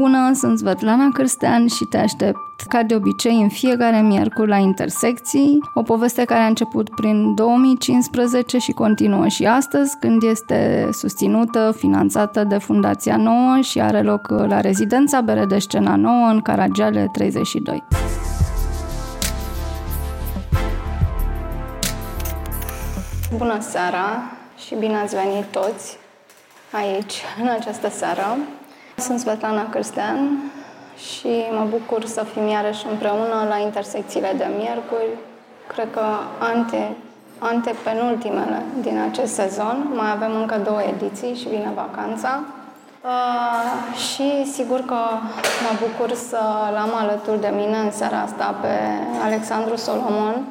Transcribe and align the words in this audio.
Bună, 0.00 0.32
sunt 0.34 0.58
Svetlana 0.58 1.08
Cârstean 1.12 1.66
și 1.66 1.84
te 1.84 1.96
aștept 1.96 2.60
ca 2.68 2.82
de 2.82 2.94
obicei 2.94 3.40
în 3.40 3.48
fiecare 3.48 4.00
miercuri 4.00 4.48
la 4.48 4.56
Intersecții, 4.56 5.58
o 5.74 5.82
poveste 5.82 6.24
care 6.24 6.40
a 6.40 6.46
început 6.46 6.94
prin 6.94 7.34
2015 7.34 8.58
și 8.58 8.72
continuă 8.72 9.28
și 9.28 9.46
astăzi, 9.46 9.96
când 9.98 10.22
este 10.22 10.88
susținută, 10.92 11.74
finanțată 11.76 12.44
de 12.44 12.58
Fundația 12.58 13.16
Nouă 13.16 13.60
și 13.60 13.80
are 13.80 14.02
loc 14.02 14.28
la 14.28 14.60
rezidența 14.60 15.20
Bere 15.20 15.58
Scena 15.58 15.96
Nouă 15.96 16.26
în 16.26 16.40
Caragiale 16.40 17.08
32. 17.12 17.84
Bună 23.36 23.56
seara 23.60 24.22
și 24.66 24.74
bine 24.74 24.96
ați 24.96 25.14
venit 25.14 25.44
toți 25.44 25.96
aici, 26.70 27.22
în 27.42 27.48
această 27.48 27.88
seară. 27.88 28.36
Sunt 29.00 29.18
Svetlana 29.18 29.68
Cârstean 29.68 30.18
și 30.96 31.32
mă 31.58 31.66
bucur 31.70 32.04
să 32.04 32.24
fim 32.32 32.48
iarăși 32.48 32.86
împreună 32.90 33.46
la 33.48 33.58
intersecțiile 33.58 34.32
de 34.36 34.46
miercuri. 34.58 35.08
Cred 35.66 35.88
că 35.92 36.04
ante, 36.38 36.96
ante 37.38 37.74
penultimele 37.84 38.62
din 38.80 38.98
acest 39.10 39.32
sezon. 39.34 39.90
Mai 39.94 40.10
avem 40.10 40.32
încă 40.40 40.60
două 40.64 40.80
ediții 40.82 41.34
și 41.34 41.48
vine 41.48 41.72
vacanța. 41.74 42.40
Uh, 43.04 43.96
și 43.96 44.52
sigur 44.52 44.80
că 44.80 45.00
mă 45.64 45.72
bucur 45.80 46.16
să 46.16 46.40
l-am 46.72 46.94
alături 46.94 47.40
de 47.40 47.52
mine 47.56 47.76
în 47.76 47.90
seara 47.90 48.20
asta 48.20 48.54
pe 48.60 48.74
Alexandru 49.24 49.76
Solomon, 49.76 50.44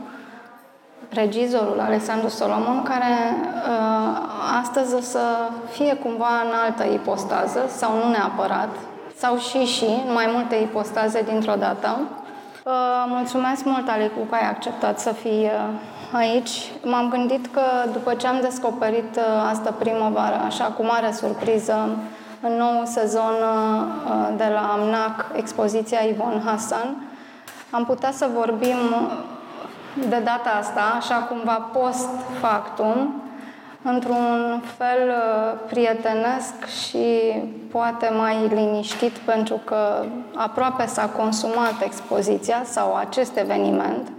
regizorul 1.09 1.79
Alexandru 1.79 2.27
Solomon, 2.27 2.83
care 2.83 3.35
uh, 3.69 4.17
astăzi 4.61 4.95
o 4.95 4.99
să 4.99 5.19
fie 5.69 5.95
cumva 5.95 6.41
în 6.45 6.51
altă 6.63 6.83
ipostază, 6.93 7.59
sau 7.67 7.91
nu 8.03 8.09
neapărat, 8.09 8.69
sau 9.15 9.37
și 9.37 9.65
și, 9.65 9.85
în 10.07 10.13
mai 10.13 10.29
multe 10.33 10.55
ipostaze 10.55 11.21
dintr-o 11.21 11.55
dată. 11.59 11.99
Uh, 12.65 12.73
mulțumesc 13.07 13.63
mult, 13.65 13.89
Alicu, 13.89 14.19
că 14.29 14.35
ai 14.35 14.49
acceptat 14.49 14.99
să 14.99 15.11
fii 15.11 15.43
uh, 15.43 16.17
aici. 16.17 16.71
M-am 16.83 17.09
gândit 17.09 17.47
că 17.53 17.61
după 17.91 18.13
ce 18.13 18.27
am 18.27 18.39
descoperit 18.41 19.15
uh, 19.15 19.49
asta 19.49 19.73
primăvară, 19.79 20.41
așa 20.45 20.63
cu 20.63 20.83
mare 20.83 21.11
surpriză, 21.11 21.89
în 22.41 22.57
nou 22.57 22.81
sezon 22.85 23.33
uh, 23.41 24.27
de 24.37 24.51
la 24.53 24.71
AMNAC, 24.71 25.25
expoziția 25.33 25.99
Ivon 25.99 26.41
Hassan, 26.45 26.95
am 27.71 27.85
putea 27.85 28.11
să 28.11 28.29
vorbim 28.35 28.77
de 30.09 30.21
data 30.23 30.49
asta, 30.59 30.81
așa 30.97 31.15
cumva 31.15 31.69
post 31.73 32.09
factum, 32.39 33.21
într-un 33.83 34.61
fel 34.77 35.07
uh, 35.07 35.59
prietenesc 35.69 36.65
și 36.65 37.33
poate 37.71 38.09
mai 38.17 38.47
liniștit 38.47 39.11
pentru 39.11 39.61
că 39.63 40.05
aproape 40.35 40.85
s-a 40.85 41.05
consumat 41.05 41.81
expoziția 41.83 42.61
sau 42.63 42.95
acest 42.95 43.37
eveniment, 43.37 44.11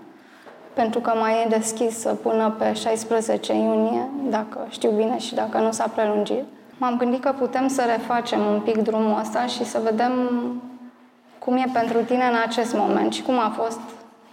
pentru 0.72 1.00
că 1.00 1.12
mai 1.20 1.32
e 1.32 1.56
deschis 1.56 2.06
până 2.22 2.54
pe 2.58 2.72
16 2.72 3.52
iunie, 3.54 4.08
dacă 4.28 4.66
știu 4.68 4.90
bine 4.90 5.18
și 5.18 5.34
dacă 5.34 5.58
nu 5.58 5.70
s-a 5.70 5.90
prelungit. 5.94 6.44
M-am 6.76 6.96
gândit 6.96 7.22
că 7.22 7.34
putem 7.38 7.68
să 7.68 7.82
refacem 7.86 8.40
un 8.40 8.60
pic 8.60 8.76
drumul 8.76 9.18
ăsta 9.20 9.46
și 9.46 9.64
să 9.64 9.80
vedem 9.84 10.12
cum 11.38 11.56
e 11.56 11.64
pentru 11.72 11.98
tine 11.98 12.24
în 12.24 12.36
acest 12.46 12.74
moment 12.74 13.12
și 13.12 13.22
cum 13.22 13.38
a 13.38 13.52
fost 13.56 13.80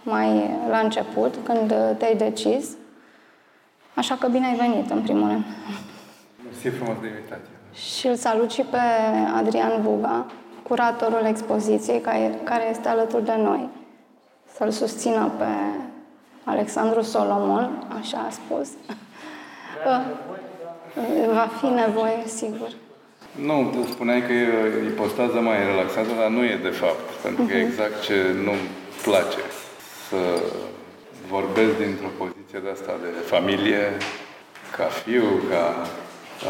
mai 0.02 0.50
la 0.70 0.78
început, 0.78 1.34
când 1.44 1.74
te-ai 1.98 2.16
decis. 2.16 2.68
Așa 3.94 4.14
că 4.14 4.28
bine 4.28 4.46
ai 4.46 4.56
venit, 4.56 4.90
în 4.90 5.02
primul 5.02 5.28
rând. 5.28 5.44
Mersi 6.44 6.76
frumos 6.76 6.96
de 7.00 7.06
invitație. 7.06 7.52
Și 7.72 8.06
îl 8.06 8.14
salut 8.14 8.50
și 8.50 8.62
pe 8.62 8.78
Adrian 9.36 9.82
Buga, 9.82 10.26
curatorul 10.62 11.24
expoziției, 11.24 12.00
care 12.44 12.68
este 12.70 12.88
alături 12.88 13.24
de 13.24 13.34
noi. 13.36 13.68
Să-l 14.56 14.70
susțină 14.70 15.32
pe 15.38 15.44
Alexandru 16.44 17.02
Solomon, 17.02 17.86
așa 18.00 18.18
a 18.18 18.30
spus. 18.30 18.68
Va 21.34 21.48
fi 21.60 21.66
nevoie, 21.66 22.22
sigur. 22.26 22.68
Nu, 23.46 23.70
tu 23.72 23.90
spuneai 23.90 24.22
că 24.26 24.32
e 24.32 24.46
ipostaza 24.86 25.40
mai 25.40 25.56
relaxată, 25.66 26.08
dar 26.20 26.28
nu 26.28 26.44
e 26.44 26.58
de 26.62 26.68
fapt, 26.68 27.06
pentru 27.22 27.42
că 27.42 27.52
e 27.52 27.62
mhm. 27.62 27.66
exact 27.66 28.00
ce 28.00 28.14
nu-mi 28.44 28.68
place 29.02 29.40
să 30.08 30.20
vorbesc 31.34 31.72
dintr-o 31.84 32.10
poziție 32.22 32.58
de 32.64 32.70
asta, 32.76 32.92
de 33.04 33.10
familie, 33.34 33.82
ca 34.76 34.86
fiu, 35.02 35.26
ca... 35.50 35.64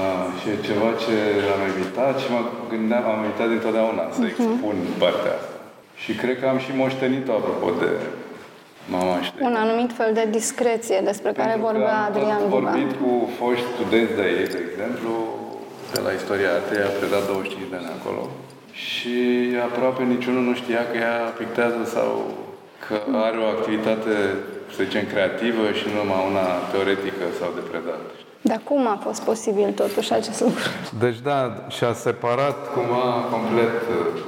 A, 0.01 0.05
și 0.39 0.47
e 0.53 0.67
ceva 0.69 0.91
ce 1.05 1.15
am 1.55 1.63
evitat 1.73 2.15
și 2.23 2.29
mă 2.35 2.41
gândeam, 2.73 3.05
am 3.15 3.21
evitat 3.29 3.49
dintotdeauna 3.55 4.05
să 4.15 4.21
uh-huh. 4.21 4.31
expun 4.33 4.77
partea 5.03 5.35
asta. 5.41 5.57
Și 6.03 6.13
cred 6.21 6.35
că 6.41 6.47
am 6.49 6.59
și 6.65 6.71
moștenit-o 6.81 7.33
apropo 7.33 7.69
de 7.83 7.91
mama 8.95 9.17
și 9.25 9.31
de 9.35 9.41
Un 9.51 9.57
anumit 9.65 9.91
fel 10.01 10.11
de 10.19 10.25
discreție 10.39 11.01
despre 11.11 11.31
care 11.41 11.55
vorbea 11.69 11.99
Adrian 12.09 12.43
Buga. 12.49 12.57
Am 12.57 12.65
vorbit 12.65 12.91
cu 13.01 13.11
foști 13.39 13.69
studenți 13.75 14.15
de 14.21 14.27
ei, 14.39 14.47
de 14.55 14.61
exemplu, 14.69 15.13
de 15.95 16.01
la 16.07 16.11
istoria 16.21 16.51
artei, 16.59 16.83
a 16.89 16.91
predat 16.99 17.25
25 17.27 17.71
de 17.73 17.77
ani 17.81 17.91
acolo. 17.99 18.23
Și 18.87 19.17
aproape 19.69 20.03
niciunul 20.15 20.43
nu 20.49 20.55
știa 20.63 20.83
că 20.91 20.97
ea 21.07 21.17
pictează 21.41 21.81
sau 21.97 22.09
că 22.87 22.97
are 23.27 23.39
o 23.39 23.47
activitate, 23.55 24.15
să 24.75 24.79
zicem, 24.85 25.05
creativă 25.13 25.65
și 25.79 25.85
nu 25.89 25.95
numai 26.01 26.23
una 26.31 26.47
teoretică 26.73 27.25
sau 27.39 27.49
de 27.59 27.63
predat. 27.71 28.03
Dar 28.41 28.61
cum 28.65 28.87
a 28.87 28.99
fost 29.07 29.23
posibil 29.23 29.71
totuși 29.73 30.13
acest 30.13 30.41
lucru? 30.41 30.69
Deci 31.05 31.19
da, 31.31 31.39
și-a 31.69 31.93
separat 31.93 32.73
cumva 32.75 33.05
complet 33.31 33.77
uh, 33.97 34.21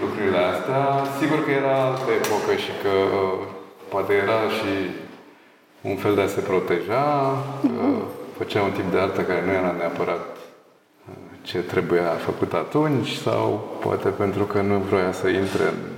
lucrurile 0.00 0.38
astea. 0.52 0.82
Sigur 1.20 1.44
că 1.44 1.50
era 1.50 1.84
altă 1.84 2.10
epocă 2.22 2.52
și 2.64 2.72
că 2.82 2.88
uh, 2.88 3.38
poate 3.88 4.12
era 4.12 4.40
și 4.58 4.72
un 5.80 5.96
fel 5.96 6.14
de 6.14 6.20
a 6.20 6.26
se 6.26 6.40
proteja, 6.40 7.04
uh-huh. 7.66 8.02
făcea 8.38 8.62
un 8.62 8.70
tip 8.70 8.90
de 8.92 8.98
artă 8.98 9.20
care 9.20 9.42
nu 9.46 9.52
era 9.52 9.74
neapărat 9.78 10.24
uh, 10.36 11.14
ce 11.42 11.58
trebuia 11.58 12.08
făcut 12.28 12.52
atunci 12.52 13.10
sau 13.12 13.76
poate 13.80 14.08
pentru 14.08 14.44
că 14.44 14.60
nu 14.60 14.76
vroia 14.78 15.12
să 15.12 15.28
intre 15.28 15.62
în 15.62 15.95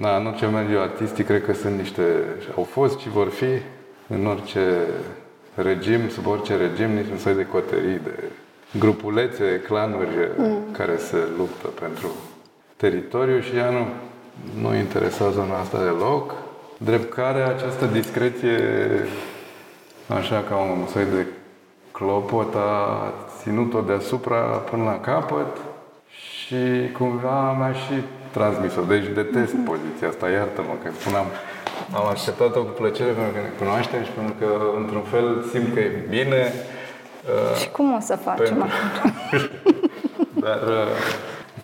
da, 0.00 0.16
în 0.16 0.26
orice 0.26 0.46
mediu 0.46 0.80
artistic, 0.80 1.26
cred 1.26 1.44
că 1.44 1.52
sunt 1.52 1.78
niște, 1.78 2.02
au 2.56 2.62
fost 2.62 2.98
și 2.98 3.08
vor 3.08 3.28
fi 3.28 3.46
în 4.08 4.26
orice 4.26 4.60
regim, 5.54 6.08
sub 6.08 6.26
orice 6.26 6.56
regim, 6.56 6.90
nici 6.90 7.10
un 7.10 7.18
soi 7.18 7.34
de 7.34 7.46
coterii, 7.46 8.00
de 8.04 8.24
grupulețe, 8.78 9.60
clanuri 9.66 10.08
mm. 10.36 10.58
care 10.72 10.96
se 10.96 11.16
luptă 11.36 11.66
pentru 11.66 12.08
teritoriu 12.76 13.40
și 13.40 13.56
ea 13.56 13.70
nu, 13.70 13.86
nu 14.62 14.74
interesează 14.74 15.32
zona 15.32 15.58
asta 15.58 15.82
deloc. 15.84 16.34
Drept 16.78 17.12
care 17.12 17.42
această 17.42 17.86
discreție, 17.86 18.58
așa 20.06 20.44
ca 20.48 20.56
un 20.56 20.86
soi 20.86 21.04
de 21.04 21.26
clopot, 21.92 22.54
a 22.54 23.12
ținut-o 23.40 23.80
deasupra 23.80 24.40
până 24.40 24.82
la 24.82 25.00
capăt 25.00 25.56
și 26.08 26.92
cumva 26.92 27.52
mi-a 27.52 27.72
și 27.72 28.02
transmis-o. 28.30 28.82
Deci 28.82 29.06
detest 29.20 29.52
mm-hmm. 29.54 29.70
poziția 29.70 30.08
asta, 30.08 30.28
iartă-mă 30.28 30.74
că 30.82 30.90
spuneam, 31.00 31.26
am 31.98 32.06
așteptat-o 32.06 32.60
cu 32.62 32.72
plăcere 32.80 33.10
pentru 33.10 33.32
că 33.34 33.40
ne 33.40 33.52
cunoaștem 33.58 34.02
și 34.02 34.10
pentru 34.10 34.34
că, 34.40 34.48
într-un 34.80 35.02
fel, 35.02 35.26
simt 35.52 35.74
că 35.74 35.80
e 35.80 36.04
bine. 36.08 36.52
Uh, 36.52 37.56
și 37.60 37.70
cum 37.70 37.94
o 37.94 38.00
să 38.00 38.16
facem 38.16 38.56
pentru... 38.56 39.50
Dar... 40.44 40.58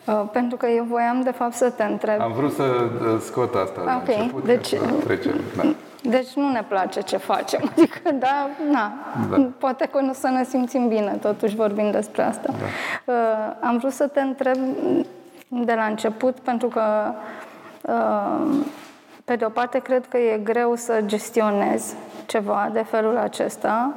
Uh, 0.07 0.15
uh, 0.15 0.29
pentru 0.33 0.57
că 0.57 0.67
eu 0.67 0.85
voiam, 0.85 1.21
de 1.23 1.31
fapt, 1.31 1.53
să 1.53 1.71
te 1.71 1.85
întreb. 1.85 2.21
Am 2.21 2.33
vrut 2.33 2.53
să 2.53 2.63
uh, 2.63 3.21
scot 3.21 3.55
asta 3.55 3.83
la 3.85 4.01
okay. 4.03 4.19
început, 4.19 4.45
deci, 4.45 4.67
să 4.67 5.05
trecem. 5.05 5.41
Da. 5.57 5.63
Deci 6.03 6.33
nu 6.35 6.51
ne 6.51 6.65
place 6.69 7.01
ce 7.01 7.17
facem. 7.17 7.61
Adică, 7.77 7.99
da, 8.19 8.49
na, 8.71 8.93
da. 9.31 9.49
poate 9.59 9.89
că 9.93 10.01
nu 10.01 10.13
să 10.13 10.29
ne 10.29 10.45
simțim 10.45 10.89
bine, 10.89 11.19
totuși 11.21 11.55
vorbim 11.55 11.91
despre 11.91 12.23
asta. 12.23 12.49
Da. 12.59 13.13
Uh, 13.13 13.57
am 13.61 13.79
vrut 13.79 13.93
să 13.93 14.07
te 14.07 14.21
întreb 14.21 14.57
de 15.49 15.75
la 15.75 15.85
început, 15.85 16.39
pentru 16.39 16.69
că, 16.69 17.13
uh, 17.81 18.65
pe 19.25 19.37
de 19.37 19.45
o 19.45 19.49
parte, 19.49 19.79
cred 19.79 20.07
că 20.07 20.19
e 20.19 20.39
greu 20.39 20.75
să 20.75 21.01
gestionezi 21.05 21.95
ceva 22.27 22.71
de 22.73 22.83
felul 22.83 23.17
acesta, 23.17 23.93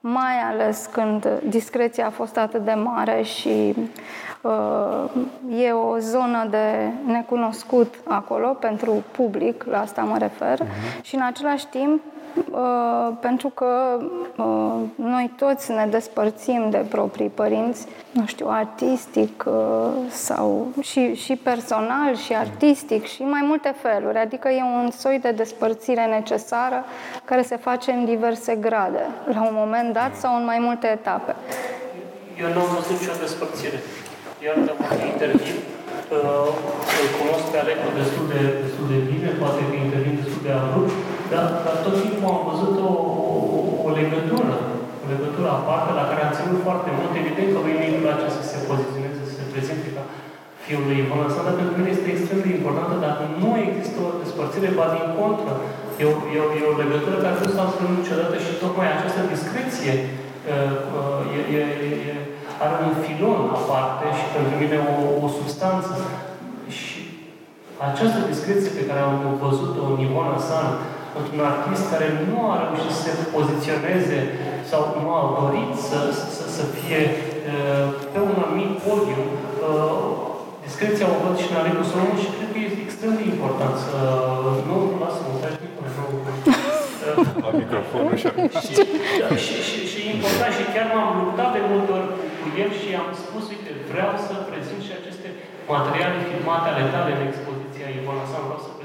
mai 0.00 0.40
ales 0.50 0.88
când 0.92 1.28
discreția 1.48 2.06
a 2.06 2.10
fost 2.10 2.36
atât 2.36 2.64
de 2.64 2.72
mare 2.72 3.22
și 3.22 3.74
uh, 4.40 5.10
e 5.58 5.72
o 5.72 5.98
zonă 5.98 6.46
de 6.50 6.90
necunoscut 7.06 7.94
acolo 8.04 8.48
pentru 8.48 9.04
public, 9.10 9.64
la 9.64 9.80
asta 9.80 10.02
mă 10.02 10.18
refer, 10.18 10.58
uh-huh. 10.58 11.02
și 11.02 11.14
în 11.14 11.22
același 11.22 11.66
timp 11.66 12.02
Uh, 12.06 12.11
pentru 13.20 13.48
că 13.48 13.98
uh, 14.36 14.74
noi 14.94 15.30
toți 15.36 15.70
ne 15.70 15.86
despărțim 15.90 16.70
de 16.70 16.84
proprii 16.88 17.28
părinți, 17.28 17.86
nu 18.10 18.26
știu, 18.26 18.46
artistic 18.48 19.44
uh, 19.46 19.52
sau 20.08 20.66
și, 20.80 21.14
și 21.14 21.36
personal 21.36 22.16
și 22.16 22.34
artistic 22.34 23.06
și 23.06 23.22
mai 23.22 23.40
multe 23.44 23.74
feluri. 23.82 24.18
Adică 24.18 24.48
e 24.48 24.62
un 24.62 24.90
soi 24.90 25.18
de 25.18 25.30
despărțire 25.30 26.04
necesară 26.04 26.84
care 27.24 27.42
se 27.42 27.56
face 27.56 27.90
în 27.90 28.04
diverse 28.04 28.54
grade, 28.54 29.06
la 29.24 29.42
un 29.42 29.52
moment 29.52 29.92
dat 29.92 30.14
sau 30.16 30.36
în 30.36 30.44
mai 30.44 30.58
multe 30.58 30.86
etape. 30.86 31.34
Eu 32.40 32.48
nu 32.54 32.60
am 32.60 32.74
văzut 32.74 33.00
nicio 33.00 33.12
despărțire. 33.20 33.78
Eu 34.44 34.52
am 34.52 35.08
intervin 35.12 35.54
îl 37.00 37.08
cunosc 37.18 37.44
pe 37.52 37.58
Alecu 37.62 37.88
destul 38.00 38.24
de, 38.32 38.40
destul 38.62 38.86
de 38.92 38.98
bine, 39.10 39.28
poate 39.42 39.60
că 39.68 39.74
intervin 39.86 40.14
destul 40.22 40.42
de 40.46 40.52
abrupt, 40.60 40.96
dar, 41.32 41.46
dar 41.64 41.76
tot 41.84 41.96
timpul 42.02 42.28
am 42.34 42.40
văzut 42.50 42.76
o, 42.90 42.92
o, 43.36 43.38
o 43.86 43.88
legătură, 44.00 44.54
o 45.04 45.06
legătură 45.14 45.48
aparte 45.58 45.90
la 45.98 46.04
care 46.10 46.20
am 46.22 46.36
ținut 46.38 46.60
foarte 46.66 46.90
mult. 46.96 47.10
Evident 47.22 47.48
că 47.52 47.58
lui 47.60 47.92
nu 47.94 48.04
place 48.04 48.26
să 48.38 48.42
se 48.50 48.58
poziționeze, 48.68 49.20
să 49.28 49.34
se 49.38 49.50
prezinte 49.52 49.88
ca 49.96 50.02
fiul 50.64 50.84
lui 50.88 51.00
Ivona 51.02 51.28
Sanda, 51.34 51.52
pentru 51.60 51.74
mine 51.78 51.90
este 51.92 52.08
extrem 52.10 52.40
de 52.44 52.50
importantă, 52.58 52.94
dar 53.04 53.14
nu 53.42 53.50
există 53.66 53.98
o 54.06 54.10
despărțire, 54.22 54.78
ba 54.78 54.86
din 54.96 55.08
contră. 55.18 55.52
E 56.00 56.04
o, 56.10 56.12
e 56.34 56.38
o, 56.44 56.46
e 56.60 56.70
o 56.72 56.80
legătură 56.82 57.16
care 57.24 57.36
nu 57.42 57.50
s-a 57.56 57.66
niciodată 57.98 58.36
și 58.44 58.60
tocmai 58.64 58.88
această 58.90 59.20
discreție 59.34 59.92
uh, 60.02 60.72
uh, 60.98 61.38
e, 61.38 61.40
e, 61.58 61.62
e, 62.10 62.12
are 62.64 62.76
un 62.86 62.94
filon 63.04 63.40
aparte 63.60 64.04
și 64.18 64.24
pentru 64.34 64.54
mine 64.62 64.78
o, 64.92 64.94
o 65.24 65.26
substanță. 65.38 65.94
Și 66.78 67.00
această 67.88 68.20
discreție 68.32 68.70
pe 68.78 68.86
care 68.88 69.00
am 69.08 69.16
văzut-o 69.44 69.82
în 69.92 69.98
Ivona 70.06 70.38
San, 70.48 70.68
într-un 71.18 71.40
artist 71.52 71.84
care 71.92 72.08
nu 72.28 72.36
a 72.52 72.54
reușit 72.62 72.92
să 72.96 73.02
se 73.06 73.24
poziționeze 73.36 74.18
sau 74.70 74.80
nu 74.98 75.06
a 75.20 75.22
dorit 75.38 75.72
să, 75.88 75.98
să, 76.36 76.44
să 76.56 76.64
fie 76.76 77.00
uh, 77.10 77.86
pe 78.12 78.18
un 78.28 78.36
anumit 78.44 78.72
podium, 78.86 79.24
discreția 80.66 81.06
o 81.12 81.16
văd 81.22 81.34
și 81.42 81.50
în 81.50 81.58
Alecu 81.60 81.84
Solomon 81.90 82.18
și 82.24 82.34
cred 82.36 82.50
că 82.54 82.58
este 82.60 82.80
extrem 82.86 83.12
de 83.20 83.24
important 83.34 83.74
să 83.86 83.96
nu 84.68 84.76
lasă-mă, 85.02 85.32
stai 85.38 85.62
la 87.44 87.50
microfonul 87.60 88.16
și, 88.22 88.28
și, 88.64 88.74
da, 89.20 89.28
și, 89.44 89.56
și, 89.68 89.78
și 89.90 89.98
e 90.06 90.10
important 90.18 90.52
și 90.58 90.64
chiar 90.74 90.86
m-am 90.92 91.10
luptat 91.20 91.50
de 91.56 91.62
multe 91.70 91.90
ori 91.98 92.08
cu 92.40 92.46
el 92.62 92.70
și 92.80 92.88
am 93.02 93.10
spus, 93.24 93.44
uite, 93.54 93.70
vreau 93.92 94.12
să 94.26 94.32
prezint 94.50 94.82
și 94.86 94.92
aceste 95.00 95.28
materiale 95.72 96.18
filmate 96.30 96.68
ale 96.70 96.84
tale 96.94 97.10
în 97.16 97.22
expoziția 97.30 97.86
Ivona 97.98 98.26
Sam, 98.30 98.44
vreau 98.48 98.62
să 98.66 98.70
prezint 98.70 98.81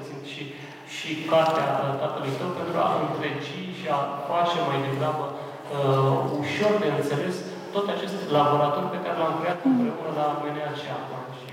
și, 0.98 1.08
și 1.20 1.28
cartea 1.32 1.68
tatălui 2.02 2.38
tău 2.40 2.50
pentru 2.60 2.78
a 2.86 2.88
întregi 3.06 3.58
și 3.78 3.86
a 3.98 4.00
face 4.32 4.58
mai 4.70 4.80
degrabă 4.88 5.26
uh, 5.34 6.40
ușor 6.42 6.74
de 6.84 6.90
înțeles 6.98 7.36
tot 7.74 7.86
acest 7.96 8.18
laborator 8.38 8.86
pe 8.94 9.00
care 9.04 9.18
l-am 9.22 9.36
creat 9.40 9.60
împreună 9.68 10.12
la 10.20 10.28
MNH 10.40 10.84
acum. 10.98 11.22
Și 11.38 11.48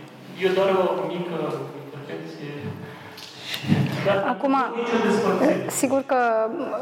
eu 0.45 0.51
doar 0.59 0.69
o 0.83 0.85
mică 1.13 1.39
intervenție 1.85 2.53
Acum, 4.29 4.57
sigur 5.67 6.03
că 6.07 6.17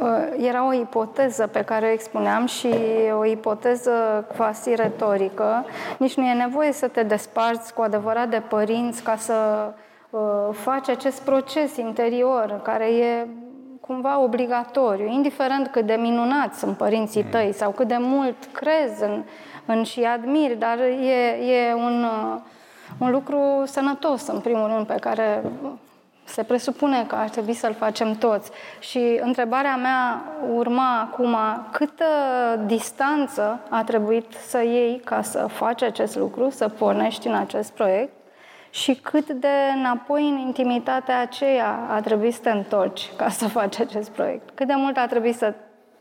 uh, 0.03 0.47
era 0.49 0.67
o 0.67 0.73
ipoteză 0.73 1.47
pe 1.47 1.63
care 1.63 1.87
o 1.87 1.93
expuneam 1.93 2.47
și 2.47 2.75
o 3.19 3.25
ipoteză 3.25 3.91
quasi 4.37 4.75
retorică. 4.75 5.65
Nici 5.99 6.15
nu 6.15 6.25
e 6.25 6.33
nevoie 6.33 6.73
să 6.73 6.89
te 6.89 7.03
desparți 7.03 7.75
cu 7.75 7.83
adevărat 7.83 8.29
de 8.29 8.43
părinți 8.49 9.03
ca 9.03 9.17
să 9.17 9.35
uh, 10.13 10.21
faci 10.53 10.89
acest 10.89 11.23
proces 11.23 11.77
interior 11.77 12.61
care 12.63 12.87
e 12.87 13.27
cumva 13.81 14.19
obligatoriu, 14.19 15.07
indiferent 15.07 15.67
cât 15.67 15.87
de 15.87 15.95
minunați 15.95 16.59
sunt 16.59 16.77
părinții 16.77 17.25
tăi 17.25 17.53
sau 17.53 17.71
cât 17.71 17.89
de 17.89 17.97
mult 17.99 18.37
crezi 18.53 19.03
în, 19.03 19.25
în 19.67 19.83
și 19.83 20.01
admiri, 20.01 20.59
dar 20.59 20.79
e, 20.79 21.45
e 21.53 21.75
un, 21.75 22.05
uh, 22.05 22.41
un 22.99 23.11
lucru 23.11 23.63
sănătos, 23.65 24.27
în 24.27 24.41
primul 24.41 24.67
rând, 24.67 24.87
pe 24.87 24.97
care 25.01 25.43
se 26.25 26.43
presupune 26.43 27.05
că 27.07 27.15
ar 27.15 27.29
trebui 27.29 27.53
să-l 27.53 27.75
facem 27.75 28.13
toți. 28.13 28.51
Și 28.81 29.21
întrebarea 29.23 29.77
mea 29.77 30.23
urma 30.55 31.01
acum, 31.01 31.37
câtă 31.71 32.05
distanță 32.67 33.61
a 33.69 33.85
trebuit 33.85 34.33
să 34.47 34.63
iei 34.63 35.01
ca 35.05 35.23
să 35.23 35.47
faci 35.47 35.83
acest 35.83 36.17
lucru, 36.17 36.51
să 36.51 36.69
pornești 36.69 37.27
în 37.27 37.35
acest 37.35 37.73
proiect 37.73 38.22
și 38.73 38.95
cât 38.95 39.29
de 39.29 39.49
înapoi 39.77 40.29
în 40.29 40.39
intimitatea 40.39 41.21
aceea 41.21 41.87
a 41.91 42.01
trebuit 42.01 42.35
să 42.35 42.41
te 42.41 42.51
întorci 42.51 43.13
ca 43.17 43.29
să 43.29 43.49
faci 43.49 43.81
acest 43.81 44.11
proiect. 44.11 44.51
Cât 44.55 44.67
de 44.67 44.75
mult 44.77 44.97
a 44.97 45.07
trebuit 45.07 45.35
să 45.35 45.55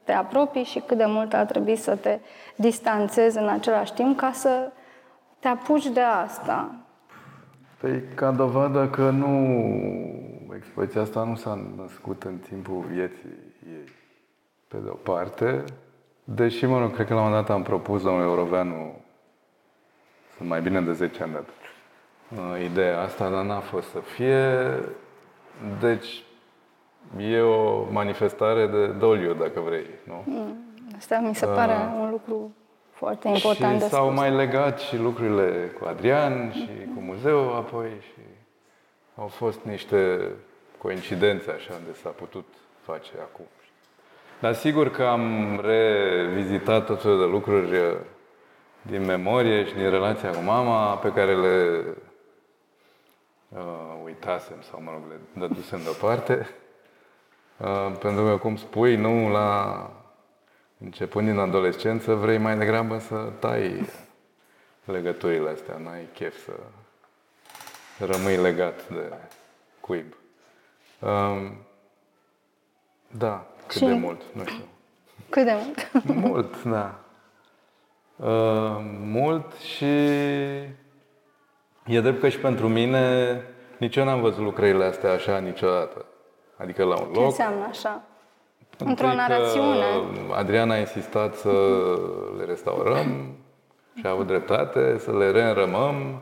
te 0.04 0.12
apropii 0.12 0.64
și 0.64 0.80
cât 0.80 0.98
de 0.98 1.06
mult 1.08 1.34
a 1.34 1.46
trebuit 1.46 1.78
să 1.78 1.96
te 1.96 2.20
distanțezi 2.56 3.38
în 3.38 3.48
același 3.48 3.94
timp 3.94 4.18
ca 4.18 4.32
să 4.32 4.72
te 5.40 5.48
apuci 5.48 5.88
de 5.88 6.02
asta. 6.02 6.76
Păi, 7.80 8.04
ca 8.16 8.32
dovadă 8.32 8.88
că 8.88 9.10
nu, 9.10 9.28
expoziția 10.56 11.02
asta 11.02 11.24
nu 11.24 11.36
s-a 11.36 11.60
născut 11.78 12.24
în 12.24 12.38
timpul 12.38 12.86
vieții 12.92 13.38
ei, 13.68 13.94
pe 14.68 14.78
de 14.78 14.90
o 14.90 14.96
parte, 14.96 15.64
deși, 16.24 16.66
mă 16.66 16.80
rog, 16.80 16.94
cred 16.94 17.08
că 17.08 17.14
la 17.14 17.20
un 17.20 17.26
moment 17.26 17.46
dat 17.46 17.56
am 17.56 17.64
propus 17.64 18.02
domnului 18.02 18.28
Euroveanu, 18.28 18.96
sunt 20.38 20.50
mai 20.50 20.62
bine 20.62 20.82
de 20.82 20.94
10 20.94 21.24
ani 21.24 21.32
de 21.32 21.38
atunci, 21.38 21.61
uh, 22.36 22.64
ideea 22.64 23.02
asta, 23.02 23.30
dar 23.30 23.44
n-a 23.44 23.60
fost 23.60 23.90
să 23.90 24.00
fie, 24.00 24.80
deci 25.80 26.24
e 27.18 27.40
o 27.40 27.86
manifestare 27.92 28.68
de 28.68 28.86
doliu, 28.88 29.34
dacă 29.34 29.60
vrei, 29.60 29.86
nu? 30.04 30.24
Mm, 30.26 30.58
asta 30.98 31.20
mi 31.20 31.36
se 31.36 31.46
pare 31.46 31.74
uh, 31.74 32.00
un 32.02 32.10
lucru 32.10 32.52
foarte 32.92 33.28
important 33.28 33.74
și 33.74 33.80
de 33.80 33.88
s-au 33.88 34.06
spus. 34.06 34.18
mai 34.20 34.32
legat 34.32 34.80
și 34.80 34.98
lucrurile 34.98 35.76
cu 35.80 35.86
Adrian 35.88 36.52
și 36.52 36.70
cu 36.96 37.02
muzeul 37.02 37.54
apoi 37.56 37.90
și 38.02 38.22
au 39.16 39.28
fost 39.28 39.60
niște 39.64 40.32
coincidențe 40.78 41.52
așa 41.52 41.74
unde 41.80 41.98
s-a 42.02 42.10
putut 42.10 42.46
face 42.82 43.12
acum. 43.22 43.46
Dar 44.40 44.54
sigur 44.54 44.92
că 44.92 45.04
am 45.04 45.60
revizitat 45.64 46.86
tot 46.86 47.02
felul 47.02 47.20
de 47.20 47.26
lucruri 47.26 47.72
uh, 47.72 47.98
din 48.82 49.06
memorie 49.06 49.66
și 49.66 49.74
din 49.74 49.90
relația 49.90 50.30
cu 50.30 50.42
mama 50.46 50.96
pe 50.96 51.12
care 51.12 51.36
le 51.36 51.84
uh, 53.56 54.02
uitasem 54.04 54.62
sau, 54.62 54.82
mă 54.82 54.92
rog, 54.92 55.02
le 55.10 55.48
dădusem 55.48 55.80
deoparte. 55.84 56.48
Uh, 57.58 57.92
pentru 58.00 58.24
că, 58.24 58.38
cum 58.38 58.56
spui, 58.56 58.96
nu 58.96 59.30
la 59.30 59.90
începând 60.78 61.28
din 61.28 61.38
adolescență, 61.38 62.14
vrei 62.14 62.38
mai 62.38 62.58
degrabă 62.58 63.00
să 63.00 63.16
tai 63.40 63.86
legăturile 64.86 65.50
astea. 65.50 65.78
N-ai 65.78 66.08
chef 66.14 66.44
să 66.44 66.54
rămâi 68.06 68.38
legat 68.38 68.90
de 68.90 69.14
cuib. 69.80 70.16
Um, 71.00 71.58
da, 73.12 73.48
cât 73.68 73.78
și... 73.78 73.86
de 73.86 73.94
mult, 73.94 74.22
nu 74.34 74.46
știu. 74.46 74.64
Cât 75.30 75.46
de 75.46 75.54
mult? 75.54 75.90
Mult, 76.28 76.64
da. 76.64 77.00
Uh, 78.16 78.78
mult 79.00 79.54
și 79.54 79.86
e 81.86 82.02
drept 82.02 82.20
că 82.20 82.30
și 82.30 82.40
pentru 82.40 82.68
mine 82.68 83.36
nici 83.82 83.96
eu 83.96 84.04
n-am 84.04 84.22
văzut 84.22 84.44
lucrările 84.44 84.84
astea 84.84 85.12
așa 85.12 85.38
niciodată. 85.38 86.06
Adică 86.58 86.84
la 86.84 87.00
un 87.00 87.06
loc. 87.06 87.14
Ce 87.14 87.22
înseamnă 87.22 87.66
așa? 87.70 88.04
Într-o 88.78 89.14
narațiune. 89.14 89.86
Adriana 90.32 90.74
a 90.74 90.78
insistat 90.78 91.36
să 91.36 91.52
le 92.38 92.44
restaurăm 92.46 93.36
și 93.98 94.06
a 94.06 94.10
avut 94.10 94.28
dreptate, 94.28 94.98
să 94.98 95.18
le 95.18 95.32
reînrămăm, 95.32 96.22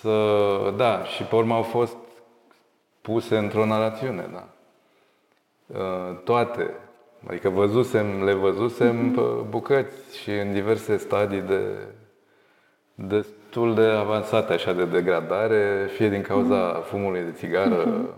să... 0.00 0.16
Da, 0.76 1.04
și 1.04 1.22
pe 1.22 1.34
urmă 1.34 1.54
au 1.54 1.62
fost 1.62 1.96
puse 3.00 3.36
într-o 3.36 3.64
narațiune, 3.64 4.30
da. 4.32 4.48
Uh, 5.78 6.16
toate. 6.24 6.70
Adică 7.28 7.48
văzusem, 7.48 8.24
le 8.24 8.32
văzusem 8.32 9.10
pe 9.10 9.20
bucăți 9.48 10.18
și 10.18 10.30
în 10.30 10.52
diverse 10.52 10.96
stadii 10.96 11.40
de 11.40 11.60
destul 13.54 13.74
de 13.74 13.90
avansate 13.90 14.52
așa 14.52 14.72
de 14.72 14.84
degradare, 14.84 15.86
fie 15.92 16.08
din 16.08 16.22
cauza 16.22 16.72
fumului 16.72 17.20
de 17.20 17.32
țigară, 17.32 18.08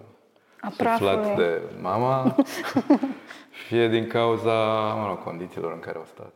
suflat 0.71 1.37
de 1.37 1.61
mama, 1.81 2.35
fie 3.66 3.88
din 3.88 4.07
cauza 4.07 4.52
mă 4.95 5.07
rog, 5.07 5.23
condițiilor 5.23 5.73
în 5.73 5.78
care 5.78 5.97
au 5.97 6.05
stat. 6.05 6.33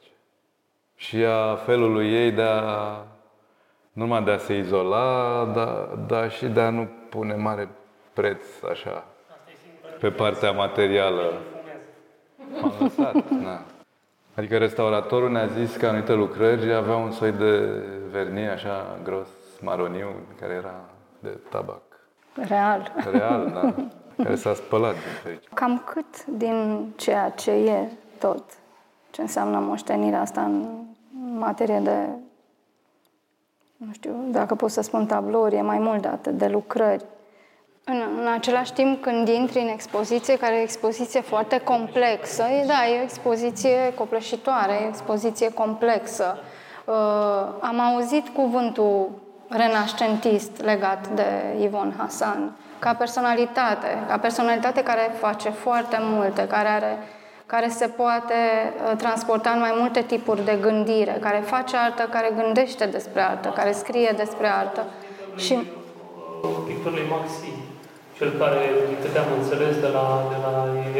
Și 0.96 1.16
a 1.16 1.54
felului 1.54 2.12
ei 2.12 2.30
de 2.30 2.42
a, 2.42 2.96
nu 3.92 4.02
numai 4.04 4.22
de 4.22 4.30
a 4.30 4.38
se 4.38 4.56
izola, 4.56 5.44
dar, 5.54 5.98
dar 6.06 6.30
și 6.30 6.46
de 6.46 6.60
a 6.60 6.70
nu 6.70 6.88
pune 7.08 7.34
mare 7.34 7.68
preț 8.12 8.44
așa 8.70 9.04
pe 10.00 10.10
partea 10.10 10.50
materială. 10.50 11.32
M-am 12.60 12.72
lăsat, 12.80 13.28
na. 13.44 13.79
Adică 14.40 14.58
restauratorul 14.58 15.30
ne-a 15.30 15.46
zis 15.46 15.76
că 15.76 15.86
anumite 15.86 16.12
lucrări 16.12 16.74
aveau 16.74 17.02
un 17.02 17.10
soi 17.10 17.32
de 17.32 17.82
vernie 18.10 18.48
așa 18.48 18.98
gros, 19.02 19.28
maroniu, 19.62 20.08
care 20.40 20.52
era 20.52 20.74
de 21.18 21.38
tabac. 21.50 21.82
Real. 22.34 22.92
Real, 23.12 23.50
da 23.52 23.74
care 24.24 24.34
s-a 24.34 24.54
spălat 24.54 24.92
din 24.92 25.12
fericire. 25.22 25.50
Cam 25.54 25.82
cât 25.86 26.26
din 26.26 26.86
ceea 26.96 27.30
ce 27.30 27.50
e 27.50 27.88
tot, 28.18 28.44
ce 29.10 29.20
înseamnă 29.20 29.58
moștenirea 29.58 30.20
asta 30.20 30.40
în 30.42 30.84
materie 31.38 31.78
de, 31.78 32.06
nu 33.76 33.92
știu, 33.92 34.14
dacă 34.30 34.54
pot 34.54 34.70
să 34.70 34.80
spun 34.80 35.06
tablouri, 35.06 35.56
e 35.56 35.62
mai 35.62 35.78
mult 35.78 36.02
de 36.02 36.08
atât, 36.08 36.38
de 36.38 36.46
lucrări. 36.46 37.04
În, 37.92 38.02
în 38.20 38.26
același 38.26 38.72
timp, 38.72 39.02
când 39.02 39.28
intri 39.28 39.60
în 39.60 39.68
expoziție, 39.68 40.36
care 40.36 40.54
e 40.54 40.58
o 40.58 40.62
expoziție 40.62 41.20
foarte 41.20 41.58
complexă, 41.58 42.42
e, 42.42 42.66
da, 42.66 42.86
e 42.86 42.98
o 42.98 43.02
expoziție 43.02 43.92
copleșitoare, 43.94 44.72
e 44.72 44.84
o 44.84 44.88
expoziție 44.88 45.52
complexă. 45.52 46.38
Uh, 46.84 46.94
am 47.60 47.80
auzit 47.80 48.28
cuvântul 48.28 49.08
renascentist 49.48 50.62
legat 50.62 51.08
de 51.08 51.56
Ivon 51.60 51.94
Hasan, 51.98 52.52
ca 52.78 52.94
personalitate, 52.94 54.04
ca 54.08 54.18
personalitate 54.18 54.82
care 54.82 55.14
face 55.18 55.48
foarte 55.48 55.96
multe, 56.00 56.46
care 56.46 56.68
are 56.68 56.98
care 57.46 57.68
se 57.68 57.86
poate 57.86 58.34
uh, 58.34 58.96
transporta 58.96 59.50
în 59.50 59.58
mai 59.58 59.74
multe 59.78 60.02
tipuri 60.02 60.44
de 60.44 60.58
gândire, 60.60 61.16
care 61.20 61.42
face 61.46 61.76
artă, 61.76 62.08
care 62.10 62.32
gândește 62.42 62.86
despre 62.86 63.20
artă, 63.20 63.48
care 63.48 63.72
scrie 63.72 64.14
despre 64.16 64.46
artă. 64.46 64.84
Și 65.36 65.58
pictorului 66.66 67.04
Maxi, 67.10 67.59
cel 68.20 68.32
care, 68.42 68.62
din 68.88 68.98
câte 69.02 69.18
am 69.20 69.32
înțeles 69.40 69.74
de 69.84 69.90
la, 69.96 70.06
de 70.32 70.38
la 70.46 70.52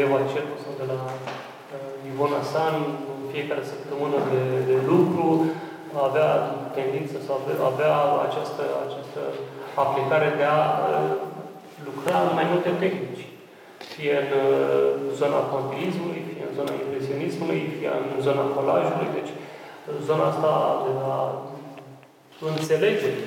Eva 0.03 0.19
Cercu 0.31 0.57
sau 0.63 0.73
de 0.81 0.85
la 0.91 0.99
uh, 1.07 2.09
Ivona 2.09 2.41
San, 2.51 2.75
în 3.13 3.21
fiecare 3.33 3.63
săptămână 3.71 4.17
de, 4.31 4.41
de 4.69 4.77
lucru, 4.91 5.27
avea 6.07 6.29
tendință 6.77 7.15
sau 7.25 7.35
avea, 7.37 7.57
avea 7.71 7.95
această, 8.27 8.63
această 8.85 9.21
aplicare 9.83 10.29
de 10.39 10.45
a 10.57 10.61
uh, 10.73 11.11
lucra 11.87 12.17
în 12.25 12.33
mai 12.39 12.47
multe 12.51 12.71
tehnici. 12.83 13.25
Fie 13.93 14.13
în 14.23 14.29
uh, 14.43 14.47
zona 15.19 15.39
pontilismului, 15.51 16.21
fie 16.29 16.43
în 16.47 16.53
zona 16.59 16.71
impresionismului, 16.81 17.61
fie 17.77 17.89
în 17.99 18.07
zona 18.27 18.43
colajului. 18.55 19.09
Deci, 19.17 19.31
zona 20.07 20.25
asta 20.31 20.51
de 20.85 20.91
la 21.01 21.11
înțelegere 22.51 23.21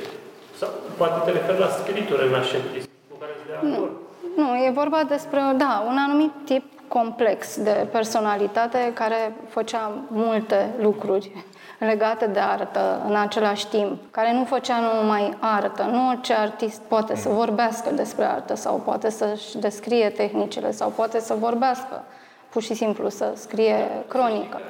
sau 0.60 0.70
poate 1.00 1.18
te 1.24 1.30
referi 1.38 1.64
la 1.64 1.70
spiritul 1.78 2.16
renașentism 2.24 2.90
cu 3.10 3.16
care 3.20 3.32
de 3.36 3.42
acord. 3.42 3.43
Nu, 3.62 3.88
nu, 4.36 4.56
e 4.56 4.70
vorba 4.74 5.02
despre, 5.08 5.40
da, 5.56 5.84
un 5.88 5.96
anumit 5.98 6.30
tip 6.44 6.64
complex 6.88 7.60
de 7.60 7.88
personalitate 7.92 8.90
care 8.94 9.34
făcea 9.48 9.92
multe 10.08 10.74
lucruri 10.80 11.30
legate 11.78 12.26
de 12.26 12.38
artă 12.38 13.02
în 13.08 13.16
același 13.16 13.66
timp, 13.66 13.98
care 14.10 14.32
nu 14.32 14.44
făcea 14.44 14.74
numai 14.78 15.36
artă. 15.40 15.82
Nu 15.82 16.08
orice 16.08 16.32
artist 16.32 16.80
poate 16.80 17.16
să 17.16 17.28
vorbească 17.28 17.90
despre 17.90 18.24
artă 18.24 18.54
sau 18.54 18.82
poate 18.84 19.10
să-și 19.10 19.58
descrie 19.58 20.08
tehnicile 20.08 20.70
sau 20.70 20.92
poate 20.96 21.20
să 21.20 21.34
vorbească, 21.34 22.04
pur 22.48 22.62
și 22.62 22.74
simplu 22.74 23.08
să 23.08 23.32
scrie 23.36 23.76
cronică. 24.08 24.60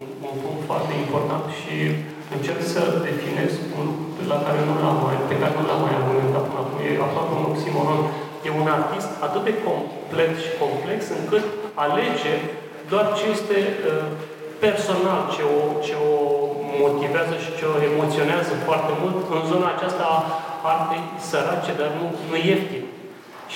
Un 0.00 0.38
punct 0.42 0.64
foarte 0.66 0.92
important 0.94 1.44
și 1.50 1.74
încerc 2.36 2.60
să 2.74 2.80
definez 3.08 3.50
un 3.78 3.84
lucru 3.90 4.22
la 4.32 4.38
care 4.46 4.60
nu 4.68 4.74
l-am 4.82 4.96
mai, 5.04 5.16
pe 5.30 5.36
care 5.40 5.52
nu 5.58 5.64
l-am 5.68 5.80
mai 5.84 5.94
argumentat 6.00 6.44
până 6.48 6.60
acum. 6.62 6.78
E 6.86 6.90
aproape 7.06 7.32
un 7.38 7.46
oximoron. 7.52 8.00
E 8.46 8.50
un 8.62 8.68
artist 8.78 9.10
atât 9.26 9.42
de 9.48 9.54
complet 9.66 10.32
și 10.44 10.50
complex 10.62 11.00
încât 11.18 11.44
alege 11.84 12.34
doar 12.92 13.06
ce 13.18 13.24
este 13.36 13.58
uh, 13.68 14.06
personal, 14.64 15.20
ce 15.34 15.42
o, 15.56 15.58
ce 15.86 15.94
o 16.10 16.12
motivează 16.82 17.34
și 17.44 17.50
ce 17.58 17.64
o 17.72 17.76
emoționează 17.90 18.52
foarte 18.68 18.92
mult 19.02 19.16
în 19.36 19.42
zona 19.50 19.68
aceasta 19.72 20.04
a 20.14 20.18
artei 20.72 21.04
sărace, 21.30 21.72
dar 21.80 21.90
nu, 21.98 22.04
nu 22.30 22.36
ieftin. 22.48 22.84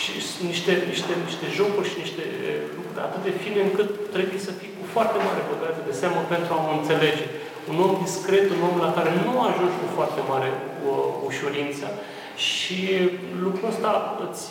Și 0.00 0.11
niște, 0.50 0.73
niște, 0.93 1.12
niște 1.29 1.47
jocuri 1.59 1.91
și 1.91 1.99
niște 2.05 2.25
uh, 2.31 2.61
lucruri 2.76 3.05
atât 3.07 3.23
de 3.29 3.33
fine 3.43 3.61
încât 3.64 3.91
trebuie 4.14 4.41
să 4.47 4.52
fii 4.59 4.73
cu 4.79 4.85
foarte 4.95 5.17
mare 5.26 5.43
băgare 5.49 5.81
de 5.88 5.95
seamă 6.00 6.21
pentru 6.33 6.50
a 6.52 6.59
o 6.69 6.76
înțelege 6.79 7.26
un 7.71 7.76
om 7.87 7.92
discret, 8.04 8.47
un 8.57 8.62
om 8.69 8.76
la 8.87 8.90
care 8.97 9.11
nu 9.26 9.33
ajungi 9.49 9.76
cu 9.81 9.87
foarte 9.99 10.21
mare 10.33 10.50
ușurință. 11.28 11.87
Și 12.49 12.81
lucrul 13.45 13.69
ăsta 13.73 13.92
îți 14.26 14.45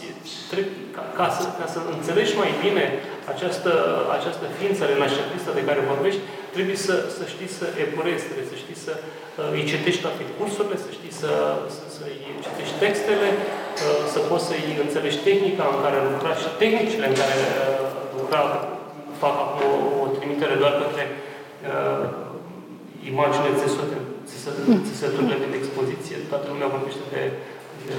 trebuie, 0.52 0.76
ca, 0.96 1.04
ca, 1.20 1.28
să, 1.38 1.44
ca 1.60 1.68
să 1.74 1.80
înțelegi 1.96 2.34
mai 2.42 2.52
bine 2.64 2.86
această, 3.34 3.72
această 4.18 4.46
ființă 4.58 4.82
renaștentistă 4.92 5.52
de 5.58 5.68
care 5.70 5.90
vorbești, 5.94 6.22
trebuie 6.56 6.78
să, 6.88 6.96
să 7.18 7.24
știi 7.34 7.52
să 7.60 7.66
epurezi, 7.86 8.28
trebuie 8.30 8.52
să 8.54 8.58
știi 8.64 8.80
să 8.86 8.94
uh, 9.00 9.56
îi 9.56 9.70
citești 9.72 10.04
toate 10.06 10.24
cursurile, 10.38 10.78
să 10.86 10.90
știi 10.98 11.14
să, 11.22 11.32
să, 11.76 11.84
să 11.96 12.04
îi 12.12 12.22
citești 12.46 12.76
textele, 12.84 13.30
uh, 13.38 14.02
să 14.14 14.20
poți 14.30 14.46
să 14.48 14.54
îi 14.56 14.70
înțelegi 14.86 15.20
tehnica 15.28 15.66
în 15.74 15.80
care 15.86 15.98
lucra 16.14 16.32
și 16.42 16.48
tehnicile 16.64 17.06
în 17.12 17.16
care 17.22 17.38
uh, 17.46 17.86
lucra. 18.20 18.42
Fac 19.24 19.36
acum 19.46 19.62
o, 19.72 19.76
o 20.04 20.06
trimitere 20.18 20.56
doar 20.62 20.74
către 20.82 21.04
uh, 21.12 22.06
imaginile 23.12 23.60
țesute, 23.62 23.98
țesăturile 24.90 25.38
din 25.44 25.54
expoziție. 25.60 26.18
Toată 26.32 26.46
lumea 26.52 26.74
vorbește 26.76 27.04
de, 27.14 27.24
de 27.88 27.98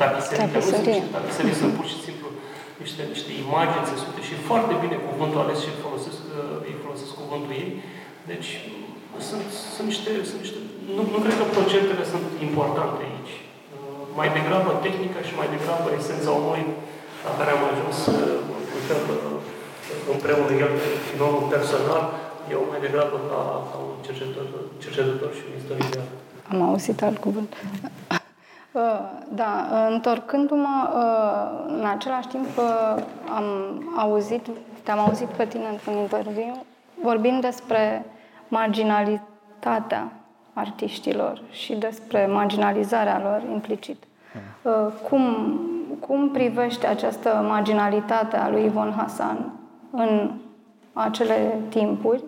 tapiserii, 0.00 0.40
tapiserii. 0.44 1.02
tapiserii 1.16 1.60
sunt 1.60 1.72
pur 1.78 1.86
și 1.92 1.98
simplu 2.06 2.26
niște, 2.82 3.02
niște 3.14 3.32
imagini 3.44 3.88
țesute 3.90 4.20
și 4.28 4.34
foarte 4.48 4.74
bine 4.82 4.96
cuvântul 5.08 5.42
ales 5.44 5.58
și 5.64 5.80
folosesc, 5.84 6.20
uh, 6.30 6.68
ei 6.68 6.76
folosesc 6.84 7.12
cuvântul 7.22 7.52
ei. 7.62 7.70
Deci 8.30 8.48
sunt, 9.28 9.46
sunt 9.74 9.86
niște, 9.92 10.10
sunt 10.30 10.40
niște 10.44 10.58
nu, 10.96 11.02
nu 11.14 11.18
cred 11.24 11.36
că 11.40 11.46
procentele 11.56 12.04
sunt 12.12 12.26
importante 12.48 13.00
aici. 13.08 13.34
Uh, 13.42 14.02
mai 14.18 14.28
degrabă 14.36 14.70
tehnica 14.86 15.20
și 15.28 15.38
mai 15.40 15.48
degrabă 15.54 15.86
esența 15.90 16.30
omului 16.38 16.64
la 17.26 17.32
care 17.38 17.50
am 17.52 17.62
ajuns 17.72 17.98
uh, 18.06 18.42
împreună 20.14 20.52
el, 20.64 20.72
filmul 21.08 21.46
personal, 21.54 22.02
eu 22.50 22.66
mai 22.70 22.80
degrabă 22.80 23.16
ca, 23.28 23.40
ca 23.70 23.76
un 23.88 24.02
cercetător, 24.06 24.60
cercetător 24.78 25.30
și 25.34 25.42
un 25.48 25.56
istoric 25.58 25.84
Am 26.52 26.62
auzit 26.62 27.02
alt 27.02 27.18
cuvânt. 27.18 27.54
Uh, 28.72 28.80
da, 29.28 29.68
întorcându-mă, 29.90 30.88
uh, 30.94 31.74
în 31.78 31.86
același 31.86 32.28
timp 32.28 32.46
uh, 32.56 33.02
am 33.36 33.44
auzit, 33.96 34.46
te-am 34.82 34.98
auzit 34.98 35.26
pe 35.26 35.46
tine 35.46 35.68
într-un 35.70 35.96
interviu, 35.96 36.64
vorbind 37.02 37.40
despre 37.40 38.04
marginalitatea 38.48 40.12
artiștilor 40.52 41.42
și 41.50 41.74
despre 41.74 42.26
marginalizarea 42.26 43.20
lor 43.20 43.42
implicit. 43.52 44.04
Cum, 45.08 45.60
cum 46.00 46.30
privește 46.30 46.86
această 46.86 47.44
marginalitate 47.48 48.36
a 48.36 48.50
lui 48.50 48.64
Ivon 48.64 48.94
Hasan 48.96 49.52
în 49.90 50.30
acele 50.92 51.60
timpuri 51.68 52.22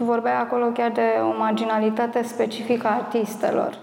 tu 0.00 0.06
vorbeai 0.06 0.40
acolo 0.40 0.66
chiar 0.66 0.90
de 0.90 1.02
o 1.22 1.36
marginalitate 1.38 2.22
specifică 2.22 2.86
a 2.86 2.94
artistelor. 2.94 3.78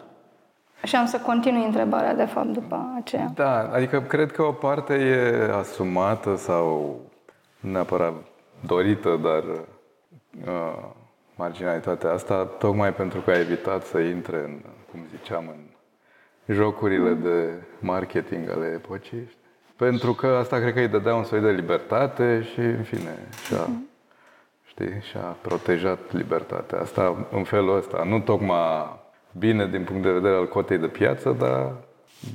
Și 0.83 0.95
am 0.95 1.05
să 1.05 1.17
continui 1.17 1.65
întrebarea, 1.65 2.15
de 2.15 2.25
fapt, 2.25 2.47
după 2.47 2.93
aceea. 2.95 3.31
Da, 3.33 3.69
adică 3.73 4.01
cred 4.01 4.31
că 4.31 4.41
o 4.41 4.51
parte 4.51 4.93
e 4.93 5.51
asumată 5.53 6.35
sau 6.35 6.99
neapărat 7.59 8.13
dorită, 8.65 9.19
dar 9.23 9.43
uh, 9.43 10.83
marginalitatea 11.35 12.11
asta, 12.11 12.45
tocmai 12.45 12.93
pentru 12.93 13.19
că 13.19 13.31
a 13.31 13.39
evitat 13.39 13.83
să 13.83 13.99
intre 13.99 14.37
în, 14.37 14.59
cum 14.91 14.99
ziceam, 15.17 15.43
în 15.47 16.55
jocurile 16.55 17.09
mm. 17.09 17.21
de 17.21 17.53
marketing 17.79 18.49
ale 18.49 18.71
epocii. 18.75 19.31
Pentru 19.75 20.13
că 20.13 20.27
asta 20.27 20.57
cred 20.57 20.73
că 20.73 20.79
îi 20.79 20.87
dădea 20.87 21.15
un 21.15 21.23
soi 21.23 21.39
de 21.39 21.49
libertate 21.49 22.47
și, 22.53 22.59
în 22.59 22.83
fine, 22.83 23.15
și-a 23.47 23.65
mm 23.67 23.86
știi? 24.77 25.01
Și 25.01 25.17
a 25.17 25.35
protejat 25.41 25.99
libertatea. 26.11 26.79
Asta 26.79 27.27
în 27.31 27.43
felul 27.43 27.77
ăsta. 27.77 28.03
Nu 28.05 28.19
tocmai 28.19 28.99
bine 29.37 29.67
din 29.67 29.83
punct 29.83 30.03
de 30.03 30.11
vedere 30.11 30.35
al 30.35 30.47
cotei 30.47 30.77
de 30.77 30.87
piață, 30.87 31.35
dar 31.39 31.73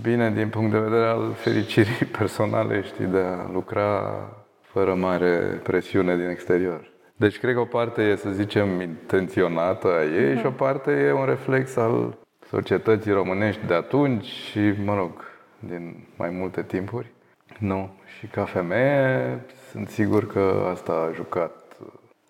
bine 0.02 0.30
din 0.30 0.48
punct 0.48 0.72
de 0.72 0.78
vedere 0.78 1.06
al 1.06 1.32
fericirii 1.32 2.06
personale, 2.18 2.82
știi, 2.82 3.04
de 3.04 3.18
a 3.18 3.50
lucra 3.52 4.14
fără 4.60 4.94
mare 4.94 5.60
presiune 5.62 6.16
din 6.16 6.28
exterior. 6.28 6.90
Deci 7.16 7.38
cred 7.38 7.54
că 7.54 7.60
o 7.60 7.64
parte 7.64 8.02
e, 8.02 8.16
să 8.16 8.30
zicem, 8.30 8.80
intenționată 8.80 9.88
a 9.88 10.04
ei 10.04 10.36
și 10.36 10.46
o 10.46 10.50
parte 10.50 10.90
e 10.90 11.12
un 11.12 11.24
reflex 11.24 11.76
al 11.76 12.16
societății 12.48 13.12
românești 13.12 13.66
de 13.66 13.74
atunci 13.74 14.24
și, 14.24 14.74
mă 14.84 14.94
rog, 14.94 15.10
din 15.58 16.06
mai 16.16 16.30
multe 16.30 16.62
timpuri. 16.62 17.12
Nu. 17.58 17.90
Și 18.18 18.26
ca 18.26 18.44
femeie 18.44 19.38
sunt 19.70 19.88
sigur 19.88 20.26
că 20.26 20.68
asta 20.70 20.92
a 20.92 21.14
jucat 21.14 21.61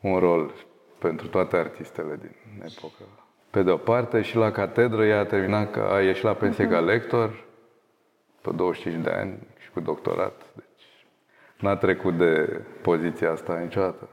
un 0.02 0.18
rol 0.18 0.52
pentru 0.98 1.26
toate 1.26 1.56
artistele 1.56 2.16
din 2.20 2.62
epocă. 2.64 3.02
Pe 3.50 3.62
de 3.62 3.70
o 3.70 3.76
parte, 3.76 4.22
și 4.22 4.36
la 4.36 4.50
catedră 4.50 5.04
ea 5.04 5.18
a 5.18 5.24
terminat, 5.24 5.76
a 5.76 6.00
ieșit 6.00 6.22
la 6.22 6.34
pensie 6.34 6.68
ca 6.68 6.78
mhm. 6.78 6.86
lector 6.86 7.44
pe 8.40 8.50
25 8.50 9.04
de 9.04 9.10
ani 9.10 9.38
și 9.58 9.70
cu 9.70 9.80
doctorat. 9.80 10.42
Deci 10.54 11.06
n-a 11.58 11.76
trecut 11.76 12.16
de 12.16 12.60
poziția 12.82 13.30
asta 13.30 13.58
niciodată. 13.58 14.08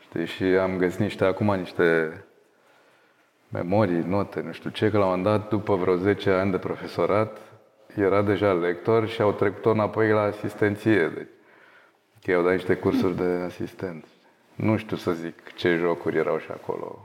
Știi? 0.00 0.26
Și 0.26 0.44
am 0.44 0.76
găsit 0.76 1.00
niște, 1.00 1.24
acum 1.24 1.54
niște 1.54 2.24
memorii, 3.48 4.04
note, 4.06 4.40
nu 4.40 4.52
știu 4.52 4.70
ce, 4.70 4.90
că 4.90 4.98
la 4.98 5.06
un 5.06 5.22
dat, 5.22 5.48
după 5.48 5.74
vreo 5.74 5.96
10 5.96 6.30
ani 6.30 6.50
de 6.50 6.58
profesorat, 6.58 7.38
era 7.96 8.22
deja 8.22 8.52
lector 8.52 9.08
și 9.08 9.22
au 9.22 9.32
trecut-o 9.32 9.70
înapoi 9.70 10.10
la 10.10 10.20
asistenție. 10.20 11.08
Deci, 11.08 11.28
că 12.24 12.30
i-au 12.30 12.42
dat 12.42 12.52
niște 12.52 12.74
cursuri 12.74 13.16
de 13.16 13.42
asistent. 13.44 14.04
Nu 14.62 14.76
știu 14.76 14.96
să 14.96 15.10
zic 15.10 15.54
ce 15.54 15.76
jocuri 15.76 16.16
erau 16.16 16.38
și 16.38 16.48
acolo. 16.50 16.98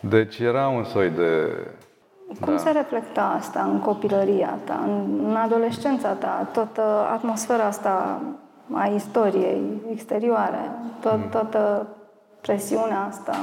Deci 0.00 0.38
era 0.38 0.68
un 0.68 0.84
soi 0.84 1.10
de... 1.10 1.56
Cum 2.40 2.52
da. 2.52 2.58
se 2.58 2.70
reflecta 2.70 3.34
asta 3.38 3.62
în 3.62 3.80
copilăria 3.80 4.58
ta, 4.64 4.84
în, 4.86 5.20
în 5.24 5.36
adolescența 5.36 6.12
ta, 6.12 6.48
toată 6.52 6.82
atmosfera 7.12 7.64
asta 7.64 8.22
a 8.72 8.86
istoriei 8.86 9.82
exterioare, 9.92 10.70
tot, 11.00 11.16
mm. 11.16 11.28
toată 11.28 11.86
presiunea 12.40 13.06
asta? 13.08 13.36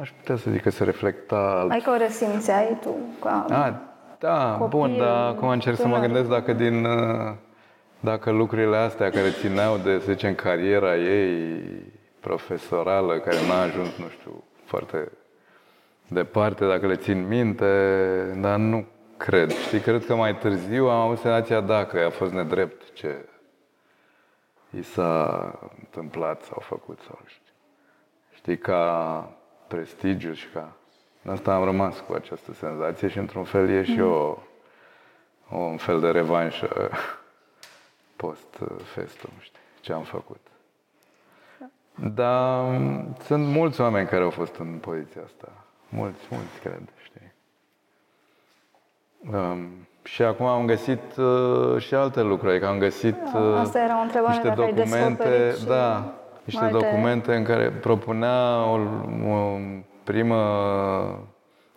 aș 0.00 0.10
putea 0.10 0.36
să 0.36 0.50
zic 0.50 0.62
că 0.62 0.70
se 0.70 0.84
reflecta... 0.84 1.66
Adică 1.68 1.90
o 1.90 1.96
resimțeai 1.96 2.76
tu 2.80 2.94
ca 3.20 3.46
A, 3.50 3.80
da, 4.18 4.56
copil, 4.58 4.78
bun, 4.78 4.96
dar 4.98 5.26
acum 5.26 5.48
încerc 5.48 5.76
să 5.76 5.86
mă 5.86 5.94
tânăr. 5.94 6.06
gândesc 6.06 6.28
dacă 6.28 6.52
din... 6.52 6.84
uh, 6.84 7.32
Dacă 8.00 8.30
lucrurile 8.30 8.76
astea 8.76 9.10
care 9.10 9.30
țineau 9.30 9.76
de, 9.76 9.98
să 9.98 10.12
zicem, 10.12 10.34
cariera 10.34 10.96
ei 10.96 11.62
profesorală, 12.20 13.18
care 13.18 13.36
n-a 13.48 13.60
ajuns, 13.60 13.96
nu 13.96 14.08
știu, 14.08 14.44
foarte 14.64 15.12
departe, 16.08 16.66
dacă 16.66 16.86
le 16.86 16.96
țin 16.96 17.26
minte, 17.26 18.38
dar 18.40 18.58
nu 18.58 18.86
cred. 19.16 19.50
Știi, 19.50 19.80
cred 19.80 20.06
că 20.06 20.14
mai 20.14 20.36
târziu 20.36 20.88
am 20.88 21.00
avut 21.00 21.18
senzația, 21.18 21.60
da, 21.60 21.84
că 21.84 21.98
a 21.98 22.10
fost 22.10 22.32
nedrept 22.32 22.92
ce 22.92 23.24
i 24.70 24.82
s-a 24.82 25.54
întâmplat 25.78 26.42
sau 26.42 26.58
făcut 26.60 26.98
sau 27.00 27.18
nu 27.20 27.26
știu. 27.28 27.52
Știi, 28.34 28.58
ca 28.58 29.30
prestigiu 29.66 30.32
și 30.32 30.48
ca... 30.48 30.72
De 31.22 31.30
asta 31.30 31.54
am 31.54 31.64
rămas 31.64 32.00
cu 32.06 32.12
această 32.12 32.52
senzație 32.52 33.08
și 33.08 33.18
într-un 33.18 33.44
fel 33.44 33.68
e 33.70 33.84
și 33.84 34.00
o, 34.00 34.38
o, 35.50 35.56
un 35.56 35.76
fel 35.76 36.00
de 36.00 36.10
revanșă 36.10 36.90
post-festum, 38.16 39.30
știi, 39.40 39.60
ce 39.80 39.92
am 39.92 40.02
făcut. 40.02 40.40
Dar 42.14 42.64
m, 42.78 43.16
sunt 43.24 43.46
mulți 43.46 43.80
oameni 43.80 44.08
care 44.08 44.22
au 44.22 44.30
fost 44.30 44.56
în 44.56 44.78
poziția 44.80 45.22
asta. 45.24 45.48
Mulți, 45.88 46.20
mulți, 46.30 46.60
cred, 46.60 46.82
știi. 47.02 47.32
Um, 49.32 49.68
și 50.02 50.22
acum 50.22 50.46
am 50.46 50.66
găsit 50.66 51.16
uh, 51.16 51.78
și 51.78 51.94
alte 51.94 52.22
lucruri, 52.22 52.50
adică 52.52 52.66
am 52.66 52.78
găsit 52.78 53.16
uh, 53.34 53.56
Asta 53.58 53.78
era 53.80 53.98
o 53.98 54.02
întrebare 54.02 54.32
niște 54.32 54.48
dacă 54.48 54.60
ai 54.60 54.72
documente, 54.72 55.22
descoperit 55.22 55.56
și 55.58 55.64
da, 55.64 56.14
niște 56.44 56.64
alte- 56.64 56.76
documente 56.78 57.34
în 57.34 57.44
care 57.44 57.70
propunea 57.70 58.64
o, 58.64 58.78
o 59.30 59.58
primă 60.04 60.38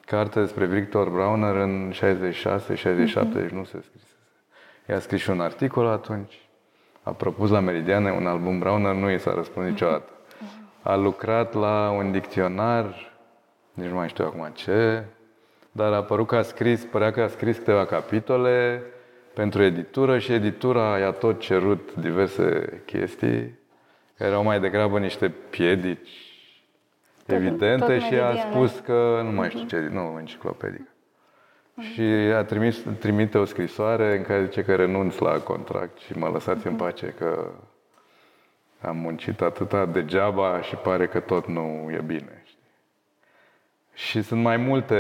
carte 0.06 0.40
despre 0.40 0.66
Victor 0.66 1.10
Brauner 1.10 1.56
în 1.56 1.92
66, 1.92 2.76
67, 2.76 3.40
deci 3.40 3.50
nu 3.50 3.64
se 3.64 3.82
scrisese. 3.82 4.09
I-a 4.90 5.00
scris 5.00 5.22
și 5.22 5.30
un 5.30 5.40
articol 5.40 5.88
atunci, 5.88 6.40
a 7.04 7.12
propus 7.12 7.50
la 7.50 7.60
Meridiane 7.60 8.12
un 8.12 8.28
album 8.28 8.60
Brauner, 8.60 8.94
nu 8.94 9.12
i 9.12 9.20
s-a 9.20 9.34
răspuns 9.34 9.68
niciodată. 9.68 10.10
A 10.82 10.96
lucrat 10.96 11.54
la 11.54 11.90
un 11.98 12.12
dicționar, 12.12 13.14
nici 13.74 13.88
nu 13.90 13.96
mai 13.96 14.08
știu 14.08 14.26
acum 14.26 14.52
ce, 14.54 15.04
dar 15.72 15.94
a 15.94 16.04
părut 16.04 16.28
că 16.28 16.36
a 16.36 16.42
scris, 16.42 16.84
părea 16.84 17.12
că 17.12 17.22
a 17.22 17.28
scris 17.28 17.58
câteva 17.58 17.86
capitole 17.86 18.84
pentru 19.34 19.64
editură 19.64 20.18
și 20.18 20.34
editura 20.34 20.98
i-a 20.98 21.12
tot 21.12 21.40
cerut 21.40 21.94
diverse 21.96 22.82
chestii 22.86 23.58
care 24.18 24.30
erau 24.30 24.44
mai 24.44 24.60
degrabă 24.60 25.00
niște 25.00 25.30
piedici 25.50 26.10
Tot- 27.26 27.36
evidente 27.36 27.86
tot 27.86 28.02
și 28.02 28.14
a 28.14 28.26
meridiane. 28.28 28.52
spus 28.52 28.80
că 28.80 29.22
nu 29.24 29.32
mai 29.32 29.50
știu 29.50 29.66
ce, 29.66 29.90
nu 29.92 30.16
enciclopedică. 30.20 30.90
Și 31.80 32.02
a 32.36 32.44
trimis, 32.44 32.78
trimite 33.00 33.38
o 33.38 33.46
scrisoare 33.46 34.18
în 34.18 34.24
care 34.24 34.44
zice 34.46 34.64
că 34.64 34.76
renunț 34.76 35.18
la 35.18 35.32
contract 35.40 35.98
și 35.98 36.18
mă 36.18 36.28
lăsați 36.28 36.68
în 36.68 36.76
pace 36.76 37.14
că 37.18 37.46
am 38.82 38.98
muncit 38.98 39.42
atâta 39.42 39.86
degeaba 39.86 40.62
și 40.62 40.76
pare 40.76 41.08
că 41.08 41.20
tot 41.20 41.48
nu 41.48 41.88
e 41.92 42.02
bine. 42.06 42.42
Știi? 42.46 42.58
Și 43.94 44.22
sunt 44.22 44.42
mai 44.42 44.58
multe 44.58 44.98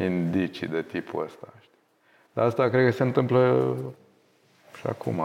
indicii 0.00 0.66
de 0.66 0.82
tipul 0.82 1.24
ăsta. 1.24 1.48
Știi? 1.60 1.78
Dar 2.32 2.44
asta 2.46 2.68
cred 2.68 2.84
că 2.84 2.90
se 2.90 3.02
întâmplă 3.02 3.74
și 4.78 4.86
acum. 4.86 5.20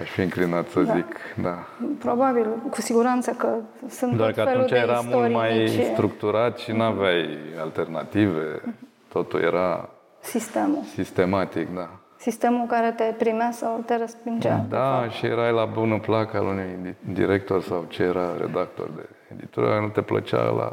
Aș 0.00 0.08
fi 0.10 0.20
înclinat 0.20 0.68
să 0.68 0.80
Da. 0.82 0.94
zic, 0.94 1.06
da. 1.42 1.66
Probabil, 1.98 2.46
cu 2.70 2.80
siguranță 2.80 3.30
că 3.30 3.56
sunt 3.88 4.16
Doar 4.16 4.32
tot 4.32 4.36
că 4.38 4.50
felul 4.50 4.62
atunci 4.62 4.70
de 4.78 4.84
era 4.86 4.92
istorii 4.98 5.14
mult 5.20 5.32
mai 5.32 5.58
mici. 5.58 5.84
structurat 5.92 6.58
și 6.58 6.72
nu 6.72 6.82
aveai 6.82 7.38
alternative. 7.60 8.62
Totul 9.08 9.40
era 9.42 9.88
Sistemul. 10.20 10.82
sistematic, 10.94 11.74
da. 11.74 11.88
Sistemul 12.16 12.66
care 12.66 12.90
te 12.96 13.14
primea 13.18 13.50
sau 13.50 13.82
te 13.86 13.96
respingea. 13.96 14.64
Da, 14.68 15.06
și 15.10 15.26
erai 15.26 15.52
la 15.52 15.64
bună 15.64 15.98
placă 15.98 16.36
al 16.36 16.44
unui 16.46 16.78
di- 16.82 17.12
director 17.12 17.62
sau 17.62 17.84
ce 17.88 18.02
era 18.02 18.36
redactor 18.40 18.90
de 18.96 19.08
editură, 19.34 19.78
nu 19.80 19.88
te 19.88 20.00
plăcea 20.00 20.42
la... 20.42 20.72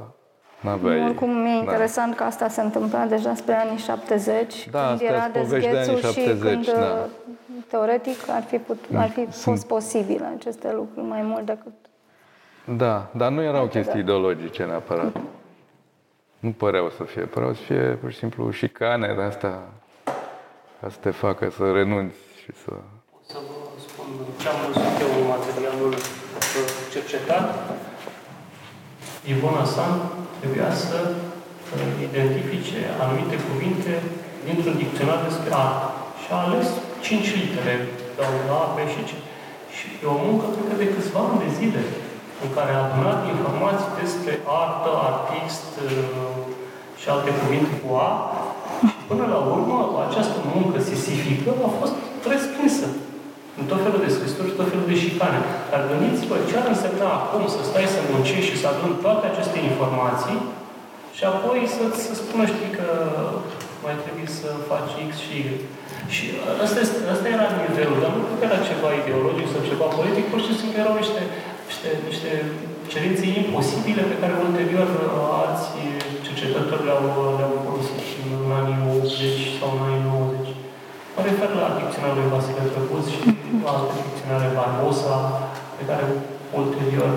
N-aveai... 0.61 1.03
Oricum, 1.03 1.29
mi-e 1.29 1.51
da. 1.53 1.57
interesant 1.59 2.15
că 2.15 2.23
asta 2.23 2.47
se 2.47 2.61
întâmpla 2.61 3.05
deja 3.05 3.35
spre 3.35 3.53
anii 3.55 3.77
70, 3.77 4.69
Da, 4.69 4.79
când 4.79 4.91
astea 4.91 5.07
era 5.09 5.19
sunt 5.21 5.33
povești 5.33 5.69
de 5.69 5.77
anii 5.77 5.91
dezghețul 5.93 6.11
și 6.21 6.27
70, 6.27 6.65
când, 6.65 6.77
da. 6.77 6.81
uh, 6.85 7.63
teoretic, 7.69 8.17
ar 8.29 8.43
fi, 8.43 8.57
put, 8.57 8.77
ar 8.95 9.09
fi 9.09 9.15
Sunt- 9.19 9.31
fost 9.31 9.67
posibile 9.67 10.25
aceste 10.37 10.71
lucruri 10.73 11.07
mai 11.07 11.21
mult 11.21 11.45
decât... 11.45 11.73
Da, 12.77 13.07
dar 13.11 13.31
nu 13.31 13.41
erau 13.41 13.65
chestii 13.67 13.99
ideologice 13.99 14.63
neapărat. 14.63 15.15
Nu 16.45 16.53
păreau 16.63 16.87
să 16.97 17.03
fie, 17.11 17.25
păreau 17.35 17.53
să 17.57 17.61
fie 17.69 17.85
pur 18.01 18.09
și 18.13 18.21
simplu 18.23 18.41
șicane 18.61 19.07
de 19.17 19.23
astea 19.31 19.53
ca 20.79 20.87
să 20.93 20.97
te 21.05 21.11
facă 21.23 21.43
să 21.57 21.63
renunți 21.79 22.21
și 22.41 22.51
să... 22.61 22.71
O 23.17 23.19
să 23.31 23.37
vă 23.47 23.57
spun 23.85 24.07
ce 24.41 24.47
am 24.53 24.57
văzut 24.65 24.95
eu 25.05 25.11
în 25.21 25.27
materialul 25.35 25.93
uh, 26.59 26.69
cercetat. 26.93 27.45
Ivona 29.31 29.65
San 29.75 29.93
trebuia 30.41 30.71
să 30.85 30.97
uh, 31.11 31.87
identifice 32.07 32.79
anumite 33.03 33.37
cuvinte 33.47 33.93
dintr-un 34.45 34.75
dicționar 34.81 35.19
despre 35.27 35.51
artă. 35.65 35.87
Și 36.21 36.27
a 36.35 36.37
ales 36.47 36.67
5 37.05 37.35
litere, 37.39 37.75
dau 38.17 38.33
A, 38.57 38.61
B 38.75 38.77
și 38.93 39.01
C. 39.09 39.11
Și 39.75 39.85
e 40.03 40.05
o 40.15 40.17
muncă, 40.25 40.45
cred 40.53 40.65
că 40.69 40.75
de 40.83 40.87
câțiva 40.93 41.19
ani 41.27 41.41
de 41.43 41.49
zile, 41.59 41.83
în 42.43 42.49
care 42.57 42.71
a 42.73 42.83
adunat 42.85 43.19
informații 43.33 43.97
despre 44.01 44.33
artă, 44.63 44.89
artist 45.09 45.69
uh, 45.85 46.34
și 47.05 47.13
alte 47.15 47.31
cuvinte 47.41 47.73
cu 47.81 47.89
A. 48.07 48.11
Și 48.89 48.97
până 49.11 49.25
la 49.33 49.39
urmă, 49.53 49.77
această 50.07 50.37
muncă 50.55 50.77
sisifică 50.89 51.49
a 51.67 51.69
fost 51.79 51.95
respinsă 52.33 52.87
în 53.59 53.65
tot 53.71 53.79
felul 53.85 54.01
de 54.05 54.13
scrisuri 54.15 54.49
și 54.49 54.59
tot 54.59 54.67
felul 54.71 54.87
de 54.91 54.97
șicane. 55.03 55.39
Dar 55.71 55.81
gândiți-vă 55.89 56.35
ce 56.49 56.55
ar 56.57 56.67
însemna 56.73 57.09
acum 57.19 57.43
să 57.55 57.61
stai 57.69 57.93
să 57.95 57.99
muncești 58.11 58.49
și 58.49 58.61
să 58.61 58.67
aduni 58.69 59.01
toate 59.05 59.23
aceste 59.27 59.57
informații 59.69 60.39
și 61.17 61.23
apoi 61.33 61.59
să, 61.75 61.83
să 62.05 62.11
spună, 62.21 62.43
știi, 62.53 62.71
că 62.77 62.87
mai 63.85 63.95
trebuie 64.03 64.29
să 64.39 64.49
faci 64.69 64.93
X 65.09 65.11
și 65.25 65.35
Y. 65.43 65.45
Și 66.15 66.25
asta, 66.65 66.79
este, 66.85 66.99
asta 67.13 67.27
era 67.35 67.47
nivelul, 67.67 67.97
dar 68.03 68.11
nu 68.15 68.21
cred 68.25 68.37
că 68.39 68.45
era 68.47 68.67
ceva 68.69 68.89
ideologic 69.01 69.47
sau 69.53 69.69
ceva 69.71 69.87
politic, 69.99 70.25
pur 70.31 70.41
și 70.47 70.53
simplu 70.59 70.77
erau 70.83 70.95
niște, 71.01 71.21
niște, 71.69 71.89
niște 72.09 72.31
cerințe 72.91 73.25
imposibile 73.41 74.03
pe 74.11 74.19
care 74.21 74.43
ulterior 74.47 74.89
alți 75.41 75.69
cercetători 76.39 76.85
le-au, 76.87 77.03
le-au 77.37 77.53
folosit 77.67 77.99
în 78.45 78.51
anii 78.59 78.79
80 78.97 79.57
sau 79.59 79.67
în 79.75 79.81
anii 79.87 80.03
90. 80.09 80.49
Mă 81.15 81.21
refer 81.29 81.49
la 81.61 81.67
dicționarul 81.79 82.17
lui 82.21 82.31
Vasile 82.33 82.63
Drăguț 82.71 83.05
și 83.15 83.19
alte 83.73 83.93
dicționare 84.07 84.47
Barbosa, 84.57 85.15
pe 85.77 85.83
care 85.89 86.03
ulterior 86.59 87.09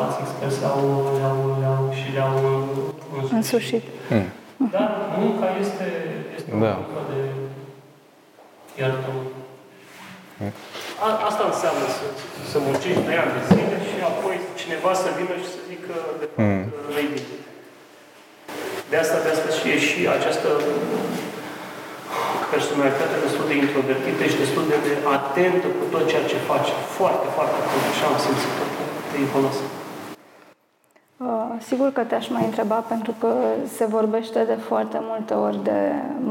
alți 0.00 0.18
experți 0.24 0.58
le-au, 0.62 0.80
le-au, 1.18 1.38
le-au 1.62 1.82
și 1.98 2.06
le-au 2.16 2.34
însușit. 3.16 3.36
Însușit. 3.40 3.84
Hmm. 4.10 4.26
Dar 4.74 4.88
munca 5.20 5.46
este, 5.62 5.86
este 6.36 6.48
o 6.54 6.58
Da. 6.64 6.72
muncă 6.80 7.00
de 7.10 7.20
iartă 8.80 9.10
A- 11.06 11.18
Asta 11.28 11.42
înseamnă 11.52 11.86
să, 11.98 12.04
să 12.50 12.56
muncești 12.66 13.02
trei 13.06 13.20
ani 13.24 13.32
de 13.36 13.42
zile 13.50 13.76
și 13.90 13.96
apoi 14.12 14.36
cineva 14.60 14.90
să 15.02 15.08
vină 15.18 15.34
și 15.42 15.48
să 15.54 15.60
zică 15.70 15.94
de 16.20 16.26
fapt 16.32 16.40
Mm. 16.48 16.64
nu-i 16.92 17.08
bine. 17.14 17.34
De 18.90 18.96
asta, 19.02 19.16
de 19.24 19.30
asta 19.34 19.48
și 19.58 19.66
e 19.74 19.78
și 19.88 20.00
această 20.16 20.48
personalitate 22.54 23.16
destul 23.26 23.44
de 23.50 23.56
introvertită 23.64 24.22
și 24.30 24.42
destul 24.44 24.64
de, 24.70 24.76
de 24.86 24.92
atentă 25.18 25.66
cu 25.78 25.84
tot 25.92 26.04
ceea 26.10 26.24
ce 26.30 26.38
face. 26.50 26.72
Foarte, 26.98 27.26
foarte 27.36 27.56
atentă. 27.62 27.86
Așa 27.92 28.06
am 28.10 28.18
simțit-o 28.24 28.64
de 29.10 29.16
Ivona 29.24 29.50
San. 29.56 29.68
Uh, 31.26 31.62
Sigur 31.68 31.88
că 31.92 32.02
te-aș 32.02 32.28
mai 32.28 32.44
întreba, 32.44 32.74
pentru 32.74 33.14
că 33.20 33.32
se 33.76 33.84
vorbește 33.84 34.44
de 34.44 34.58
foarte 34.68 34.98
multe 35.00 35.34
ori 35.34 35.62
de 35.62 35.80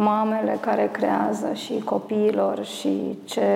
mamele 0.10 0.58
care 0.60 0.90
creează 0.92 1.54
și 1.54 1.82
copiilor 1.94 2.66
și 2.66 3.18
ce, 3.26 3.48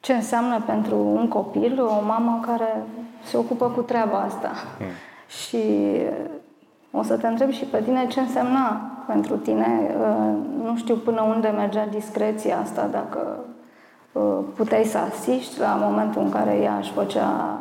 ce 0.00 0.12
înseamnă 0.12 0.62
pentru 0.66 0.96
un 0.96 1.28
copil 1.28 1.82
o 1.82 2.02
mamă 2.06 2.42
care 2.46 2.82
se 3.24 3.36
ocupă 3.36 3.66
cu 3.68 3.80
treaba 3.80 4.18
asta. 4.18 4.52
Și 5.28 5.56
uh, 5.56 6.40
o 6.92 7.02
să 7.02 7.16
te 7.16 7.26
întreb 7.26 7.50
și 7.50 7.64
pe 7.64 7.82
tine 7.82 8.06
ce 8.06 8.20
însemna 8.20 8.80
pentru 9.06 9.36
tine. 9.36 9.94
Uh, 10.00 10.34
Nu 10.64 10.76
știu 10.76 10.94
până 10.96 11.22
unde 11.22 11.48
mergea 11.48 11.86
discreția 11.86 12.58
asta, 12.62 12.88
dacă 12.90 13.38
uh, 14.12 14.38
puteai 14.56 14.84
să 14.84 14.98
asiști 14.98 15.60
la 15.60 15.78
momentul 15.80 16.22
în 16.22 16.30
care 16.30 16.58
ea 16.62 16.76
își 16.76 16.92
făcea 16.92 17.58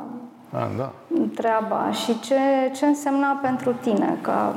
Ah, 0.53 0.67
da. 0.77 0.91
treaba 1.35 1.91
și 1.91 2.19
ce, 2.19 2.39
ce 2.75 2.85
însemna 2.85 3.39
pentru 3.41 3.73
tine 3.81 4.17
ca 4.21 4.55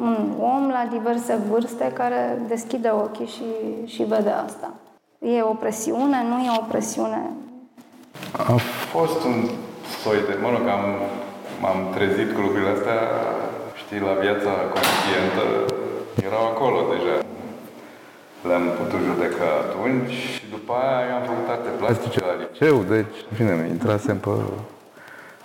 un 0.00 0.16
om 0.40 0.68
la 0.68 0.88
diverse 0.90 1.38
vârste 1.50 1.90
care 1.94 2.42
deschide 2.48 2.88
ochii 2.88 3.26
și, 3.26 3.44
și 3.84 4.02
vede 4.02 4.30
asta. 4.46 4.70
E 5.18 5.42
o 5.42 5.52
presiune, 5.54 6.16
nu 6.28 6.38
e 6.44 6.58
o 6.58 6.64
presiune? 6.68 7.30
A 8.32 8.52
fost 8.94 9.24
un 9.24 9.38
soi 10.02 10.16
de, 10.28 10.38
mă 10.42 10.48
rog, 10.50 10.68
am 10.68 10.84
m-am 11.60 11.80
trezit 11.94 12.32
cu 12.34 12.40
lucrurile 12.40 12.70
astea, 12.70 12.98
știi, 13.88 14.00
la 14.00 14.12
viața 14.12 14.50
conștientă, 14.50 15.44
erau 16.24 16.46
acolo 16.46 16.78
deja. 16.92 17.24
Le-am 18.48 18.66
putut 18.78 19.00
judeca 19.00 19.44
atunci 19.44 20.10
și 20.10 20.42
după 20.50 20.72
aia 20.72 21.08
eu 21.08 21.14
am 21.14 21.22
făcut 21.22 21.48
arte 21.48 21.68
plastice 21.68 22.20
la 22.20 22.34
liceu, 22.34 22.82
deci, 22.82 23.16
bine, 23.36 23.66
intrasem 23.68 24.18
pe 24.18 24.30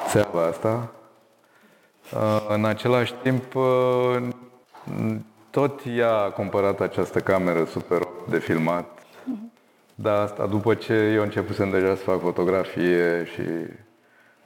țeava 0.07 0.45
asta. 0.45 0.91
Uh, 2.13 2.45
în 2.49 2.65
același 2.65 3.13
timp, 3.21 3.55
uh, 3.55 4.27
tot 5.49 5.81
ea 5.97 6.15
a 6.15 6.29
cumpărat 6.29 6.79
această 6.79 7.19
cameră 7.19 7.65
Super 7.65 8.01
8 8.01 8.29
de 8.29 8.39
filmat. 8.39 8.99
Dar 9.95 10.19
asta 10.19 10.45
după 10.45 10.73
ce 10.73 10.93
eu 10.93 11.21
începusem 11.21 11.69
deja 11.69 11.95
să 11.95 12.03
fac 12.03 12.21
fotografie 12.21 13.27
și 13.33 13.43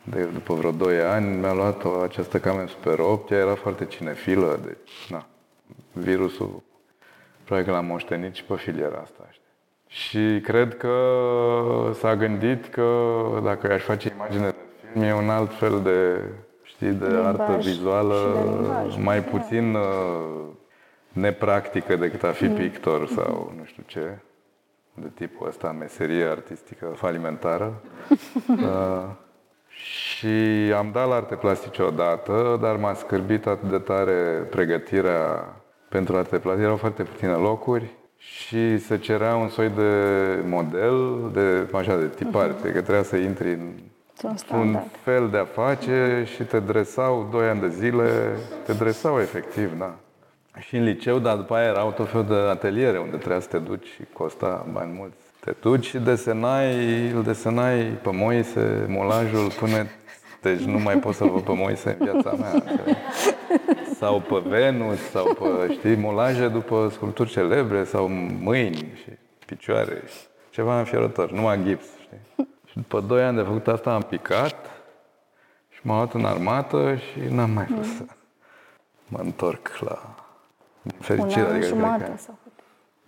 de, 0.09 0.23
după 0.23 0.53
vreo 0.53 0.71
2 0.71 1.01
ani 1.01 1.37
mi-a 1.37 1.53
luat 1.53 1.83
o, 1.83 1.99
această 1.99 2.39
cameră 2.39 2.67
Super 2.67 2.99
8, 2.99 3.31
ea 3.31 3.37
era 3.37 3.55
foarte 3.55 3.85
cinefilă, 3.85 4.59
deci, 4.63 5.07
na, 5.09 5.25
virusul 5.91 6.63
probabil 7.47 7.71
că 7.71 7.77
l-am 7.77 7.85
moștenit 7.85 8.33
și 8.33 8.43
pe 8.43 8.55
filiera 8.55 8.99
asta, 9.01 9.27
știi. 9.31 9.45
Și 9.87 10.41
cred 10.41 10.77
că 10.77 10.93
s-a 11.93 12.15
gândit 12.15 12.67
că 12.67 13.09
dacă 13.43 13.67
i-aș 13.67 13.83
face 13.83 14.11
imagine 14.15 14.47
de 14.47 14.55
film, 14.91 15.03
e 15.03 15.13
un 15.13 15.29
alt 15.29 15.53
fel 15.53 15.81
de, 15.81 16.23
știi, 16.63 16.91
de 16.91 17.05
Limbaj 17.05 17.25
artă 17.25 17.57
vizuală, 17.61 18.15
și 18.15 18.43
de 18.43 18.49
limbaj, 18.49 18.97
mai 18.97 19.21
da. 19.21 19.29
puțin 19.29 19.75
uh, 19.75 20.45
nepractică 21.11 21.95
decât 21.95 22.23
a 22.23 22.31
fi 22.31 22.47
pictor 22.47 23.07
sau 23.07 23.53
nu 23.57 23.65
știu 23.65 23.83
ce, 23.85 24.17
de 24.93 25.07
tipul 25.15 25.47
ăsta, 25.47 25.71
meserie 25.71 26.25
artistică 26.25 26.85
falimentară. 26.85 27.81
uh, 29.77 29.85
și 30.17 30.27
am 30.77 30.89
dat 30.91 31.07
la 31.07 31.15
arte 31.15 31.35
plastice 31.35 31.81
odată, 31.81 32.57
dar 32.61 32.75
m-a 32.75 32.93
scârbit 32.93 33.45
atât 33.45 33.69
de 33.69 33.77
tare 33.77 34.47
pregătirea 34.49 35.55
pentru 35.89 36.15
arte 36.17 36.37
plastice. 36.37 36.65
Erau 36.65 36.77
foarte 36.77 37.03
puține 37.03 37.31
locuri 37.31 37.85
și 38.17 38.77
se 38.77 38.97
cerea 38.97 39.35
un 39.35 39.49
soi 39.49 39.69
de 39.69 39.91
model, 40.47 41.29
de, 41.33 41.67
așa, 41.77 41.97
de 41.97 42.07
tipar, 42.07 42.49
uh-huh. 42.49 42.61
că 42.61 42.81
trebuia 42.81 43.03
să 43.03 43.15
intri 43.15 43.53
în 43.53 43.71
Un 44.23 44.29
un 44.29 44.37
standard. 44.37 44.85
fel 45.03 45.29
de 45.29 45.37
a 45.37 45.45
face 45.45 46.23
și 46.35 46.43
te 46.43 46.59
dresau 46.59 47.27
doi 47.31 47.47
ani 47.47 47.59
de 47.59 47.69
zile, 47.69 48.09
te 48.65 48.73
dresau 48.73 49.19
efectiv, 49.19 49.77
da. 49.77 49.95
Și 50.59 50.75
în 50.75 50.83
liceu, 50.83 51.19
dar 51.19 51.35
după 51.35 51.55
aia 51.55 51.67
erau 51.67 51.91
tot 51.91 52.09
felul 52.09 52.25
de 52.25 52.33
ateliere 52.33 52.97
unde 52.97 53.17
trebuia 53.17 53.39
să 53.39 53.47
te 53.47 53.57
duci 53.57 53.85
și 53.85 54.01
costa 54.13 54.65
bani 54.71 54.93
mulți. 54.97 55.26
Te 55.47 55.53
duci 55.61 55.85
și 55.85 55.97
desenai, 55.97 57.09
îl 57.11 57.23
desenai 57.23 57.83
pe 57.83 58.11
Moise, 58.11 58.85
molajul 58.89 59.51
până... 59.59 59.85
Deci 60.41 60.59
nu 60.59 60.79
mai 60.79 60.97
poți 60.97 61.17
să-l 61.17 61.29
văd 61.29 61.41
pe 61.41 61.53
Moise 61.53 61.97
în 61.99 62.05
viața 62.11 62.31
mea. 62.31 62.51
înțelegi? 62.51 62.99
Sau 63.95 64.19
pe 64.21 64.41
Venus, 64.49 64.99
sau 64.99 65.33
pe, 65.33 65.73
știi, 65.73 65.95
molaje 65.95 66.47
după 66.47 66.89
sculpturi 66.93 67.29
celebre, 67.29 67.83
sau 67.83 68.07
mâini 68.41 68.75
și 69.03 69.09
picioare. 69.45 70.03
Ceva 70.49 70.79
înfiorător, 70.79 71.31
numai 71.31 71.63
gips, 71.63 71.85
știi? 72.01 72.47
Și 72.65 72.75
după 72.75 72.99
doi 72.99 73.23
ani 73.23 73.35
de 73.37 73.41
făcut 73.43 73.67
asta 73.67 73.93
am 73.93 74.01
picat 74.01 74.55
și 75.69 75.79
m-am 75.83 75.95
luat 75.97 76.13
în 76.13 76.25
armată 76.25 76.95
și 76.95 77.33
n-am 77.33 77.49
mai 77.49 77.65
fost 77.75 77.95
să 77.95 78.03
mă 79.07 79.19
întorc 79.21 79.77
la 79.79 80.15
din 80.81 80.91
Un 80.97 81.01
fericire. 81.05 81.41
an 81.45 81.49
adică 81.51 81.57
cred 81.59 81.69
că- 81.69 81.75
jumate 81.75 82.13
sau 82.17 82.37
cât. 82.43 82.63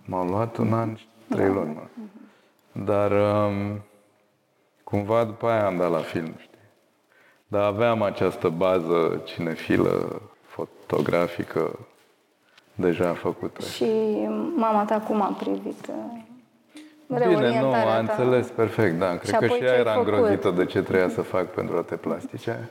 M-am 0.06 0.30
luat 0.30 0.58
un 0.58 0.74
an 0.74 0.96
și 0.96 1.08
trei 1.30 1.48
luni, 1.48 1.74
mă. 1.74 1.82
Dar 2.72 3.12
um, 3.12 3.82
cumva 4.84 5.24
după 5.24 5.48
aia 5.48 5.66
am 5.66 5.78
dat 5.78 5.92
la 5.92 5.98
film, 5.98 6.34
știi? 6.38 6.58
Dar 7.48 7.64
aveam 7.64 8.02
această 8.02 8.50
bază 8.50 9.22
cinefilă, 9.26 10.22
fotografică, 10.42 11.80
deja 12.76 13.14
făcută. 13.14 13.62
Și 13.66 13.86
mama 14.56 14.86
ta 14.86 15.00
cum 15.00 15.22
a 15.22 15.36
privit 15.40 15.88
uh, 15.88 15.96
Bine, 17.08 17.26
nu, 17.26 17.40
reorientarea 17.40 17.94
a 17.94 18.04
ta? 18.06 18.14
înțeles 18.14 18.48
perfect, 18.48 18.98
da. 19.00 19.08
Cred 19.08 19.24
Și 19.24 19.30
că 19.30 19.36
apoi 19.36 19.50
și 19.50 19.58
ce 19.58 19.66
ea 19.66 19.72
ai 19.74 19.80
era 19.80 19.94
făcut? 19.94 20.08
îngrozită 20.14 20.50
de 20.50 20.66
ce 20.66 20.82
trebuia 20.82 21.10
să 21.10 21.22
fac 21.22 21.46
pentru 21.46 21.78
arte 21.78 21.96
plastice. 21.96 22.70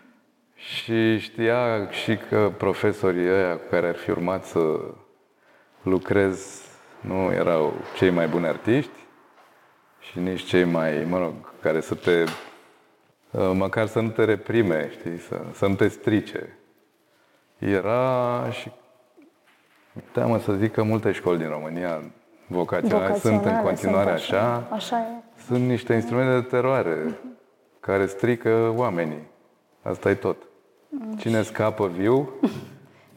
și 0.74 1.18
știa 1.18 1.90
și 1.90 2.16
că 2.28 2.52
profesorii 2.56 3.28
ăia 3.28 3.52
cu 3.56 3.62
care 3.70 3.88
ar 3.88 3.96
fi 3.96 4.10
urmat 4.10 4.44
să 4.44 4.60
lucrez 5.82 6.62
nu 7.00 7.32
erau 7.32 7.72
cei 7.96 8.10
mai 8.10 8.26
buni 8.28 8.46
artiști 8.46 8.90
și 10.00 10.18
nici 10.18 10.42
cei 10.42 10.64
mai, 10.64 11.04
mă 11.08 11.18
rog, 11.18 11.32
care 11.62 11.80
să 11.80 11.94
te, 11.94 12.24
uh, 13.30 13.50
măcar 13.54 13.86
să 13.86 14.00
nu 14.00 14.08
te 14.08 14.24
reprime, 14.24 14.90
știi, 14.98 15.18
să, 15.18 15.40
să 15.52 15.66
nu 15.66 15.74
te 15.74 15.88
strice. 15.88 16.58
Era 17.58 18.50
și 18.50 18.70
teamă 20.12 20.38
să 20.38 20.52
zic 20.52 20.72
că 20.72 20.82
multe 20.82 21.12
școli 21.12 21.38
din 21.38 21.48
România 21.48 22.02
vocaționale 22.46 23.14
sunt 23.18 23.34
în 23.34 23.38
Vocaționale 23.40 23.66
continuare 23.66 24.16
sunt 24.16 24.38
așa, 24.38 24.66
Așa 24.70 24.98
e. 24.98 25.42
sunt 25.46 25.68
niște 25.68 25.94
instrumente 25.94 26.40
de 26.40 26.46
teroare 26.56 27.18
care 27.80 28.06
strică 28.06 28.72
oamenii. 28.76 29.28
Asta 29.82 30.10
e 30.10 30.14
tot. 30.14 30.36
Cine 31.18 31.42
scapă 31.42 31.86
viu 31.86 32.28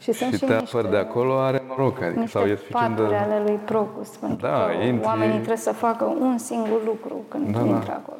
Și 0.04 0.12
sunt 0.12 0.32
și 0.32 0.38
și 0.38 0.44
te 0.44 0.56
niște, 0.58 0.76
apăr 0.76 0.90
de 0.90 0.96
acolo 0.96 1.38
are 1.38 1.62
noroc. 1.68 2.00
Adică, 2.02 2.20
niște 2.20 2.38
sau 2.38 2.46
e 2.46 2.56
suficient 2.56 2.96
paturi 2.96 3.08
de... 3.08 3.14
ale 3.16 3.42
lui 3.46 3.56
Procus, 3.64 4.08
pentru 4.08 4.46
Da, 4.46 4.66
că 4.66 4.72
intri- 4.84 5.04
oamenii 5.04 5.34
trebuie 5.36 5.56
să 5.56 5.72
facă 5.72 6.04
un 6.04 6.38
singur 6.38 6.84
lucru 6.84 7.24
când 7.28 7.52
Da, 7.52 7.58
da. 7.58 7.64
intră 7.66 7.92
acolo. 7.92 8.18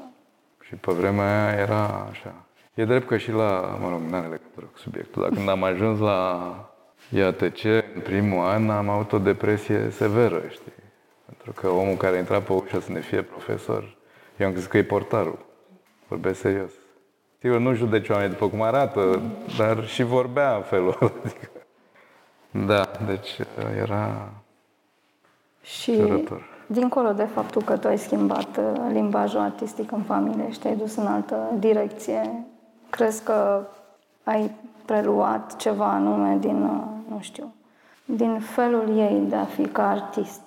Și 0.61 0.75
pe 0.75 0.92
vremea 0.92 1.47
aia 1.47 1.59
era 1.59 2.07
așa. 2.11 2.35
E 2.75 2.85
drept 2.85 3.07
că 3.07 3.16
și 3.16 3.31
la, 3.33 3.79
mă 3.81 3.88
rog, 3.90 4.01
nu 4.11 4.16
are 4.16 4.25
legătură 4.27 4.66
cu 4.73 4.79
subiectul, 4.79 5.23
dar 5.23 5.31
când 5.31 5.49
am 5.49 5.62
ajuns 5.62 5.99
la 5.99 6.55
IATC, 7.09 7.64
în 7.94 8.01
primul 8.03 8.44
an, 8.47 8.70
am 8.70 8.88
avut 8.88 9.12
o 9.12 9.18
depresie 9.18 9.88
severă, 9.90 10.42
știi? 10.49 10.73
Pentru 11.27 11.53
că 11.53 11.68
omul 11.68 11.97
care 11.97 12.16
intra 12.16 12.40
pe 12.40 12.53
ușă 12.53 12.81
să 12.81 12.92
ne 12.92 13.01
fie 13.01 13.23
profesor, 13.23 13.97
eu 14.37 14.47
am 14.47 14.53
crezut 14.53 14.70
că 14.70 14.77
e 14.77 14.83
portarul. 14.83 15.38
Vorbesc 16.09 16.40
serios. 16.40 16.70
Sigur, 17.40 17.59
nu 17.59 17.75
judeci 17.75 18.09
oamenii 18.09 18.33
după 18.33 18.49
cum 18.49 18.62
arată, 18.62 19.20
dar 19.59 19.87
și 19.87 20.03
vorbea 20.03 20.55
în 20.57 20.62
felul 20.62 20.97
ăla. 21.01 21.12
Adică. 21.25 21.49
Da, 22.67 22.90
deci 23.07 23.38
era 23.83 24.29
Și 25.62 25.97
Cerător. 25.97 26.43
dincolo 26.67 27.12
de 27.12 27.25
faptul 27.25 27.62
că 27.62 27.77
tu 27.77 27.88
ai 27.88 27.99
schimbat 27.99 28.57
uh, 28.57 28.90
limbajul 28.93 29.40
artistic 29.40 29.93
în 29.93 30.03
familie 30.03 30.51
și 30.51 30.59
te-ai 30.59 30.77
dus 30.77 30.97
în 30.97 31.07
altă 31.07 31.51
direcție, 31.59 32.45
crezi 32.90 33.23
că 33.23 33.67
ai 34.25 34.51
preluat 34.85 35.57
ceva 35.57 35.87
anume 35.87 36.37
din, 36.40 36.62
uh, 36.62 36.83
nu 37.09 37.19
știu, 37.21 37.55
din 38.05 38.38
felul 38.40 38.99
ei 38.99 39.25
de 39.29 39.37
a 39.37 39.45
fi 39.45 39.62
ca 39.62 39.90
artist? 39.90 40.40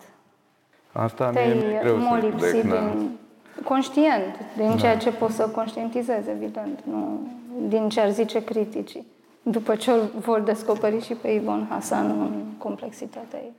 Asta 0.91 1.31
mie 1.33 1.53
mi-e 1.53 1.59
Te-ai 1.61 1.79
greu 1.81 1.99
să 1.99 2.05
molipsit 2.07 2.61
judec, 2.61 2.71
da. 2.71 2.79
din, 2.79 3.17
conștient 3.63 4.35
din 4.57 4.77
ceea 4.77 4.97
ce 4.97 5.11
poți 5.11 5.35
să 5.35 5.47
conștientizezi, 5.47 6.29
evident, 6.29 6.79
nu 6.83 7.19
din 7.67 7.89
ce 7.89 8.01
ar 8.01 8.09
zice 8.09 8.43
criticii. 8.43 9.05
După 9.49 9.75
ce 9.75 9.91
o 9.91 10.19
vor 10.19 10.39
descoperi 10.39 11.01
și 11.03 11.13
pe 11.13 11.27
Ivon 11.27 11.67
Hasan 11.69 12.05
în 12.09 12.43
complexitatea 12.57 13.39
ei. 13.39 13.51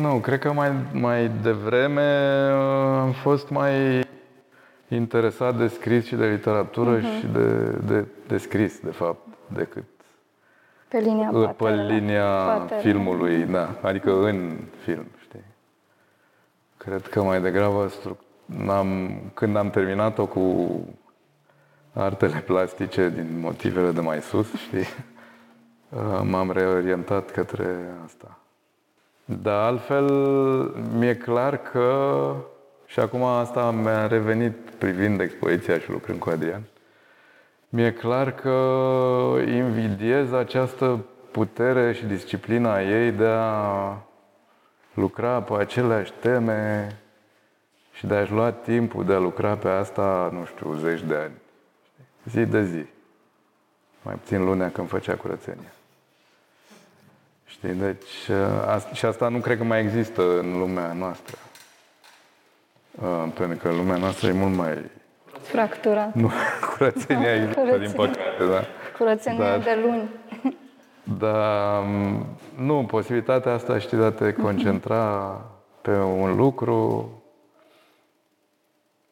Nu, 0.00 0.14
cred 0.18 0.38
că 0.38 0.52
mai, 0.52 0.72
mai 0.92 1.30
devreme 1.42 2.12
uh, 2.52 2.98
am 3.00 3.10
fost 3.12 3.48
mai 3.48 4.00
interesat 4.88 5.56
de 5.58 5.66
scris 5.68 6.06
și 6.06 6.14
de 6.14 6.26
literatură 6.26 7.00
și 7.00 7.26
de, 7.32 7.70
de, 7.86 8.04
de 8.26 8.38
scris, 8.38 8.80
de 8.80 8.90
fapt, 8.90 9.26
decât 9.54 9.84
Pe 10.88 10.98
linia 10.98 11.28
pe 11.28 11.38
paternă. 11.38 11.82
linia 11.92 12.24
Paternă. 12.24 12.80
filmului, 12.80 13.44
da, 13.44 13.78
adică 13.82 14.22
în 14.24 14.56
film, 14.84 15.06
știi. 15.22 15.44
Cred 16.76 17.06
că 17.06 17.22
mai 17.22 17.40
degrabă 17.40 17.88
stru- 17.88 18.18
am 18.68 19.10
când 19.34 19.56
am 19.56 19.70
terminat-o 19.70 20.26
cu 20.26 20.66
artele 21.92 22.38
plastice 22.46 23.08
din 23.08 23.40
motivele 23.40 23.90
de 23.90 24.00
mai 24.00 24.20
sus, 24.22 24.54
știi, 24.54 24.78
uh, 24.78 24.86
m-am 26.22 26.50
reorientat 26.50 27.30
către 27.30 27.94
asta. 28.04 28.38
Dar 29.24 29.64
altfel, 29.64 30.08
mi-e 30.98 31.16
clar 31.16 31.56
că, 31.56 32.34
și 32.86 33.00
acum 33.00 33.22
asta 33.22 33.70
mi-a 33.70 34.06
revenit 34.06 34.56
privind 34.78 35.20
expoziția 35.20 35.78
și 35.78 35.90
lucrând 35.90 36.18
cu 36.18 36.30
Adrian, 36.30 36.62
mi-e 37.68 37.92
clar 37.92 38.32
că 38.32 38.58
invidiez 39.46 40.32
această 40.32 41.04
putere 41.30 41.92
și 41.92 42.04
disciplina 42.04 42.82
ei 42.82 43.10
de 43.10 43.26
a 43.26 43.96
lucra 44.94 45.42
pe 45.42 45.52
aceleași 45.54 46.12
teme 46.12 46.96
și 47.92 48.06
de 48.06 48.14
a-și 48.14 48.32
lua 48.32 48.52
timpul 48.52 49.04
de 49.04 49.12
a 49.12 49.18
lucra 49.18 49.56
pe 49.56 49.68
asta, 49.68 50.30
nu 50.32 50.44
știu, 50.44 50.74
zeci 50.74 51.02
de 51.02 51.14
ani. 51.14 51.34
Zi 52.24 52.44
de 52.44 52.64
zi. 52.64 52.84
Mai 54.02 54.14
puțin 54.14 54.44
lunea 54.44 54.70
când 54.70 54.88
făcea 54.88 55.16
curățenia. 55.16 55.72
Știi, 57.58 57.72
deci, 57.74 58.30
a- 58.66 58.90
și 58.92 59.04
asta 59.04 59.28
nu 59.28 59.38
cred 59.38 59.58
că 59.58 59.64
mai 59.64 59.80
există 59.80 60.38
în 60.38 60.58
lumea 60.58 60.92
noastră. 60.92 61.36
Uh, 63.02 63.26
Pentru 63.34 63.58
că 63.68 63.74
lumea 63.74 63.96
noastră 63.96 64.28
e 64.28 64.32
mult 64.32 64.54
mai... 64.54 64.90
Fracturat. 65.42 66.14
Nu, 66.14 66.30
curățenia 66.76 67.34
există, 67.34 67.60
din 67.60 67.70
Curățenia. 67.70 67.94
păcate, 67.94 68.44
da. 68.50 68.64
Curățenie 68.98 69.38
Dar- 69.38 69.58
de 69.58 69.78
luni. 69.84 70.08
Dar 71.18 71.82
m, 71.82 72.26
nu, 72.56 72.84
posibilitatea 72.84 73.52
asta, 73.52 73.78
știi, 73.78 73.96
de 73.98 74.04
a 74.04 74.10
te 74.10 74.32
concentra 74.42 75.40
pe 75.82 75.90
un 75.98 76.36
lucru, 76.36 77.10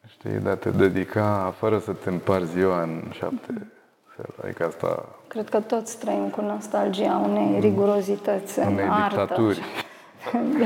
știi, 0.07 0.29
de 0.39 0.49
a 0.49 0.55
te 0.55 0.69
dedica 0.69 1.53
fără 1.57 1.79
să 1.79 1.91
te 1.93 2.09
împarți 2.09 2.51
ziua 2.51 2.81
în 2.81 3.03
șapte 3.11 3.67
feluri. 4.15 4.35
Adică 4.43 4.65
asta 4.65 5.05
Cred 5.27 5.49
că 5.49 5.59
toți 5.59 5.97
trăim 5.97 6.29
cu 6.29 6.41
nostalgia 6.41 7.21
unei 7.23 7.59
rigurozități 7.59 8.59
în 8.59 8.67
unei 8.71 8.85
artă. 8.89 9.17
dictaturi. 9.19 9.61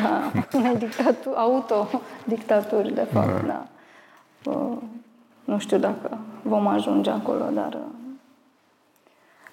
Da, 0.02 0.32
unei 0.58 0.76
dictaturi, 0.76 1.36
autodictaturi, 1.36 2.94
de 2.94 3.02
fapt, 3.12 3.46
da. 3.46 3.66
Uh, 4.52 4.78
Nu 5.46 5.60
știu 5.60 5.78
dacă 5.78 6.18
vom 6.42 6.68
ajunge 6.68 7.10
acolo, 7.10 7.46
dar 7.54 7.78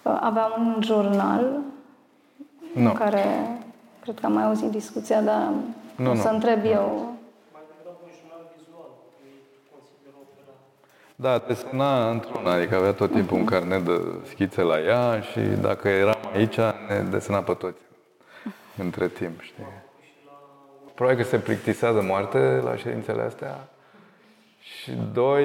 uh, 0.03 0.19
aveam 0.21 0.53
un 0.75 0.83
jurnal 0.83 1.61
Nu. 2.75 2.89
în 2.89 2.93
care, 2.93 3.25
cred 4.03 4.21
că 4.21 4.27
am 4.27 4.33
mai 4.33 4.45
auzit 4.45 4.71
discuția, 4.71 5.21
dar 5.23 5.53
Nu, 5.97 6.11
o 6.11 6.15
nu. 6.15 6.21
să 6.21 6.29
întreb 6.29 6.65
eu. 6.65 7.15
Mai 7.53 7.63
degrabă 7.71 7.99
un 8.05 8.11
jurnal 8.19 8.43
vizual, 8.57 8.91
că 9.13 9.25
ei 9.31 9.41
consideră 9.73 10.15
opera. 10.25 10.55
Da, 11.21 11.39
te 11.39 11.55
suna 11.55 12.11
într-una, 12.11 12.53
adică 12.53 12.77
avea 12.77 12.93
tot 12.93 13.13
timpul 13.13 13.37
un 13.37 13.45
carnet 13.45 13.85
de 13.85 14.01
schițe 14.25 14.63
la 14.63 14.81
ea 14.81 15.21
și 15.21 15.41
dacă 15.41 15.89
eram 15.89 16.19
aici, 16.33 16.57
ne 16.57 17.07
desena 17.11 17.43
pe 17.43 17.55
toți 17.55 17.81
între 18.77 19.09
timp, 19.09 19.41
știi? 19.41 19.67
Probabil 20.95 21.23
că 21.23 21.29
se 21.29 21.39
plictisea 21.39 21.93
de 21.93 22.01
moarte 22.01 22.39
la 22.39 22.77
ședințele 22.77 23.23
astea 23.23 23.69
și 24.61 24.93
doi, 25.13 25.45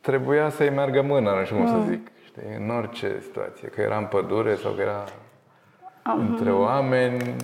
trebuia 0.00 0.48
să-i 0.48 0.70
meargă 0.70 1.02
mâna, 1.02 1.38
nu 1.38 1.44
știu 1.44 1.56
cum 1.56 1.66
să 1.66 1.90
zic, 1.90 2.10
știi, 2.24 2.54
în 2.58 2.70
orice 2.70 3.18
situație, 3.20 3.68
că 3.68 3.80
era 3.80 3.96
în 3.96 4.06
pădure 4.06 4.54
sau 4.54 4.72
că 4.72 4.80
era 4.80 5.04
între 6.02 6.52
oameni, 6.52 7.36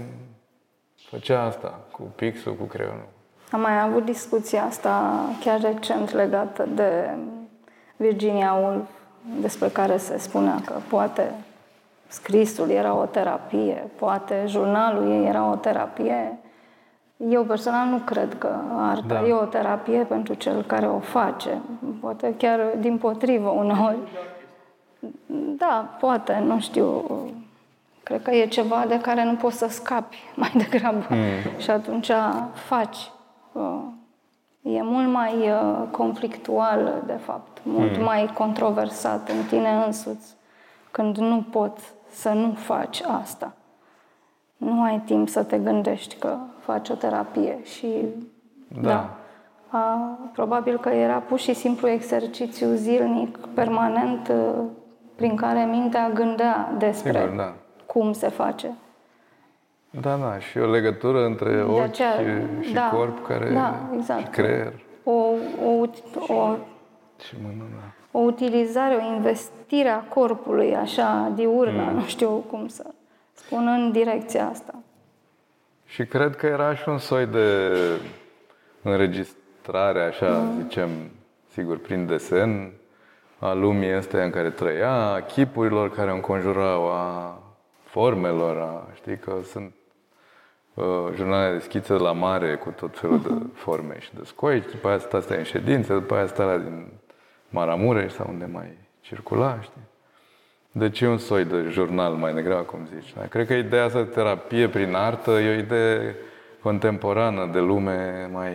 făcea 1.11 1.43
asta, 1.43 1.81
cu 1.91 2.03
pixul, 2.03 2.55
cu 2.55 2.65
creionul. 2.65 3.09
Am 3.51 3.61
mai 3.61 3.81
avut 3.81 4.05
discuția 4.05 4.65
asta 4.65 5.21
chiar 5.41 5.61
recent 5.61 6.13
legată 6.13 6.69
de 6.75 7.17
Virginia 7.97 8.53
Woolf, 8.53 8.89
despre 9.41 9.69
care 9.69 9.97
se 9.97 10.19
spunea 10.19 10.61
că 10.65 10.73
poate 10.89 11.35
scrisul 12.09 12.71
era 12.71 12.95
o 12.95 13.05
terapie, 13.05 13.91
poate 13.99 14.45
jurnalul 14.47 15.11
ei 15.11 15.27
era 15.27 15.51
o 15.51 15.55
terapie. 15.55 16.39
Eu 17.17 17.45
personal 17.45 17.87
nu 17.89 17.97
cred 17.97 18.39
că 18.39 18.59
arta 18.77 19.15
Da. 19.15 19.27
e 19.27 19.33
o 19.33 19.45
terapie 19.45 19.99
pentru 19.99 20.35
cel 20.35 20.63
care 20.63 20.87
o 20.87 20.99
face. 20.99 21.59
Poate 22.01 22.35
chiar 22.39 22.61
din 22.81 22.99
potrivă 22.99 23.49
uneori. 23.49 23.99
Da, 25.57 25.97
poate, 26.01 26.43
nu 26.47 26.61
știu. 26.61 27.05
Cred 28.03 28.23
că 28.23 28.31
e 28.31 28.47
ceva 28.47 28.85
de 28.89 29.01
care 29.01 29.25
nu 29.25 29.35
poți 29.35 29.59
să 29.59 29.67
scapi 29.69 30.17
mai 30.35 30.53
degrabă. 30.57 31.07
Mm. 31.09 31.61
Și 31.61 31.71
atunci 31.71 32.11
faci. 32.53 33.11
Uh, 33.53 33.79
E 34.63 34.83
mult 34.83 35.09
mai 35.13 35.51
uh, 35.51 35.89
conflictual, 35.91 37.03
de 37.07 37.13
fapt, 37.13 37.59
mult 37.63 37.97
mm. 37.97 38.05
mai 38.05 38.31
controversat 38.35 39.29
în 39.29 39.45
tine 39.49 39.83
însuți 39.87 40.37
când 40.91 41.17
nu 41.17 41.45
poți 41.51 41.93
să 42.11 42.29
nu 42.29 42.53
faci 42.53 43.03
asta. 43.21 43.53
Nu 44.57 44.83
ai 44.83 45.03
timp 45.05 45.29
să 45.29 45.43
te 45.43 45.59
gândești 45.59 46.17
că 46.17 46.37
faci 46.59 46.89
o 46.89 46.95
terapie 46.95 47.59
și 47.65 47.89
Da. 48.81 49.11
A, 49.69 50.19
probabil 50.33 50.79
că 50.79 50.89
era 50.89 51.19
pur 51.19 51.39
și 51.39 51.55
simplu 51.55 51.89
exercițiu 51.89 52.69
zilnic, 52.75 53.39
permanent, 53.55 54.29
uh, 54.29 54.65
prin 55.17 55.37
care 55.37 55.65
mintea 55.65 56.11
gândea 56.11 56.75
despre 56.79 57.21
Sigur, 57.21 57.37
da. 57.37 57.55
cum 57.87 58.13
se 58.13 58.29
face. 58.29 58.75
Da, 59.91 60.17
da, 60.17 60.39
și 60.39 60.59
o 60.59 60.71
legătură 60.71 61.25
între 61.25 61.55
De 61.55 61.61
ochi 61.61 61.81
aceea, 61.81 62.13
și 62.61 62.73
da, 62.73 62.91
corp 62.95 63.27
care 63.27 63.51
da, 63.51 63.81
exact. 63.97 64.21
și 64.21 64.29
creier 64.31 64.73
O, 65.05 65.13
o, 65.65 65.87
ut- 65.87 66.29
o, 66.29 66.57
și 67.25 67.35
mână, 67.43 67.65
da. 67.75 68.19
o 68.19 68.23
utilizare, 68.23 68.95
o 68.95 69.15
investire 69.15 69.89
a 69.89 69.99
corpului 69.99 70.77
așa 70.77 71.33
diurnă, 71.35 71.83
Mm. 71.83 71.95
nu 71.95 72.03
știu 72.05 72.31
cum 72.31 72.69
să 72.69 72.85
spun, 73.33 73.67
în 73.67 73.93
direcția 73.93 74.49
asta. 74.49 74.75
Și 75.87 76.05
cred 76.07 76.37
că 76.37 76.47
era 76.47 76.75
și 76.75 76.89
un 76.89 76.99
soi 76.99 77.27
de 77.27 77.69
înregistrare, 78.83 80.01
așa, 80.03 80.45
zicem, 80.63 80.89
sigur, 81.53 81.79
prin 81.79 82.07
desen, 82.07 82.73
a 83.39 83.53
lumii 83.53 83.93
astea 83.93 84.25
în 84.25 84.31
care 84.31 84.51
trăia, 84.51 84.93
a 84.93 85.21
chipurilor 85.21 85.91
care 85.91 86.11
o 86.11 86.15
înconjurau, 86.15 86.87
a 86.91 87.39
formelor, 87.85 88.57
a, 88.57 88.87
știi 88.95 89.19
că 89.19 89.33
sunt 89.45 89.73
uh, 89.73 89.78
jurnale 91.15 91.53
de 91.53 91.59
schițe 91.59 91.93
la 91.93 92.13
mare 92.13 92.55
cu 92.55 92.71
tot 92.71 92.99
felul 92.99 93.21
de 93.21 93.31
forme 93.55 93.97
și 93.99 94.15
de 94.15 94.21
scoici, 94.25 94.71
după 94.71 94.89
aia 94.89 94.99
stă 94.99 95.17
astea 95.17 95.37
în 95.37 95.43
ședințe, 95.43 95.93
după 95.93 96.15
aia 96.15 96.27
stă 96.27 96.43
alea 96.43 96.59
din 96.59 96.87
Maramureș 97.49 98.13
sau 98.13 98.27
unde 98.29 98.49
mai 98.53 98.77
circula, 99.01 99.59
știi? 99.61 99.87
Deci 100.73 101.01
e 101.01 101.09
un 101.09 101.19
soi 101.19 101.45
de 101.45 101.67
jurnal 101.71 102.13
mai 102.13 102.35
degrabă, 102.35 102.63
cum 102.63 102.89
zici. 102.95 103.15
Da? 103.15 103.27
Cred 103.27 103.47
că 103.47 103.55
ideea 103.55 103.85
asta 103.85 104.03
de 104.03 104.09
terapie 104.09 104.69
prin 104.69 104.95
artă 104.95 105.31
e 105.31 105.57
o 105.57 105.59
idee 105.59 106.17
contemporană 106.63 107.49
de 107.53 107.59
lume 107.59 108.29
mai, 108.33 108.55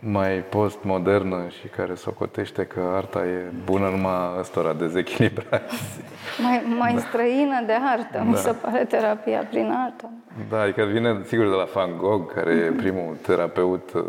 mai 0.00 0.30
postmodernă 0.48 1.46
și 1.60 1.66
care 1.66 1.94
socotește 1.94 2.64
că 2.64 2.80
arta 2.96 3.18
e 3.24 3.52
bună 3.64 3.88
numai 3.88 4.36
ăstora 4.38 4.72
dezechilibrați. 4.72 6.00
Mai, 6.42 6.62
mai 6.78 6.96
străină 7.08 7.62
de 7.66 7.72
artă, 7.84 8.22
mi 8.26 8.32
Da. 8.32 8.38
se 8.38 8.52
pare 8.52 8.84
terapia 8.84 9.46
prin 9.50 9.72
artă. 9.84 10.10
Da, 10.50 10.60
adică 10.60 10.84
vine 10.84 11.20
sigur 11.24 11.48
de 11.48 11.54
la 11.54 11.66
Van 11.74 11.96
Gogh, 11.96 12.32
care 12.34 12.50
e 12.52 12.70
primul 12.70 13.16
terapeut 13.22 13.92
uh, 13.94 14.02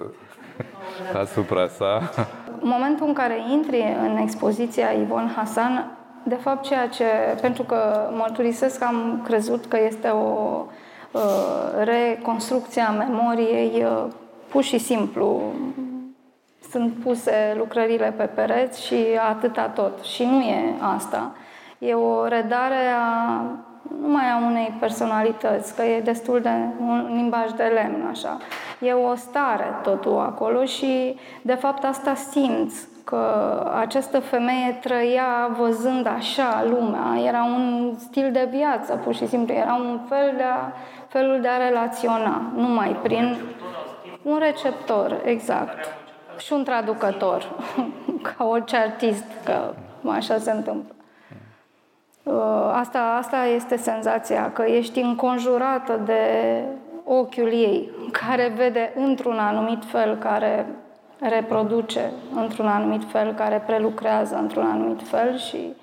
asupra 1.21 1.67
sa. 1.67 2.11
În 2.61 2.67
momentul 2.69 3.07
în 3.07 3.13
care 3.13 3.35
intri 3.51 3.97
în 4.01 4.17
expoziția 4.17 4.87
Ivon 4.89 5.33
Hasan, 5.35 5.91
de 6.23 6.35
fapt 6.35 6.63
ceea 6.63 6.87
ce, 6.87 7.03
pentru 7.41 7.63
că 7.63 8.09
mărturisesc 8.17 8.79
că 8.79 8.85
am 8.85 9.21
crezut 9.25 9.65
că 9.65 9.77
este 9.87 10.07
o 10.07 10.65
uh, 11.11 11.21
reconstrucție 11.83 12.81
a 12.81 12.91
memoriei, 12.91 13.83
uh, 13.85 14.05
pur 14.49 14.63
și 14.63 14.77
simplu 14.77 15.53
sunt 16.69 16.93
puse 16.93 17.55
lucrările 17.57 18.13
pe 18.17 18.23
pereți 18.23 18.85
și 18.85 19.05
atâta 19.29 19.67
tot. 19.67 20.03
Și 20.03 20.23
nu 20.23 20.39
e 20.39 20.73
asta. 20.79 21.31
E 21.77 21.93
o 21.93 22.27
redare 22.27 22.85
a 22.97 23.41
numai 24.01 24.29
a 24.29 24.45
unei 24.45 24.75
personalități, 24.79 25.75
că 25.75 25.81
e 25.81 26.01
destul 26.01 26.41
de 26.41 26.49
un 26.79 27.09
limbaj 27.13 27.51
de 27.51 27.63
lemn, 27.63 28.07
așa. 28.09 28.37
E 28.79 28.93
o 28.93 29.15
stare 29.15 29.79
totul 29.83 30.19
acolo 30.19 30.65
și, 30.65 31.17
de 31.41 31.53
fapt, 31.53 31.83
asta 31.83 32.13
simți 32.13 32.87
că 33.03 33.63
această 33.79 34.19
femeie 34.19 34.77
trăia 34.81 35.49
văzând 35.59 36.07
așa 36.07 36.65
lumea, 36.69 37.27
era 37.27 37.43
un 37.43 37.93
stil 37.97 38.31
de 38.31 38.47
viață, 38.51 38.93
pur 39.03 39.15
și 39.15 39.27
simplu, 39.27 39.53
era 39.53 39.73
un 39.73 39.99
fel 40.09 40.33
de 40.37 40.43
a, 40.43 40.71
felul 41.07 41.41
de 41.41 41.47
a 41.47 41.67
relaționa, 41.67 42.41
numai 42.55 42.95
prin 43.01 43.37
un 44.23 44.37
receptor, 44.37 45.21
exact. 45.23 45.87
Și 46.37 46.53
un 46.53 46.63
traducător, 46.63 47.49
ca 48.35 48.45
orice 48.45 48.75
artist, 48.75 49.25
că 49.43 49.73
așa 50.09 50.37
se 50.37 50.51
întâmplă. 50.51 50.93
Uh, 52.23 52.71
Asta, 52.73 53.15
asta 53.19 53.45
este 53.45 53.77
senzația, 53.77 54.51
că 54.51 54.61
ești 54.61 54.99
înconjurată 54.99 56.01
de 56.05 56.21
ochiul 57.03 57.51
ei, 57.51 57.89
care 58.11 58.53
vede 58.55 58.93
într-un 58.95 59.37
anumit 59.37 59.85
fel, 59.85 60.15
care 60.17 60.65
reproduce 61.19 62.11
într-un 62.35 62.67
anumit 62.67 63.11
fel, 63.11 63.33
care 63.33 63.63
prelucrează 63.65 64.35
într-un 64.35 64.65
anumit 64.65 65.07
fel 65.07 65.37
și 65.37 65.73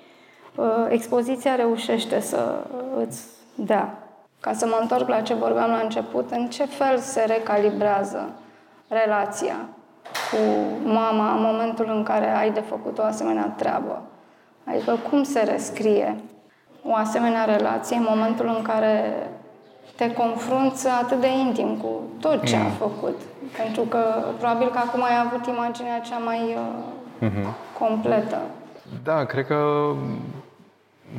uh, 0.55 0.65
expoziția 0.89 1.55
reușește 1.55 2.19
să 2.19 2.65
îți 2.97 3.27
dea. 3.55 4.06
Ca 4.39 4.53
să 4.53 4.65
mă 4.65 4.77
întorc 4.81 5.07
la 5.07 5.21
ce 5.21 5.33
vorbeam 5.33 5.69
la 5.69 5.77
început, 5.77 6.31
în 6.31 6.47
ce 6.47 6.65
fel 6.65 6.97
se 6.97 7.23
recalibrează 7.27 8.29
relația 8.87 9.55
cu 10.31 10.37
mama 10.89 11.33
în 11.33 11.41
momentul 11.41 11.85
în 11.89 12.03
care 12.03 12.35
ai 12.35 12.51
de 12.51 12.59
făcut 12.59 12.97
o 12.97 13.03
asemenea 13.03 13.53
treabă? 13.57 14.01
Adică 14.63 14.97
cum 15.09 15.23
se 15.23 15.39
rescrie 15.39 16.15
o 16.83 16.95
asemenea 16.95 17.43
relație 17.43 17.95
în 17.95 18.05
momentul 18.09 18.47
în 18.57 18.61
care 18.61 19.13
te 19.95 20.13
confrunți 20.13 20.87
atât 20.87 21.19
de 21.19 21.27
intim 21.27 21.77
cu 21.77 22.01
tot 22.19 22.45
ce 22.45 22.55
a 22.55 22.69
făcut. 22.69 23.21
Pentru 23.57 23.81
că 23.81 23.99
probabil 24.37 24.69
că 24.69 24.77
acum 24.77 25.03
ai 25.03 25.23
avut 25.25 25.45
imaginea 25.45 25.99
cea 25.99 26.17
mai 26.17 26.57
uh, 27.21 27.29
completă. 27.79 28.37
Da, 29.03 29.25
cred 29.25 29.45
că 29.45 29.91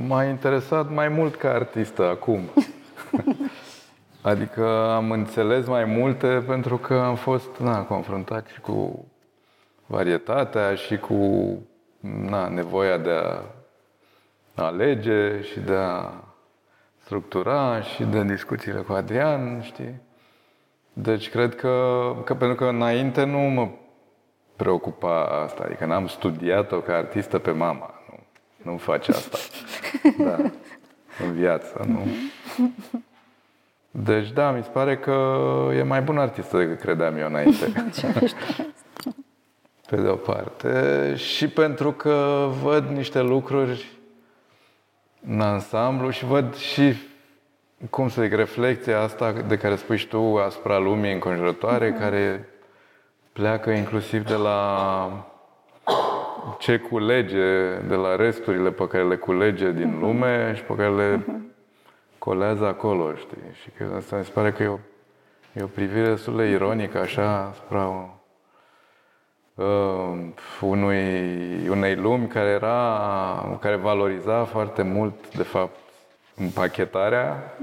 m-a 0.07 0.25
interesat 0.25 0.95
mai 0.95 1.09
mult 1.09 1.35
ca 1.35 1.49
artistă 1.49 2.09
acum. 2.09 2.41
adică 4.31 4.90
am 4.90 5.11
înțeles 5.11 5.66
mai 5.66 5.85
multe 5.85 6.44
pentru 6.47 6.77
că 6.77 6.94
am 6.94 7.14
fost 7.14 7.57
na, 7.57 7.85
confruntat 7.85 8.47
și 8.47 8.61
cu 8.61 9.07
varietatea 9.87 10.75
și 10.75 10.97
cu 10.97 11.59
na, 12.01 12.49
nevoia 12.49 12.97
de 12.97 13.11
a 13.11 13.42
alege 14.55 15.42
și 15.42 15.61
de 15.61 15.75
a 15.75 16.11
structura 17.05 17.83
și 17.83 18.05
de 18.05 18.25
discuțiile 18.25 18.81
cu 18.81 18.92
Adrian, 18.92 19.62
știi? 19.62 20.01
Deci 20.92 21.31
cred 21.31 21.55
că, 21.55 22.14
că 22.25 22.35
pentru 22.35 22.57
că 22.57 22.64
înainte 22.64 23.25
nu 23.25 23.38
mă 23.38 23.68
preocupa 24.57 25.42
asta, 25.44 25.62
adică 25.64 25.85
n-am 25.85 26.07
studiat-o 26.07 26.81
ca 26.81 26.94
artistă 26.94 27.38
pe 27.38 27.51
mama, 27.51 27.94
nu, 28.11 28.73
nu 28.73 28.79
face 28.79 29.11
asta, 29.11 29.38
da, 30.25 30.37
în 31.25 31.33
viață, 31.33 31.87
nu? 31.89 32.07
Deci 34.05 34.31
da, 34.31 34.51
mi 34.51 34.63
se 34.63 34.69
pare 34.73 34.97
că 34.97 35.47
e 35.77 35.83
mai 35.83 36.01
bun 36.01 36.19
artistă 36.19 36.59
decât 36.59 36.81
credeam 36.81 37.17
eu 37.17 37.27
înainte. 37.27 37.73
Pe 39.89 39.97
de 39.97 40.09
o 40.09 40.15
parte. 40.15 41.15
Și 41.17 41.49
pentru 41.49 41.93
că 41.93 42.49
văd 42.63 42.89
niște 42.89 43.21
lucruri 43.21 43.99
în 45.29 45.41
ansamblu 45.41 46.11
și 46.11 46.25
văd 46.25 46.55
și, 46.55 46.95
cum 47.91 48.09
să 48.09 48.23
zic, 48.23 48.33
reflecția 48.33 49.01
asta 49.01 49.33
de 49.33 49.57
care 49.57 49.77
spui 49.77 49.97
și 49.97 50.07
tu 50.07 50.37
asupra 50.37 50.79
lumii 50.79 51.13
înconjurătoare, 51.13 51.95
uh-huh. 51.95 51.99
care 51.99 52.49
pleacă 53.33 53.71
inclusiv 53.71 54.27
de 54.27 54.35
la 54.35 55.38
ce 56.59 56.79
culege, 56.79 57.77
de 57.89 57.95
la 57.95 58.17
resturile 58.17 58.71
pe 58.71 58.89
care 58.89 59.05
le 59.05 59.17
culege 59.17 59.71
din 59.71 59.97
uh-huh. 59.97 60.01
lume 60.01 60.53
și 60.57 60.63
pe 60.63 60.75
care 60.75 60.91
le 60.91 61.17
uh-huh. 61.17 61.41
colează 62.19 62.67
acolo, 62.67 63.15
știi? 63.15 63.39
Și 63.63 63.71
că 63.71 63.85
asta 63.97 64.17
mi 64.17 64.25
se 64.25 64.31
pare 64.31 64.53
că 64.53 64.63
e 64.63 64.67
o, 64.67 64.79
e 65.53 65.63
o 65.63 65.67
privire 65.67 66.09
destul 66.09 66.37
de 66.37 66.45
ironică, 66.45 66.99
așa, 66.99 67.47
asupra 67.47 68.11
uh, 69.55 70.19
unui, 70.61 71.69
unei 71.69 71.95
lumi 71.95 72.27
care 72.27 72.49
era, 72.49 73.59
care 73.61 73.77
valoriza 73.77 74.45
foarte 74.45 74.83
mult, 74.83 75.37
de 75.37 75.43
fapt, 75.43 75.77
împachetarea 76.37 77.57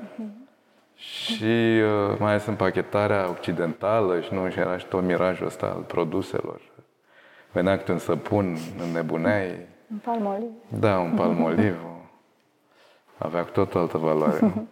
și 0.95 1.81
uh, 1.81 2.15
mai 2.19 2.29
ales 2.29 2.45
împachetarea 2.45 3.29
occidentală 3.29 4.21
și 4.21 4.33
nu 4.33 4.49
și 4.49 4.59
era 4.59 4.77
și 4.77 4.85
tot 4.85 5.03
mirajul 5.03 5.45
ăsta 5.45 5.65
al 5.65 5.81
produselor. 5.81 6.61
Venea 7.55 7.77
câte 7.77 7.91
un 7.91 7.97
săpun, 7.97 8.57
nebuneai. 8.93 9.67
Un 9.91 9.97
palmoliv. 10.03 10.49
Da, 10.79 10.99
un 10.99 11.11
palmoliv. 11.15 11.75
Avea 13.17 13.43
cu 13.43 13.49
tot 13.49 13.75
o 13.75 13.79
altă 13.79 13.97
valoare. 13.97 14.53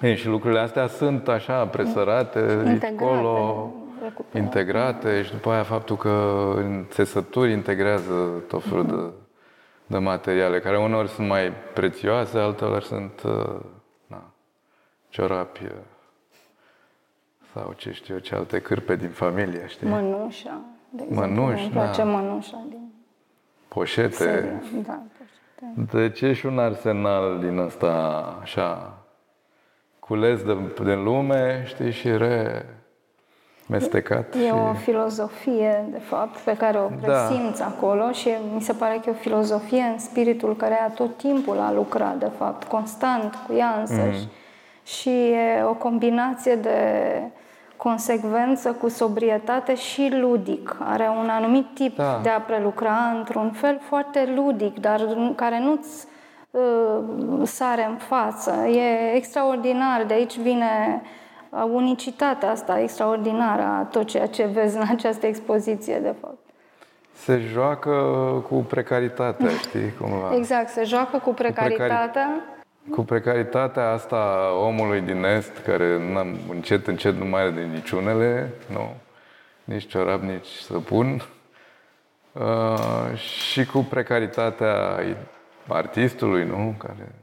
Ei, 0.00 0.16
și 0.16 0.26
lucrurile 0.26 0.60
astea 0.60 0.86
sunt 0.86 1.28
așa 1.28 1.66
presărate, 1.66 2.38
Integrate. 2.38 2.86
acolo 2.86 3.72
recuperate. 4.02 4.38
integrate 4.38 5.22
și 5.22 5.30
după 5.30 5.50
aia 5.50 5.62
faptul 5.62 5.96
că 5.96 6.52
în 6.56 6.86
țesături 6.90 7.52
integrează 7.52 8.42
tot 8.48 8.62
felul 8.62 8.86
de, 8.86 9.12
de 9.86 9.98
materiale, 9.98 10.60
care 10.60 10.78
uneori 10.78 11.08
sunt 11.08 11.28
mai 11.28 11.52
prețioase, 11.74 12.38
alteori 12.38 12.84
sunt 12.84 13.22
uh, 13.22 13.60
na, 14.06 14.24
ciorapi 15.08 15.64
uh, 15.64 15.70
sau 17.52 17.72
ce 17.76 17.92
știu 17.92 18.14
eu, 18.14 18.20
ce 18.20 18.34
alte 18.34 18.60
cârpe 18.60 18.96
din 18.96 19.10
familie, 19.10 19.66
știi? 19.66 19.88
Mănușa, 19.88 20.60
de 20.96 21.02
exemplu. 21.08 21.42
Mănuși, 21.42 21.62
Îmi 21.62 21.72
place 21.72 22.02
da. 22.02 22.08
mănușa 22.10 22.64
din 22.68 22.92
Poșete. 23.68 24.14
serie. 24.14 24.62
Da, 24.86 25.02
poșete. 25.18 25.96
Deci 25.96 26.20
e 26.20 26.32
și 26.32 26.46
un 26.46 26.58
arsenal 26.58 27.38
din 27.40 27.58
ăsta 27.58 27.92
așa 28.42 28.92
cules 29.98 30.42
de, 30.42 30.56
din 30.82 31.02
lume, 31.02 31.62
știi, 31.66 31.90
și 31.92 32.16
re 32.16 32.66
mestecat. 33.68 34.34
E 34.34 34.38
și... 34.46 34.52
o 34.52 34.72
filozofie, 34.74 35.84
de 35.90 35.98
fapt, 35.98 36.38
pe 36.38 36.56
care 36.56 36.78
o 36.78 36.88
Da. 36.88 36.96
presimți 37.26 37.62
acolo 37.62 38.10
și 38.12 38.28
mi 38.54 38.60
se 38.60 38.72
pare 38.72 38.94
că 39.02 39.08
e 39.08 39.12
o 39.12 39.14
filozofie 39.14 39.80
în 39.82 39.98
spiritul 39.98 40.56
care 40.56 40.74
a 40.80 40.88
tot 40.90 41.16
timpul 41.16 41.58
a 41.58 41.72
lucrat, 41.72 42.16
de 42.16 42.30
fapt, 42.38 42.64
constant 42.68 43.34
cu 43.46 43.54
ea 43.54 43.76
însăși. 43.80 44.28
Și 44.84 45.10
e 45.10 45.62
o 45.68 45.74
combinație 45.74 46.54
de 46.56 46.78
consecvență 47.88 48.72
cu 48.72 48.88
sobrietate 48.88 49.74
și 49.74 50.08
ludic. 50.20 50.76
Are 50.78 51.08
un 51.22 51.28
anumit 51.28 51.66
tip 51.74 51.96
Da. 51.96 52.20
de 52.22 52.28
a 52.28 52.40
prelucra 52.40 52.96
într-un 53.16 53.50
fel 53.50 53.80
foarte 53.88 54.32
ludic, 54.36 54.80
dar 54.80 55.00
care 55.34 55.58
nu-ți 55.60 56.06
uh, 56.50 56.62
sare 57.42 57.84
în 57.84 57.96
față. 57.96 58.66
E 58.66 59.14
extraordinar. 59.14 60.04
De 60.06 60.14
aici 60.14 60.38
vine 60.38 61.02
uh, 61.48 61.64
unicitatea 61.72 62.50
asta 62.50 62.80
extraordinară 62.80 63.62
a 63.62 63.86
tot 63.90 64.06
ceea 64.06 64.26
ce 64.26 64.44
vezi 64.52 64.76
în 64.76 64.84
această 64.90 65.26
expoziție, 65.26 65.98
de 66.02 66.14
fapt. 66.20 66.38
Se 67.12 67.38
joacă 67.52 67.90
cu 68.48 68.54
precaritatea, 68.54 69.48
știi, 69.48 69.92
cumva. 70.00 70.34
Exact, 70.36 70.68
se 70.68 70.84
joacă 70.84 71.18
cu 71.18 71.30
precaritatea. 71.30 72.26
Cu 72.26 72.63
precaritatea 73.06 73.90
asta 73.90 74.16
a 74.16 74.52
omului 74.52 75.00
din 75.00 75.24
Est, 75.24 75.58
care 75.58 76.12
n-am, 76.12 76.36
încet, 76.50 76.86
încet 76.86 77.14
nu 77.14 77.24
mai 77.24 77.40
are 77.40 77.50
de 77.50 77.62
niciunele, 77.62 78.50
nu, 78.72 78.94
nici 79.64 79.86
ciorap, 79.86 80.22
nici 80.22 80.46
săpun, 80.46 81.22
uh, 82.32 83.18
și 83.18 83.64
cu 83.64 83.78
precaritatea 83.78 85.00
artistului, 85.68 86.44
nu, 86.44 86.74
care 86.78 87.14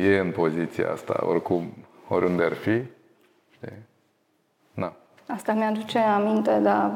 e 0.00 0.18
în 0.18 0.30
poziția 0.30 0.90
asta, 0.90 1.20
oricum, 1.26 1.74
oriunde 2.08 2.44
ar 2.44 2.52
fi, 2.52 2.82
știi? 3.50 3.86
Na. 4.74 4.92
Asta 5.28 5.52
mi-aduce 5.52 5.98
aminte, 5.98 6.58
dar 6.58 6.90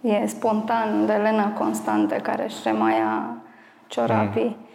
e 0.00 0.26
spontan, 0.26 1.06
de 1.06 1.12
Elena 1.12 1.52
Constante, 1.52 2.16
care 2.16 2.44
își 2.44 2.60
remaia 2.64 3.36
ciorapii, 3.86 4.56
mm. 4.58 4.68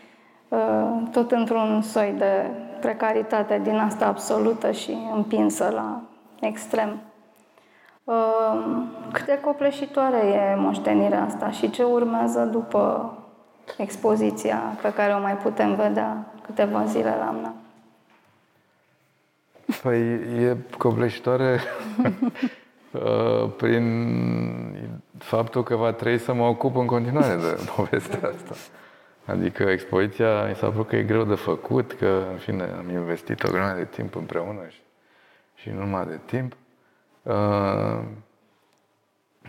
Tot 1.11 1.31
într-un 1.31 1.81
soi 1.81 2.13
de 2.17 2.49
precaritate 2.79 3.59
din 3.63 3.77
asta 3.77 4.05
absolută 4.05 4.71
și 4.71 4.97
împinsă 5.13 5.69
la 5.73 6.01
extrem. 6.39 7.01
Uh, 8.03 8.83
Cât 9.11 9.25
de 9.25 9.39
copleșitoare 9.43 10.17
e 10.17 10.55
moștenirea 10.55 11.23
asta 11.23 11.51
și 11.51 11.69
ce 11.69 11.83
urmează 11.83 12.39
după 12.39 13.13
expoziția 13.77 14.77
pe 14.81 14.93
care 14.93 15.13
o 15.13 15.19
mai 15.19 15.37
putem 15.37 15.75
vedea 15.75 16.25
câteva 16.45 16.85
zile 16.85 17.15
la 17.19 17.27
AMNA? 17.27 17.53
Păi 19.81 19.99
e 20.43 20.57
copleșitoare 20.77 21.59
uh, 22.91 23.49
prin 23.57 23.85
faptul 25.17 25.63
că 25.63 25.75
va 25.75 25.91
trebui 25.91 26.19
să 26.19 26.33
mă 26.33 26.43
ocup 26.43 26.75
în 26.75 26.85
continuare 26.85 27.35
de 27.35 27.59
povestea 27.75 28.29
asta. 28.35 28.55
Adică 29.25 29.63
expoziția 29.63 30.47
mi 30.47 30.55
s-a 30.55 30.69
părut 30.69 30.87
că 30.87 30.95
e 30.95 31.03
greu 31.03 31.23
de 31.23 31.35
făcut, 31.35 31.93
că, 31.93 32.23
în 32.31 32.37
fine, 32.37 32.63
am 32.77 32.89
investit 32.89 33.43
o 33.43 33.51
grămadă 33.51 33.77
de 33.77 33.85
timp 33.85 34.15
împreună 34.15 34.61
și, 34.69 34.79
și 35.55 35.69
nu 35.69 35.79
numai 35.79 36.05
de 36.05 36.19
timp. 36.25 36.53
Uh, 37.23 38.03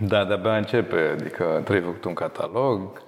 da, 0.01 0.25
de-abia 0.25 0.57
începe, 0.57 1.17
adică 1.21 1.61
trebuie 1.65 1.85
făcut 1.85 2.05
un 2.05 2.15
catalog. 2.15 3.03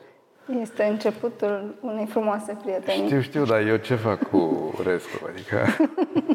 Este 0.60 0.84
începutul 0.84 1.74
unei 1.80 2.06
frumoase 2.06 2.58
prietenii. 2.62 3.06
Știu, 3.06 3.20
știu, 3.20 3.44
dar 3.44 3.60
eu 3.60 3.76
ce 3.76 3.94
fac 3.94 4.28
cu 4.28 4.72
restul? 4.84 5.30
Adică, 5.32 5.66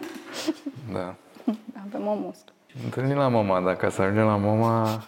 da. 0.94 1.16
Avem 1.88 2.08
o 2.08 2.14
mustru. 2.14 2.54
Întâlnim 2.84 3.18
la 3.18 3.28
mama, 3.28 3.62
dacă 3.62 3.90
să 3.90 4.02
ajungem 4.02 4.26
la 4.26 4.36
mama, 4.36 5.04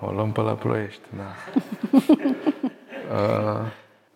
o 0.00 0.10
luăm 0.10 0.32
pe 0.32 0.40
la 0.40 0.52
ploiești, 0.52 1.02
da. 1.16 1.32
Uh, 3.08 3.66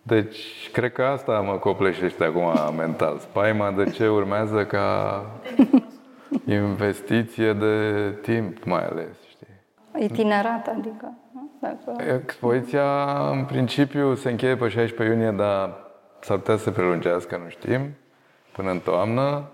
Deci, 0.02 0.70
cred 0.72 0.92
că 0.92 1.02
asta 1.02 1.40
mă 1.40 1.52
copleșește 1.52 2.24
acum 2.24 2.74
mental. 2.76 3.18
Spaima 3.18 3.70
de 3.70 3.90
ce 3.90 4.09
urmează 4.09 4.66
ca 4.66 5.24
investiție 6.46 7.53
de 7.53 8.09
timp, 8.22 8.64
mai 8.64 8.86
ales, 8.86 9.16
știi? 9.28 9.46
Itinerat, 9.98 10.66
adică. 10.68 11.12
nu? 11.32 11.50
Dacă... 11.61 12.14
Expoziția, 12.14 13.28
în 13.30 13.44
principiu, 13.44 14.14
se 14.14 14.30
încheie 14.30 14.57
pe 14.57 14.68
16 14.68 15.16
iunie, 15.16 15.36
dar 15.36 15.76
s-ar 16.20 16.36
putea 16.36 16.57
să 16.57 16.62
se 16.62 16.70
prelungească, 16.70 17.40
nu 17.44 17.48
știm, 17.48 17.94
până 18.53 18.70
în 18.70 18.78
toamnă. 18.78 19.48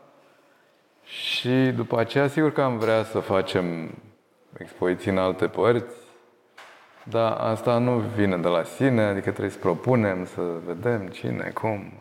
Și 1.05 1.73
după 1.77 1.99
aceea, 1.99 2.29
sigur 2.29 2.53
că 2.53 2.63
am 2.63 2.79
vrea 2.79 3.03
să 3.03 3.19
facem 3.19 3.65
expoziții 4.59 5.11
în 5.11 5.19
alte 5.19 5.47
părți, 5.47 5.97
dar 7.11 7.33
asta 7.33 7.79
nu 7.79 7.99
vine 7.99 8.37
de 8.37 8.49
la 8.49 8.63
sine, 8.63 9.03
adică 9.03 9.31
trebuie 9.31 9.51
să 9.51 9.59
propunem, 9.59 10.27
să 10.27 10.43
vedem 10.67 11.07
cine, 11.07 11.51
cum. 11.55 11.93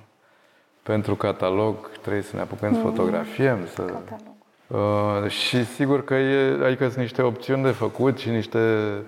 Pentru 0.83 1.15
catalog 1.15 1.89
trebuie 2.01 2.21
să 2.21 2.35
ne 2.35 2.41
apucăm 2.41 2.73
să 2.73 2.79
fotografiem, 2.79 3.67
să... 3.67 3.81
Catalog. 3.81 4.35
Uh, 4.67 5.29
și 5.29 5.65
sigur 5.65 6.03
că 6.03 6.13
e, 6.13 6.65
adică 6.65 6.85
sunt 6.87 6.99
niște 6.99 7.21
opțiuni 7.21 7.63
de 7.63 7.71
făcut 7.71 8.17
și 8.17 8.29
niște 8.29 8.59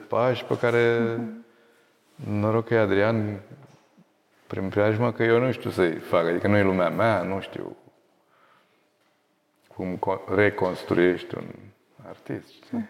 pași 0.07 0.45
pe 0.45 0.57
care 0.57 1.17
noroc 2.29 2.65
că 2.67 2.73
e 2.73 2.77
Adrian 2.77 3.39
prin 4.47 4.69
preajmă 4.69 5.11
că 5.11 5.23
eu 5.23 5.39
nu 5.39 5.51
știu 5.51 5.69
să-i 5.69 5.93
fac, 5.93 6.25
adică 6.25 6.47
nu 6.47 6.57
e 6.57 6.63
lumea 6.63 6.89
mea, 6.89 7.21
nu 7.21 7.39
știu 7.39 7.77
cum 9.75 9.95
co- 9.97 10.35
reconstruiești 10.35 11.35
un 11.35 11.45
artist, 12.07 12.51
știi? 12.51 12.89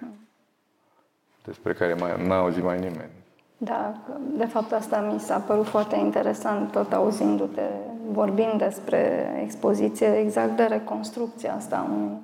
Despre 1.45 1.73
care 1.73 1.93
mai 1.93 2.27
n-a 2.27 2.37
auzit 2.37 2.63
mai 2.63 2.79
nimeni. 2.79 3.09
Da, 3.57 3.93
de 4.37 4.45
fapt 4.45 4.71
asta 4.71 4.99
mi 4.99 5.19
s-a 5.19 5.37
părut 5.37 5.67
foarte 5.67 5.95
interesant, 5.95 6.71
tot 6.71 6.93
auzindu-te 6.93 7.61
vorbind 8.11 8.53
despre 8.57 9.31
expoziție, 9.43 10.17
exact 10.17 10.55
de 10.55 10.63
reconstrucția 10.63 11.53
asta 11.53 11.87
unui 11.93 12.17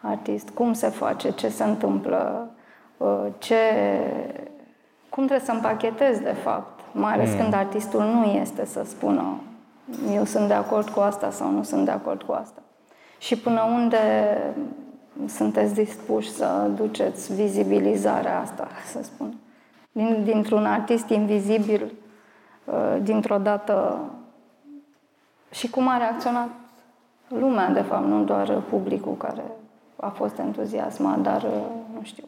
artist. 0.00 0.48
Cum 0.48 0.72
se 0.72 0.88
face, 0.88 1.30
ce 1.30 1.48
se 1.48 1.64
întâmplă, 1.64 2.50
uh, 2.96 3.26
ce, 3.38 3.56
cum 5.08 5.26
trebuie 5.26 5.46
să 5.46 5.52
împachetezi, 5.52 6.22
de 6.22 6.32
fapt, 6.42 6.80
mai 6.92 7.12
ales 7.12 7.30
mm. 7.32 7.38
când 7.38 7.54
artistul 7.54 8.02
nu 8.02 8.24
este 8.24 8.64
să 8.64 8.82
spună 8.84 9.40
eu 10.14 10.24
sunt 10.24 10.48
de 10.48 10.54
acord 10.54 10.88
cu 10.88 11.00
asta 11.00 11.30
sau 11.30 11.50
nu 11.50 11.62
sunt 11.62 11.84
de 11.84 11.90
acord 11.90 12.22
cu 12.22 12.32
asta. 12.32 12.62
Și 13.18 13.38
până 13.38 13.62
unde 13.62 13.98
sunteți 15.26 15.74
dispuși 15.74 16.30
să 16.30 16.70
duceți 16.74 17.34
vizibilizarea 17.34 18.40
asta, 18.40 18.68
să 18.92 19.02
spun. 19.02 19.34
Din, 19.92 20.24
dintr-un 20.24 20.66
artist 20.66 21.08
invizibil, 21.08 21.92
uh, 22.64 22.96
dintr-o 23.02 23.38
dată, 23.38 24.00
și 25.50 25.70
cum 25.70 25.88
a 25.88 25.96
reacționat 25.96 26.48
lumea, 27.28 27.68
de 27.68 27.80
fapt, 27.80 28.06
nu 28.06 28.24
doar 28.24 28.60
publicul 28.60 29.16
care 29.16 29.42
a 29.96 30.08
fost 30.08 30.38
entuziasmat, 30.38 31.18
dar, 31.18 31.42
uh, 31.42 31.50
nu 31.94 32.02
știu, 32.02 32.24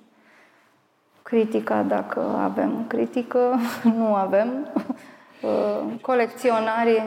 critica, 1.22 1.82
dacă 1.82 2.20
avem 2.20 2.84
critică, 2.86 3.58
nu 3.98 4.14
avem, 4.14 4.68
uh, 5.42 6.00
colecționarii, 6.00 7.02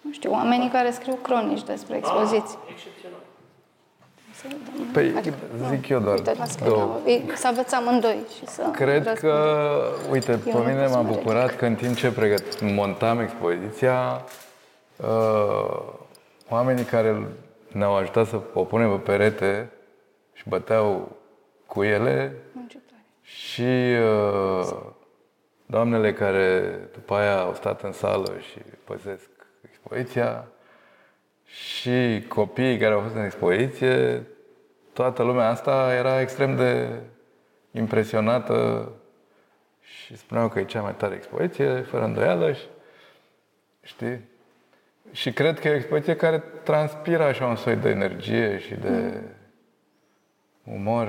nu 0.00 0.12
știu, 0.12 0.30
oamenii 0.30 0.68
care 0.68 0.90
scriu 0.90 1.14
cronici 1.14 1.64
despre 1.64 1.96
expoziții. 1.96 2.58
Ah, 4.44 4.52
excepțional. 4.52 4.92
Păi, 4.92 5.14
zic 5.76 5.88
eu 5.88 5.98
doar 6.00 6.16
uite, 6.18 6.34
două. 6.64 7.00
Să 7.34 7.46
aveți 7.46 7.74
amândoi 7.74 8.24
și 8.38 8.46
să 8.46 8.62
Cred 8.72 9.04
răspund. 9.06 9.32
că, 9.32 9.62
uite, 10.10 10.32
pe 10.44 10.58
mine 10.58 10.86
m-a 10.86 11.02
bucurat 11.02 11.56
că 11.56 11.66
în 11.66 11.74
timp 11.74 11.96
ce 11.96 12.12
pregăt, 12.12 12.60
montam 12.60 13.20
expoziția, 13.20 14.24
uh, 14.96 15.78
oamenii 16.48 16.84
care 16.84 17.26
ne-au 17.72 17.94
ajutat 17.94 18.26
să 18.26 18.40
o 18.54 18.64
punem 18.64 18.90
pe 18.90 18.96
perete 18.96 19.70
și 20.32 20.48
băteau 20.48 21.16
cu 21.66 21.82
ele 21.82 22.36
și 23.22 23.94
uh, 24.02 24.76
doamnele 25.66 26.12
care 26.12 26.78
după 26.92 27.14
aia 27.14 27.40
au 27.40 27.54
stat 27.54 27.82
în 27.82 27.92
sală 27.92 28.32
și 28.50 28.58
păzesc 28.84 29.28
expoziția 29.70 30.44
și 31.46 32.24
copiii 32.28 32.78
care 32.78 32.94
au 32.94 33.00
fost 33.00 33.14
în 33.14 33.24
expoziție, 33.24 34.22
toată 34.92 35.22
lumea 35.22 35.48
asta 35.48 35.94
era 35.94 36.20
extrem 36.20 36.56
de 36.56 37.00
impresionată 37.70 38.88
și 39.80 40.16
spuneau 40.16 40.48
că 40.48 40.58
e 40.58 40.64
cea 40.64 40.82
mai 40.82 40.94
tare 40.94 41.14
expoziție, 41.14 41.80
fără 41.80 42.04
îndoială 42.04 42.52
și, 42.52 42.64
știi? 43.82 44.20
Și 45.12 45.32
cred 45.32 45.60
că 45.60 45.68
e 45.68 45.72
o 45.72 45.74
expoziție 45.74 46.16
care 46.16 46.42
transpiră 46.62 47.22
așa 47.22 47.46
un 47.46 47.56
soi 47.56 47.76
de 47.76 47.88
energie 47.88 48.58
și 48.58 48.74
de 48.74 49.22
umor 50.64 51.08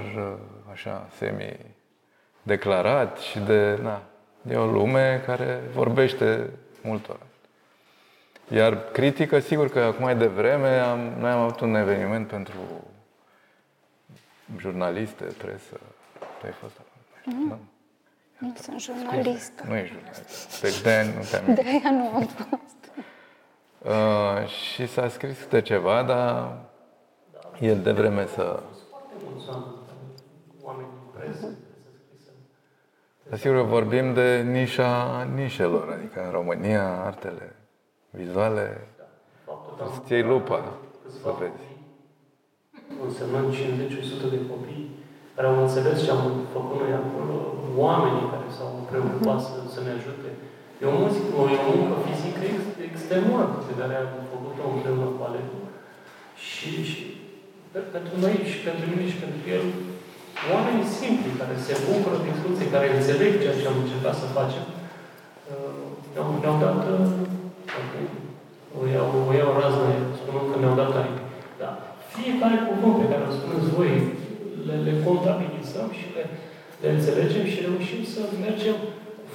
așa 0.72 1.10
semi-declarat 1.16 3.18
și 3.18 3.40
de, 3.40 3.80
na, 3.82 4.04
e 4.50 4.56
o 4.56 4.66
lume 4.66 5.24
care 5.26 5.62
vorbește 5.74 6.50
multora. 6.82 7.20
Iar 8.50 8.92
critică, 8.92 9.40
sigur 9.40 9.70
că 9.70 9.80
acum 9.80 10.04
mai 10.04 10.18
devreme 10.18 10.80
am, 10.80 11.00
noi 11.00 11.32
am 11.32 11.40
avut 11.40 11.60
un 11.60 11.76
eveniment 11.76 12.28
pentru 12.28 12.58
jurnaliste, 14.58 15.24
presă. 15.24 15.80
Tu 16.20 16.46
ai 16.46 16.52
fost 16.52 16.74
acolo? 16.76 17.38
Mm. 17.40 17.48
Nu? 17.48 17.60
Nu 18.38 18.54
sunt 18.62 18.82
jurnalist. 18.82 19.52
Nu 19.68 19.76
ești 19.76 19.94
jurnalist. 19.94 20.62
Deci 20.62 20.82
de 20.82 21.14
nu 21.16 21.24
te-am 21.32 21.54
De 21.54 21.62
aia 21.62 21.92
nu 21.92 22.16
am 22.16 22.26
fost. 22.26 22.76
Uh, 23.82 24.48
și 24.48 24.88
s-a 24.88 25.10
scris 25.10 25.40
câte 25.40 25.62
ceva, 25.62 26.04
dar 26.04 26.58
e 27.60 27.74
de 27.74 27.92
vreme 27.92 28.28
să... 28.28 28.64
Dar 33.30 33.40
sigur 33.40 33.62
vorbim 33.62 34.14
de 34.14 34.42
nișa 34.42 35.24
nișelor, 35.36 35.92
adică 35.92 36.26
în 36.26 36.32
România 36.32 37.04
artele 37.04 37.56
vizuale, 38.10 38.88
să-ți 39.94 40.12
iei 40.12 40.24
lupa 40.24 40.74
să 41.22 41.30
vezi 41.40 41.68
însemnând 43.06 43.48
50-100 43.54 44.34
de 44.36 44.40
copii 44.52 44.86
care 45.36 45.48
au 45.48 45.58
înțeles 45.66 45.98
ce 46.06 46.12
am 46.12 46.24
făcut 46.56 46.78
noi 46.82 46.94
acolo, 47.04 47.36
oamenii 47.86 48.32
care 48.34 48.48
s-au 48.58 48.72
preocupat 48.90 49.40
să, 49.48 49.56
să 49.74 49.80
ne 49.86 49.92
ajute. 49.98 50.30
E 50.82 50.84
o, 50.92 50.96
muzică, 51.02 51.32
e 51.54 51.58
o 51.70 51.74
muncă 51.78 51.98
fizică 52.08 52.42
extenuantă 52.90 53.58
pe 53.68 53.74
care 53.80 53.94
am 53.98 54.10
făcut-o 54.34 54.64
împreună 54.74 55.08
cu 55.16 55.22
Alecu. 55.28 55.58
Și, 56.48 56.70
și 56.90 57.02
pentru 57.96 58.14
noi 58.24 58.36
și 58.52 58.60
pentru 58.68 58.86
mine 58.92 59.06
și 59.12 59.22
pentru 59.24 59.42
el, 59.56 59.66
oamenii 60.54 60.96
simpli 61.00 61.40
care 61.42 61.56
se 61.66 61.74
bucură 61.86 62.18
de 62.20 62.28
discuții, 62.32 62.74
care 62.76 62.88
înțeleg 62.88 63.32
ceea 63.42 63.58
ce 63.60 63.68
am 63.68 63.80
încercat 63.84 64.16
să 64.22 64.36
facem, 64.38 64.66
uh, 65.52 65.80
ne-au, 66.14 66.30
ne-au 66.42 66.58
dat 66.66 66.82
uh, 66.94 67.06
o 68.78 68.82
iau, 68.94 69.10
o 69.30 69.32
iau 69.40 69.52
raznă, 69.62 69.88
spunând 70.20 70.48
că 70.50 70.56
ne-au 70.60 70.80
dat 70.82 70.92
aripi. 71.00 71.24
Da. 71.62 71.70
Fiecare 72.16 72.58
cuvânt 72.70 72.96
pe 73.00 73.10
care 73.12 73.24
îl 73.26 73.34
spuneți 73.40 73.74
voi, 73.78 73.92
le, 74.68 74.76
le 74.88 74.94
contabilizăm 75.06 75.90
și 76.00 76.06
le, 76.16 76.24
le 76.82 76.90
înțelegem 76.96 77.46
și 77.52 77.66
reușim 77.68 78.02
să 78.14 78.22
mergem 78.46 78.78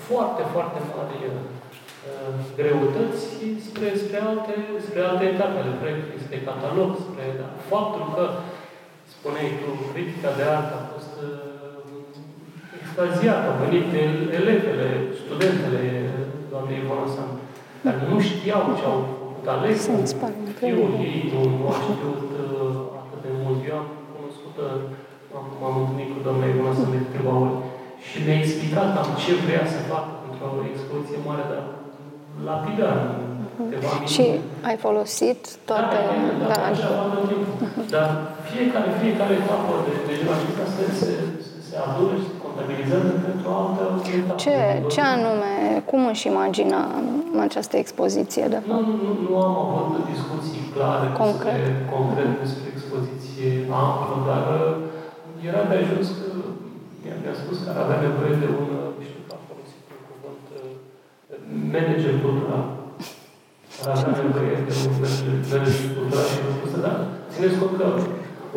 foarte, 0.06 0.42
foarte 0.54 0.78
mari 0.90 1.16
uh, 1.26 2.34
greutăți 2.58 3.22
spre, 3.66 3.88
spre, 4.02 4.18
alte, 4.28 4.54
spre 4.86 5.00
alte 5.10 5.24
etape. 5.32 5.58
Ale 5.60 5.74
proiectului, 5.82 6.24
spre 6.24 6.38
catalog, 6.48 6.90
spre 7.06 7.24
da, 7.40 7.48
faptul 7.72 8.04
că, 8.14 8.24
spuneai 9.14 9.50
tu, 9.60 9.70
critica 9.92 10.30
de 10.38 10.44
artă 10.56 10.74
a 10.78 10.84
fost 10.92 11.14
uh, 11.26 11.52
extaziată, 12.80 13.44
au 13.48 13.56
venit 13.64 13.88
elevele, 14.40 14.88
studentele 15.22 15.82
doamnei 16.52 16.80
Ivona 16.82 17.08
San, 17.14 17.30
dar 17.84 17.96
nu 18.10 18.16
știau 18.28 18.62
ce 18.78 18.84
au 18.92 18.98
făcut 19.10 19.46
ales. 19.54 19.78
Fiul 20.58 20.90
ei 21.06 21.18
nu, 21.32 21.40
nu 21.58 21.64
a 21.70 21.74
știut 21.78 22.00
eu 23.68 23.76
am 23.82 23.88
cunoscut, 24.14 24.56
m-am 25.60 25.76
întâlnit 25.80 26.08
cu 26.14 26.18
doamna 26.26 26.46
Ivona 26.52 26.72
să 26.78 26.84
de 26.94 27.00
câteva 27.06 27.34
ori 27.44 27.56
și 28.06 28.16
mi-a 28.24 28.38
explicat 28.42 28.86
cam 28.94 29.08
ce 29.22 29.32
vrea 29.44 29.64
să 29.74 29.78
facă 29.92 30.10
pentru 30.22 30.44
o 30.60 30.64
expoziție 30.72 31.18
mare, 31.28 31.44
dar 31.52 31.64
lapidar, 32.48 32.96
uh-huh. 33.02 34.10
Și 34.14 34.24
ai 34.68 34.76
folosit 34.86 35.40
toate... 35.68 35.96
Da, 35.96 36.14
da, 36.40 36.46
da, 36.52 36.60
așa 36.72 36.88
Dar 37.94 38.08
fiecare, 38.50 38.90
fiecare 39.02 39.34
etapă 39.42 39.72
de, 39.86 39.92
de 40.06 40.12
gimnastică 40.18 40.64
se, 40.74 40.84
se, 41.00 41.10
se 41.66 41.74
adună 41.84 42.14
și 42.20 42.26
se 42.28 42.34
contabilizează 42.52 43.12
pentru 43.26 43.44
o 43.50 43.54
altă 43.62 43.82
etapă. 44.18 44.40
Ce, 44.44 44.56
ce 44.94 45.00
anume, 45.14 45.52
cum 45.90 46.00
își 46.12 46.24
imagina 46.32 46.80
această 47.46 47.74
expoziție, 47.84 48.44
de 48.54 48.58
fapt? 48.64 48.68
Nu, 48.72 48.80
nu, 49.04 49.10
nu 49.26 49.34
am 49.48 49.56
avut 49.82 50.02
discuții 50.14 50.62
clare 50.74 51.06
concret, 51.22 51.58
despre, 51.60 51.86
concret 51.94 52.30
despre 52.42 52.66
expoziție 52.74 53.48
amplă, 53.84 54.16
dar 54.28 54.44
uh, 54.56 55.48
era 55.48 55.62
de 55.70 55.76
ajuns 55.82 56.08
că 56.18 56.26
mi-a 57.22 57.36
spus 57.42 57.56
că 57.62 57.68
ar 57.72 57.78
avea 57.84 57.98
nevoie 58.06 58.34
de 58.42 58.48
un, 58.60 58.68
uh, 58.80 58.88
nu 58.96 59.02
știu, 59.08 59.20
am 59.36 59.42
folosit 59.50 59.82
un 59.94 60.02
cuvânt, 60.08 60.46
uh, 60.56 60.70
manager 61.74 62.14
cultural. 62.24 62.64
Ar 63.82 63.88
avea 63.94 64.12
nevoie 64.20 64.56
de 64.68 64.74
un 64.86 64.94
manager 65.52 65.88
cultural 65.96 66.26
și 66.32 66.40
am 66.46 66.52
spus, 66.58 66.72
da, 66.86 66.92
țineți 67.32 67.58
cont 67.60 67.74
că 67.80 67.86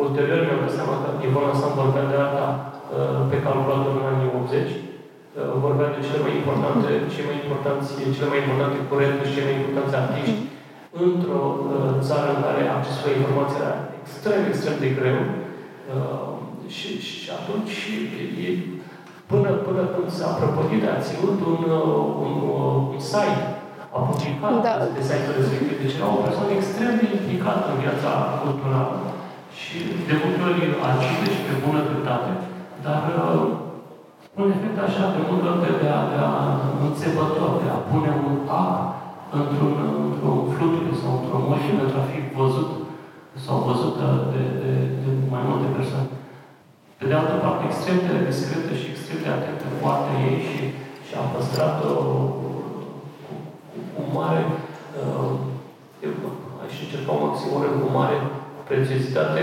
ulterior 0.04 0.40
mi-am 0.44 0.62
dat 0.64 0.72
seama 0.78 0.94
că 1.02 1.08
Ivona 1.26 1.54
Sam 1.60 1.72
vorbea 1.80 2.06
de 2.10 2.16
arta 2.24 2.46
pe 3.30 3.36
calculator 3.46 3.92
în 4.00 4.06
anii 4.12 4.34
80, 4.40 4.70
vorbea 5.64 5.90
de 5.94 6.00
cele 6.06 6.20
mai 6.26 6.34
importante, 6.40 6.90
cele 7.12 7.28
mai 7.30 7.38
importante, 7.44 7.82
cele 8.16 8.30
mai 8.32 8.42
importante 8.42 8.78
curente 8.90 9.22
și 9.26 9.34
cele 9.34 9.48
mai 9.48 9.58
importante 9.60 9.96
artiști 10.02 10.42
într-o 11.04 11.42
uh, 11.48 11.92
țară 12.08 12.28
în 12.34 12.40
care 12.46 12.62
accesul 12.66 13.06
la 13.06 13.16
informație 13.18 13.58
era 13.62 13.74
extrem, 14.00 14.40
extrem 14.50 14.76
de 14.84 14.90
greu. 14.98 15.20
Uh, 15.94 16.30
și, 16.76 16.90
și 17.08 17.28
atunci, 17.38 17.76
e, 18.46 18.50
până, 19.30 19.50
până 19.66 19.82
când 19.94 20.08
s-a 20.18 20.30
prăpădit, 20.38 20.82
a 20.86 21.04
ținut 21.06 21.38
un, 21.50 21.60
uh, 21.78 22.00
un, 22.24 22.34
uh, 22.54 22.94
un 22.94 23.00
site, 23.10 23.44
a 23.96 23.98
publicat 24.08 24.56
da. 24.66 24.74
de 24.96 25.02
site-ul 25.08 25.38
respectiv. 25.40 25.76
Deci 25.82 25.96
era 25.98 26.08
o 26.16 26.24
persoană 26.26 26.52
extrem 26.54 26.92
de 27.00 27.06
implicată 27.16 27.66
în 27.70 27.78
viața 27.84 28.10
culturală 28.42 28.96
și 29.58 29.76
de 30.08 30.14
multe 30.20 30.40
ori 30.48 30.62
agile 30.88 31.28
și 31.34 31.42
pe 31.48 31.54
bună 31.64 31.80
dreptate, 31.88 32.30
dar 32.86 33.02
uh, 33.22 33.46
un 34.40 34.48
efect 34.54 34.78
așa 34.86 35.04
de 35.14 35.20
multe 35.28 35.46
ori 35.52 35.80
de 35.82 35.90
a, 35.98 36.00
de 36.12 36.18
a 36.28 36.30
înțepător, 36.86 37.50
de 37.62 37.68
a 37.70 37.78
pune 37.88 38.10
un 38.28 38.36
A 38.62 38.64
într-un, 39.40 39.74
într-un 40.06 40.38
fluture 40.54 40.92
sau 41.02 41.12
într-o 41.18 41.38
moșie 41.46 41.74
pentru 41.80 41.96
a 41.98 42.08
fi 42.10 42.18
văzut 42.40 42.70
sau 43.44 43.56
văzută 43.68 44.06
de, 44.32 44.42
de, 44.62 44.72
de 45.02 45.10
mai 45.32 45.42
multe 45.48 45.68
persoane. 45.76 46.08
Pe 46.98 47.04
de 47.10 47.14
altă 47.16 47.36
parte, 47.42 47.62
extrem 47.64 47.98
de 48.06 48.26
discretă 48.30 48.72
și 48.80 48.90
extrem 48.92 49.20
de 49.24 49.30
atentă 49.32 49.66
foarte 49.82 50.10
ei 50.28 50.38
și, 50.48 50.60
și 51.06 51.12
a 51.20 51.22
păstrat-o 51.34 51.92
cu, 52.40 52.48
cu 53.94 54.02
mare, 54.16 54.42
uh, 55.00 55.30
aș 56.62 56.72
încerca 56.84 57.10
o 57.14 57.22
maximă 57.24 57.58
cu 57.82 57.88
mare 57.98 58.16
prețiozitate, 58.68 59.42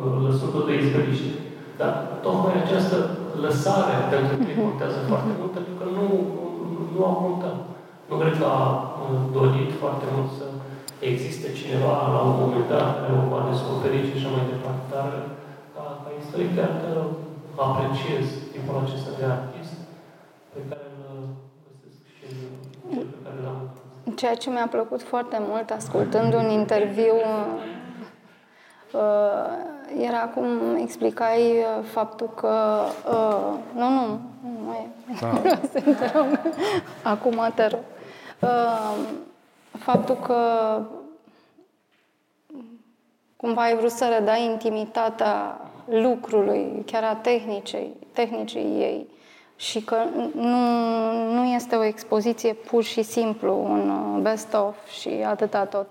uh, 0.00 0.14
lăsând-o 0.24 0.60
de 0.68 0.74
izbeliște. 0.76 1.39
Dar 1.80 1.92
tocmai 2.24 2.56
această 2.64 2.96
lăsare 3.44 3.94
pentru 4.12 4.34
că 4.42 4.50
mhm. 4.50 4.62
contează 4.64 4.98
foarte 5.10 5.32
mult, 5.38 5.52
pentru 5.58 5.74
că 5.78 5.84
nu, 5.96 6.06
nu, 6.70 6.78
nu 6.94 7.00
a 7.10 7.14
contat. 7.24 7.56
Nu 8.08 8.14
cred 8.20 8.34
că 8.40 8.46
a 8.58 8.62
dorit 9.38 9.70
foarte 9.82 10.06
mult 10.14 10.30
să 10.38 10.46
existe 11.10 11.48
cineva 11.60 11.94
la 12.14 12.20
un 12.28 12.36
moment 12.42 12.66
dat 12.74 12.86
care 13.00 13.12
o 13.20 13.22
va 13.32 13.40
descoperi 13.50 14.06
și 14.08 14.16
așa 14.16 14.30
mai 14.36 14.44
departe. 14.52 14.84
Dar 14.94 15.08
ca, 15.74 15.84
ca 16.02 16.08
istoric 16.20 16.50
de 16.56 16.62
artă 16.68 16.90
apreciez 17.66 18.26
tipul 18.52 18.76
acesta 18.84 19.10
de 19.18 19.24
artist 19.36 19.74
pe 20.52 20.60
care 20.68 20.88
îl 21.10 21.18
găsesc 21.82 22.00
și 22.16 22.24
cel 22.92 23.04
pe 23.12 23.18
care 23.24 23.38
l-am 23.44 23.60
Ceea 24.20 24.36
ce 24.42 24.48
mi-a 24.50 24.68
plăcut 24.76 25.02
foarte 25.12 25.38
mult 25.48 25.68
ascultând 25.70 26.30
un 26.34 26.48
interviu 26.60 27.16
uh, 29.00 29.70
era 29.98 30.18
cum 30.18 30.76
explicai 30.76 31.40
uh, 31.40 31.84
faptul 31.84 32.30
că 32.34 32.82
uh, 33.10 33.58
nu, 33.74 33.88
nu, 33.88 34.20
nu 34.64 34.72
e. 34.72 34.88
Da. 35.20 36.26
Acum 37.12 37.52
te 37.54 37.66
rog. 37.66 37.80
Uh, 38.40 38.96
faptul 39.78 40.14
că 40.14 40.38
cumva 43.36 43.62
ai 43.62 43.76
vrut 43.76 43.90
să 43.90 44.16
redai 44.18 44.44
intimitatea 44.44 45.60
lucrului, 45.84 46.82
chiar 46.86 47.04
a 47.04 47.14
tehnicii, 47.14 47.96
tehnicii 48.12 48.60
ei 48.60 49.06
și 49.56 49.80
că 49.80 49.96
nu, 50.34 50.58
nu 51.32 51.44
este 51.44 51.76
o 51.76 51.84
expoziție 51.84 52.52
pur 52.52 52.82
și 52.84 53.02
simplu, 53.02 53.62
un 53.64 53.90
uh, 53.90 54.22
best-of 54.22 54.88
și 55.00 55.08
atâta 55.08 55.64
tot. 55.64 55.86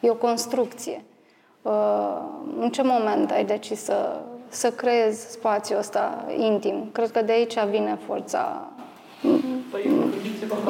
E 0.00 0.10
o 0.10 0.14
construcție. 0.14 1.04
Uh, 1.62 2.16
în 2.60 2.70
ce 2.70 2.82
moment 2.82 3.30
ai 3.30 3.44
decis 3.44 3.80
să, 3.82 4.20
să 4.48 4.70
creezi 4.70 5.30
spațiul 5.30 5.78
ăsta 5.78 6.24
intim? 6.36 6.88
Cred 6.92 7.10
că 7.10 7.22
de 7.22 7.32
aici 7.32 7.64
vine 7.70 7.98
forța 8.06 8.70
Păi, 9.72 9.84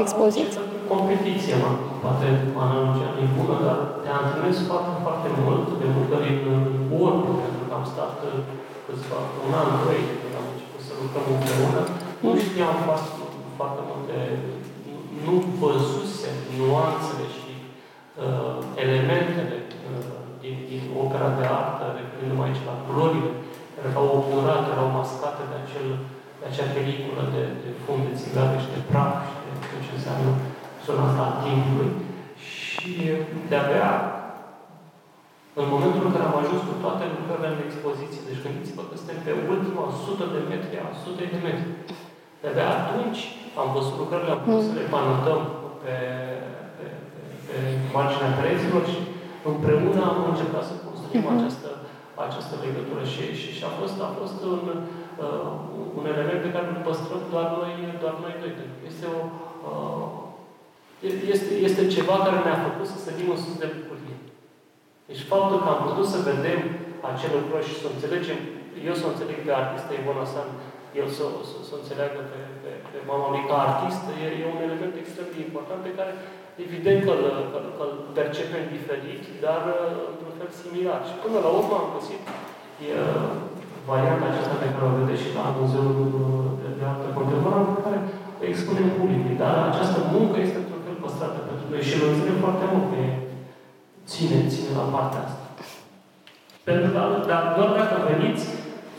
expoziție. 0.04 0.60
Competiție, 0.94 1.54
mă, 1.62 1.70
poate 2.04 2.26
analogia 2.64 3.10
nu 3.16 3.24
bună, 3.36 3.56
dar 3.66 3.78
te 4.02 4.10
antrenezi 4.20 4.62
foarte, 4.70 4.92
foarte 5.06 5.28
mult, 5.42 5.64
de 5.82 5.86
multe 5.94 6.12
ori 6.18 6.32
în 6.52 6.60
orb, 7.04 7.20
pentru 7.44 7.62
că 7.68 7.72
am 7.78 7.84
stat 7.92 8.14
uh, 8.28 8.38
câțiva, 8.84 9.18
un 9.46 9.52
an, 9.60 9.68
doi, 9.84 10.00
când 10.20 10.34
am 10.40 10.46
început 10.52 10.80
să 10.88 10.92
lucrăm 11.00 11.26
împreună, 11.36 11.80
nu 12.24 12.30
știam 12.44 12.76
foarte, 12.86 13.10
foarte 13.58 13.82
multe, 13.90 14.16
nu 15.26 15.34
văzusem 15.60 16.36
nuanțele 16.58 17.26
și 17.38 17.52
uh, 18.22 18.54
elementele 18.84 19.56
uh, 19.88 20.20
din, 20.42 20.54
din 20.70 20.82
opera 21.02 21.30
de 21.38 21.46
artă, 22.20 22.28
referindu-mă 22.28 22.44
aici 22.46 22.68
la 22.70 22.76
culorile, 22.84 23.30
care 23.74 23.86
erau 23.92 24.06
obturate, 24.18 24.66
erau 24.74 24.88
mascate 24.98 25.42
de 25.50 25.56
acel 25.62 25.86
de 26.38 26.44
acea 26.48 26.68
peliculă 26.74 27.22
de, 27.34 27.42
de 27.62 27.70
fund 27.82 28.02
de 28.06 28.18
țigare 28.20 28.56
și 28.62 28.72
de 28.74 28.80
praf 28.90 29.14
și 29.28 29.36
de 29.44 29.52
tot 29.70 29.80
ce 29.84 29.92
înseamnă 29.96 30.30
zona 30.84 31.04
asta 31.08 31.22
a 31.26 31.38
timpului. 31.44 31.92
Și 32.50 32.92
de-abia 33.50 33.90
în 35.60 35.66
momentul 35.74 36.04
în 36.06 36.14
care 36.14 36.26
am 36.26 36.40
ajuns 36.42 36.62
cu 36.68 36.74
toate 36.84 37.04
lucrările 37.16 37.50
în 37.52 37.62
expoziție, 37.68 38.26
deci 38.28 38.44
gândiți-vă 38.44 38.82
că 38.86 38.94
suntem 38.96 39.18
pe 39.26 39.32
ultima 39.52 39.82
100 39.88 40.24
de 40.34 40.40
metri 40.50 40.82
a 40.82 40.86
100 40.94 41.22
de 41.32 41.38
metri. 41.46 41.68
De-abia 42.40 42.68
atunci 42.80 43.20
am 43.60 43.68
văzut 43.76 43.96
lucrările, 44.02 44.32
am 44.32 44.42
putut 44.44 44.66
să 44.68 44.74
le 44.78 44.90
panotăm 44.94 45.40
pe, 45.82 45.94
pe, 46.76 46.86
pe, 47.08 47.16
pe 47.46 47.56
marginea 47.94 48.36
perezilor 48.38 48.82
și 48.92 49.00
împreună 49.50 50.00
am 50.10 50.18
încercat 50.32 50.64
să 50.70 50.74
construim 50.86 51.24
uh-huh. 51.26 51.36
această, 51.36 51.59
această 52.26 52.54
legătură 52.64 53.02
și, 53.12 53.24
și, 53.40 53.48
și 53.56 53.62
a 53.68 53.72
fost, 53.80 53.96
a 54.08 54.10
fost 54.20 54.38
un, 54.54 54.62
uh, 55.24 55.50
un 55.98 56.04
element 56.12 56.40
pe 56.42 56.54
care 56.54 56.66
îl 56.68 56.86
păstrăm 56.88 57.22
doar 57.32 57.48
noi, 57.58 57.72
doar 58.02 58.14
noi 58.24 58.34
doi. 58.42 58.52
Este, 58.90 59.04
o, 59.16 59.18
uh, 59.68 60.06
este, 61.34 61.50
este 61.68 61.82
ceva 61.96 62.16
care 62.26 62.38
ne-a 62.40 62.64
făcut 62.66 62.86
să 62.92 62.98
sărim 62.98 63.28
în 63.34 63.40
sus 63.44 63.56
de 63.62 63.68
bucurie. 63.76 64.18
Deci 65.08 65.28
faptul 65.32 65.58
că 65.62 65.68
am 65.70 65.80
putut 65.88 66.06
să 66.14 66.28
vedem 66.30 66.60
acele 67.10 67.36
lucruri 67.42 67.68
și 67.68 67.80
să 67.82 67.86
înțelegem, 67.90 68.38
eu 68.88 68.94
să 69.00 69.06
înțeleg 69.08 69.38
pe 69.42 69.52
artistă 69.62 69.90
Ivona 69.92 70.26
San, 70.32 70.48
el 71.00 71.08
să, 71.16 71.24
să, 71.50 71.56
să 71.68 71.74
înțeleagă 71.76 72.20
pe, 72.30 72.40
pe, 72.62 72.70
pe 72.92 72.98
mama 73.10 73.26
lui 73.32 73.44
ca 73.48 73.56
artistă, 73.68 74.10
e, 74.24 74.26
e 74.42 74.54
un 74.54 74.62
element 74.66 74.94
extrem 74.96 75.28
de 75.34 75.40
important 75.46 75.80
pe 75.84 75.96
care 75.98 76.12
evident 76.66 77.00
că 77.06 77.12
îl, 77.16 77.24
că, 77.52 77.58
că 77.76 77.82
îl 77.86 77.94
percepem 78.18 78.64
diferit, 78.76 79.22
dar 79.44 79.62
într-un 80.10 80.29
fel 80.29 80.29
similar. 80.60 81.00
Și 81.08 81.14
până 81.24 81.38
la 81.44 81.50
urmă 81.58 81.74
am 81.78 81.88
găsit 81.96 82.22
e, 82.84 82.90
varianta 83.90 84.26
aceasta 84.28 84.56
pe 84.62 84.72
care 84.72 84.84
o 84.86 84.96
vedeți 84.98 85.22
și 85.24 85.36
la 85.38 85.44
Muzeul 85.56 85.98
de, 86.60 86.68
de 86.78 86.84
Artă 86.90 87.08
Contemporană, 87.18 87.68
pe 87.76 87.84
care 87.86 87.98
o 88.40 88.42
expunem 88.50 88.88
publicului. 88.98 89.40
Dar 89.42 89.54
această 89.70 89.98
muncă 90.14 90.36
este 90.38 90.58
într-un 90.60 90.82
fel 90.86 90.96
păstrată 91.04 91.38
pentru 91.48 91.64
noi 91.70 91.82
și 91.88 91.94
îl 91.96 92.04
înțeleg 92.10 92.36
foarte 92.44 92.64
mult 92.72 92.86
că 92.90 92.98
ține, 94.10 94.38
ține 94.52 94.70
la 94.80 94.86
partea 94.94 95.22
asta. 95.26 95.46
Pentru 96.68 96.88
că 96.94 97.00
dar 97.30 97.44
doar 97.56 97.70
dacă 97.80 97.96
veniți 98.10 98.44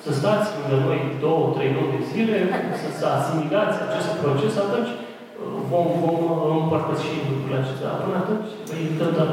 să 0.04 0.10
stați 0.20 0.48
lângă 0.58 0.78
noi 0.88 1.00
două, 1.26 1.44
trei 1.56 1.72
luni 1.76 1.94
de 1.96 2.02
zile, 2.12 2.38
să, 2.82 2.88
să 3.00 3.06
asimilați 3.18 3.78
acest 3.88 4.10
proces, 4.24 4.54
atunci 4.66 4.92
uh, 4.94 5.58
vom, 5.70 5.86
vom 6.04 6.20
împărtăși 6.62 7.10
lucrurile 7.28 7.60
acestea. 7.60 8.02
Până 8.04 8.18
atunci, 8.22 8.50
îi 8.74 8.98
dăm 8.98 9.12
doar 9.16 9.30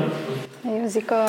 Eu 0.66 0.84
zic 0.86 1.06
că 1.06 1.24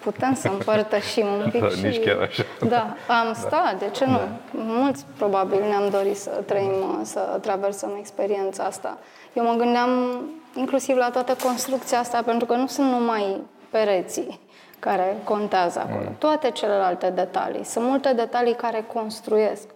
putem 0.00 0.34
să 0.34 0.48
împărtășim 0.48 1.26
un 1.26 1.48
pic 1.52 1.60
da, 1.60 1.68
și... 1.68 1.82
Nici 1.82 2.04
chiar 2.04 2.20
așa. 2.20 2.42
Da, 2.68 2.96
am 3.08 3.34
stat, 3.34 3.78
de 3.78 3.88
ce 3.92 4.04
nu? 4.04 4.16
Da. 4.16 4.28
Mulți 4.50 5.04
probabil 5.16 5.60
ne-am 5.68 5.88
dorit 5.88 6.16
să 6.16 6.30
trăim, 6.30 7.00
să 7.02 7.38
traversăm 7.40 7.96
experiența 7.98 8.64
asta. 8.64 8.98
Eu 9.32 9.44
mă 9.44 9.54
gândeam 9.54 10.20
inclusiv 10.54 10.96
la 10.96 11.10
toată 11.10 11.36
construcția 11.42 11.98
asta, 11.98 12.22
pentru 12.22 12.46
că 12.46 12.54
nu 12.54 12.66
sunt 12.66 12.90
numai 12.90 13.40
pereții 13.70 14.40
care 14.78 15.16
contează 15.24 15.78
acolo. 15.78 16.08
Mm. 16.08 16.16
Toate 16.18 16.50
celelalte 16.50 17.10
detalii. 17.10 17.64
Sunt 17.64 17.84
multe 17.84 18.12
detalii 18.12 18.54
care 18.54 18.84
construiesc 18.92 19.68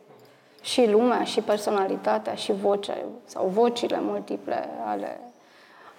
și 0.62 0.90
lumea, 0.90 1.24
și 1.24 1.40
personalitatea, 1.40 2.34
și 2.34 2.52
vocea, 2.52 2.96
sau 3.24 3.46
vocile 3.46 3.98
multiple 4.00 4.68
ale 4.86 5.20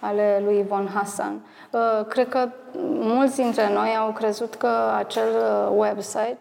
ale 0.00 0.42
lui 0.44 0.64
Von 0.68 0.88
Hassan. 0.94 1.40
Uh, 1.70 2.06
cred 2.08 2.28
că 2.28 2.48
mulți 2.84 3.36
dintre 3.36 3.72
noi 3.72 3.96
au 4.00 4.12
crezut 4.12 4.54
că 4.54 4.70
acel 4.96 5.28
uh, 5.34 5.76
website 5.76 6.38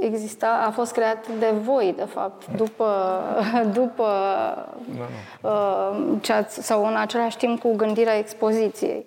exista, 0.00 0.64
a 0.66 0.70
fost 0.70 0.92
creat 0.92 1.28
de 1.38 1.52
voi, 1.62 1.94
de 1.96 2.04
fapt, 2.04 2.46
după, 2.56 3.20
după 3.80 4.06
da, 4.98 5.48
uh, 5.48 5.98
ce 6.20 6.32
ați, 6.32 6.62
sau 6.62 6.86
în 6.86 6.96
același 6.96 7.36
timp 7.36 7.60
cu 7.60 7.74
gândirea 7.76 8.18
expoziției. 8.18 9.06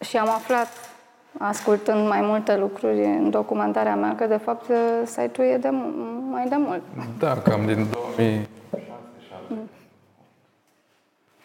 Și 0.00 0.16
am 0.16 0.28
aflat, 0.28 0.68
ascultând 1.38 2.08
mai 2.08 2.20
multe 2.20 2.56
lucruri 2.56 3.04
în 3.04 3.30
documentarea 3.30 3.96
mea, 3.96 4.14
că 4.14 4.26
de 4.26 4.36
fapt 4.36 4.70
site-ul 5.04 5.46
e 5.46 5.56
de 5.56 5.68
mai 6.30 6.48
de 6.48 6.56
mult. 6.56 6.82
Da, 7.18 7.36
cam 7.36 7.66
din 7.66 7.86
2000 8.16 8.48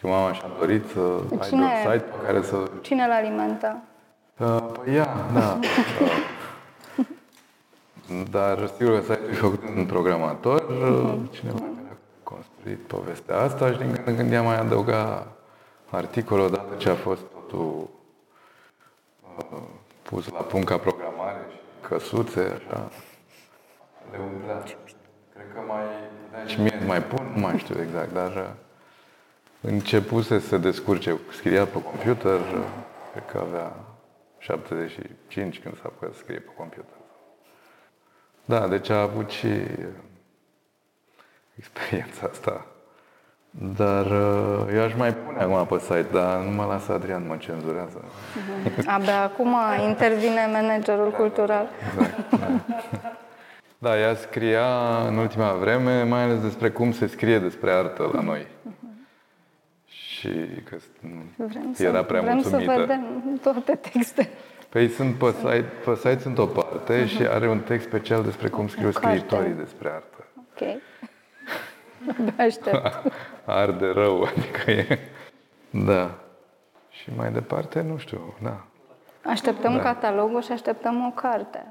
și 0.04 0.10
mama 0.10 0.34
și-a 0.34 0.52
dorit 0.60 0.88
să 0.88 1.22
cine, 1.48 1.66
aibă 1.66 1.92
site 1.92 2.04
pe 2.04 2.26
care 2.26 2.42
să... 2.42 2.70
Cine 2.82 3.04
îl 3.04 3.12
alimentă? 3.12 3.82
Uh, 4.38 4.66
păi 4.74 4.96
ea, 4.96 5.08
da. 5.34 5.60
Dar 8.32 8.70
sigur 8.78 8.96
că 8.96 9.02
site-ul 9.02 9.30
e 9.30 9.34
făcut 9.34 9.64
un 9.76 9.86
programator, 9.86 10.62
uh-huh. 10.62 11.32
cineva 11.32 11.58
care 11.58 11.92
a 11.92 11.96
construit 12.24 12.80
povestea 12.80 13.38
asta 13.38 13.72
și 13.72 13.78
din 13.78 13.92
când 13.92 14.08
în 14.08 14.16
când 14.16 14.32
ea 14.32 14.42
mai 14.42 14.58
adăuga 14.58 15.28
articole 15.90 16.42
odată 16.42 16.76
ce 16.78 16.90
a 16.90 16.96
fost 16.96 17.22
totul 17.22 17.90
uh, 19.38 19.58
pus 20.02 20.30
la 20.30 20.40
punct 20.40 20.68
ca 20.68 20.78
programare 20.78 21.48
și 21.52 21.58
căsuțe, 21.88 22.40
așa, 22.40 22.90
le 24.12 24.18
umplea. 24.34 24.64
Cred 25.34 25.46
că 25.54 25.60
mai, 25.68 25.84
da, 26.32 26.46
și 26.46 26.62
mie 26.62 26.82
mai 26.88 27.04
pun, 27.04 27.32
nu 27.36 27.42
mai 27.42 27.58
știu 27.58 27.82
exact, 27.82 28.14
dar 28.14 28.32
uh, 28.32 28.50
începuse 29.68 30.40
să 30.40 30.48
se 30.48 30.58
descurce, 30.58 31.20
scria 31.32 31.66
pe 31.66 31.82
computer, 31.82 32.40
cred 33.12 33.26
că 33.32 33.44
avea 33.48 33.76
75 34.38 35.60
când 35.60 35.78
s-a 35.82 35.92
pus 36.00 36.08
să 36.12 36.18
scrie 36.18 36.40
pe 36.40 36.52
computer. 36.58 36.96
Da, 38.46 38.68
deci 38.68 38.90
a 38.90 39.02
avut 39.02 39.30
și 39.30 39.48
experiența 41.56 42.28
asta. 42.32 42.66
Dar 43.76 44.06
uh, 44.06 44.74
eu 44.74 44.84
aș 44.84 44.96
mai 44.96 45.14
pune 45.14 45.42
acum 45.42 45.78
pe 45.78 45.84
site, 45.84 46.06
dar 46.12 46.40
nu 46.40 46.50
mă 46.52 46.66
lasă 46.66 46.92
Adrian, 46.92 47.28
mă 47.28 47.38
cenzurează. 47.38 48.04
Mhm. 48.66 48.90
Abia 48.96 49.22
acum 49.22 49.56
intervine 49.88 50.50
managerul 50.52 51.12
cultural. 51.12 51.68
Exact, 51.94 52.30
da. 52.30 52.48
da, 53.78 54.00
ea 54.00 54.16
scria 54.16 54.68
în 55.08 55.18
ultima 55.18 55.54
vreme, 55.54 56.04
mai 56.04 56.22
ales 56.22 56.42
despre 56.42 56.70
cum 56.70 56.92
se 56.92 57.08
scrie 57.08 57.40
despre 57.40 57.72
artă 57.72 58.10
la 58.14 58.22
noi. 58.22 58.48
Și 60.24 60.64
că 60.70 60.78
vrem 61.36 61.74
era 61.78 61.98
să, 61.98 62.04
prea 62.04 62.22
vrem 62.22 62.34
mulțumită. 62.34 62.72
să 62.74 62.80
vedem 62.80 63.40
toate 63.42 63.76
textele. 63.76 64.30
Păi 64.70 64.90
sunt 64.90 65.16
pe 65.16 65.32
site, 65.32 65.66
pe 65.86 65.96
site 65.96 66.20
sunt 66.20 66.38
o 66.38 66.46
parte 66.46 67.04
uh-huh. 67.04 67.08
și 67.08 67.22
are 67.22 67.50
un 67.50 67.60
text 67.60 67.88
special 67.88 68.24
despre 68.24 68.48
cum 68.48 68.68
scriu 68.68 68.92
carte. 68.92 69.18
scriitorii 69.18 69.54
despre 69.54 69.90
artă. 69.90 70.26
Ok. 70.38 70.68
Abia 72.20 72.44
aștept. 72.46 73.14
Arde 73.46 73.88
rău, 73.88 74.22
adică 74.24 74.72
e... 74.72 75.00
Da. 75.70 76.12
Și 76.90 77.10
mai 77.18 77.32
departe, 77.32 77.82
nu 77.82 77.98
știu, 77.98 78.38
da. 78.44 78.66
Așteptăm 79.26 79.76
Da. 79.76 79.82
catalogul 79.82 80.42
și 80.42 80.52
așteptăm 80.52 81.06
o 81.06 81.12
carte 81.22 81.66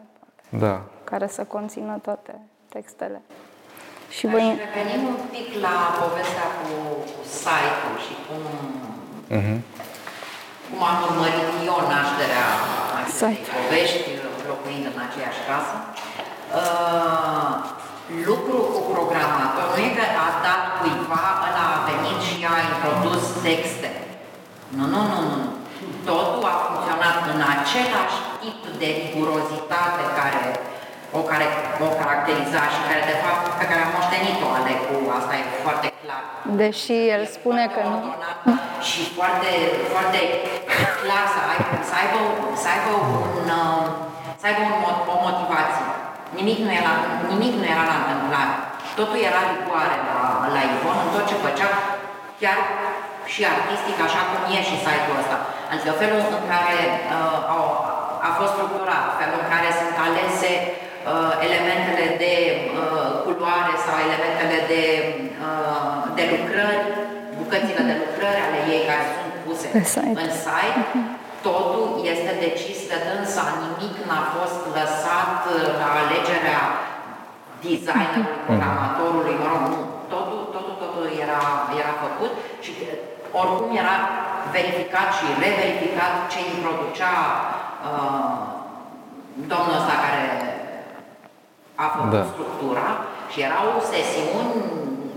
Da. 0.49 0.85
care 1.05 1.27
să 1.27 1.45
conțină 1.45 1.99
toate 2.03 2.39
textele. 2.69 3.23
Și 4.17 4.23
Aș 4.27 4.33
voi... 4.35 4.47
reveni 4.65 4.95
un 5.13 5.19
pic 5.35 5.49
la 5.67 5.75
povestea 6.01 6.47
cu, 6.59 6.69
cu 7.13 7.21
site-ul 7.41 7.97
și 8.07 8.15
cum, 8.27 8.43
Mhm. 9.39 9.57
cum 10.67 10.81
am 10.91 10.99
urmărit 11.07 11.51
eu 11.71 11.79
nașterea 11.95 12.47
acestei 12.99 13.35
Site. 13.35 13.49
povești, 13.57 14.01
locuind 14.51 14.85
în 14.93 14.99
aceeași 15.07 15.41
casă. 15.49 15.75
Uh, 16.61 17.53
lucru 18.29 18.57
cu 18.75 18.81
programator 18.95 19.67
nu 19.75 19.79
e 19.87 19.91
că 19.99 20.05
a 20.27 20.29
dat 20.47 20.63
cuiva, 20.79 21.25
ăla 21.47 21.65
a 21.77 21.81
venit 21.89 22.19
și 22.29 22.37
a 22.53 22.55
introdus 22.71 23.25
texte. 23.47 23.91
Nu, 24.77 24.85
nu, 24.95 25.01
nu, 25.13 25.21
nu. 25.33 25.41
Totul 26.11 26.45
a 26.53 26.55
funcționat 26.65 27.17
în 27.33 27.41
același 27.55 28.19
tip 28.41 28.61
de 28.81 28.89
rigurozitate 29.01 30.03
care 30.19 30.43
o, 31.19 31.21
care 31.31 31.47
o 31.87 31.89
caracteriza 32.01 32.63
și 32.75 32.81
care, 32.89 33.03
de 33.13 33.17
fapt, 33.25 33.45
pe 33.61 33.67
care 33.71 33.81
am 33.83 33.93
moștenit-o, 33.97 34.47
Alecu, 34.59 34.95
asta 35.19 35.33
e 35.41 35.45
foarte 35.67 35.89
clar. 36.03 36.23
Deși 36.63 36.97
el 37.15 37.23
spune 37.37 37.65
că 37.75 37.81
nu. 37.93 37.99
Și 38.89 39.01
foarte, 39.19 39.51
foarte 39.93 40.21
clar 41.01 41.25
să 41.35 41.41
aibă, 41.53 41.75
să 41.89 41.95
aibă, 42.01 42.21
să 42.63 42.67
aibă, 42.75 42.93
un, 43.39 43.49
uh, 43.61 43.83
să 44.41 44.45
aibă 44.49 44.61
un, 44.71 44.77
mo- 44.85 45.05
o 45.15 45.17
motivație. 45.27 45.87
Nimic 46.39 46.59
nu, 46.67 46.71
era, 46.81 46.93
nimic 47.33 47.53
nu 47.61 47.67
era 47.75 47.85
la 47.91 47.97
întâmplare. 48.01 48.55
Totul 48.99 49.19
era 49.31 49.41
rigoare 49.53 49.97
la, 50.09 50.19
la 50.55 50.61
Ivon 50.73 50.99
în 51.05 51.11
tot 51.15 51.25
ce 51.31 51.37
făcea, 51.47 51.71
chiar 52.41 52.59
și 53.33 53.41
artistic, 53.55 53.97
așa 54.07 54.23
cum 54.29 54.41
e 54.57 54.61
și 54.69 54.77
site-ul 54.85 55.21
ăsta. 55.23 55.37
Adică 55.73 55.91
felul 56.01 56.21
în 56.39 56.45
care 56.53 56.79
uh, 57.17 57.55
au, 57.55 57.65
a 58.29 58.31
fost 58.39 58.53
structurat, 58.55 59.05
felul 59.21 59.39
în 59.43 59.49
care 59.55 59.69
sunt 59.81 59.95
alese 60.07 60.53
uh, 60.63 60.92
elementele 61.47 62.07
de 62.23 62.35
uh, 62.81 63.11
culoare 63.25 63.75
sau 63.85 63.97
elementele 64.07 64.59
de, 64.73 64.85
uh, 65.47 66.01
de 66.19 66.25
lucrări, 66.33 66.85
bucățile 67.39 67.83
de 67.91 67.97
lucrări 68.03 68.41
ale 68.47 68.61
ei 68.75 68.83
care 68.89 69.05
sunt 69.15 69.33
puse 69.45 69.67
Pe 69.77 69.83
site. 69.95 70.21
în 70.25 70.31
site, 70.45 70.83
totul 71.49 71.85
este 72.13 72.33
decis 72.45 72.79
de 72.91 72.99
dânsa, 73.07 73.45
nimic 73.63 73.95
n-a 74.09 74.23
fost 74.37 74.61
lăsat 74.77 75.37
uh, 75.55 75.67
la 75.81 75.89
alegerea 76.03 76.63
designerului, 77.65 78.45
programatorului, 78.47 79.35
mă 79.43 79.47
rog, 79.53 79.63
nu. 79.73 79.81
Totul, 80.15 80.41
totul, 80.55 80.75
totul 80.83 81.05
era, 81.25 81.43
era 81.81 81.93
făcut 82.05 82.33
și 82.65 82.73
uh, 82.81 83.41
oricum 83.41 83.71
era 83.83 83.97
verificat 84.57 85.09
și 85.19 85.25
reverificat 85.45 86.13
ce 86.33 86.39
introducea 86.55 87.15
uh, 87.89 88.35
domnul 89.53 89.79
ăsta 89.81 89.95
care 90.05 90.23
a 91.85 91.87
făcut 91.95 92.11
Da. 92.17 92.23
structura 92.33 92.89
și 93.33 93.39
erau 93.49 93.67
sesiuni 93.93 94.53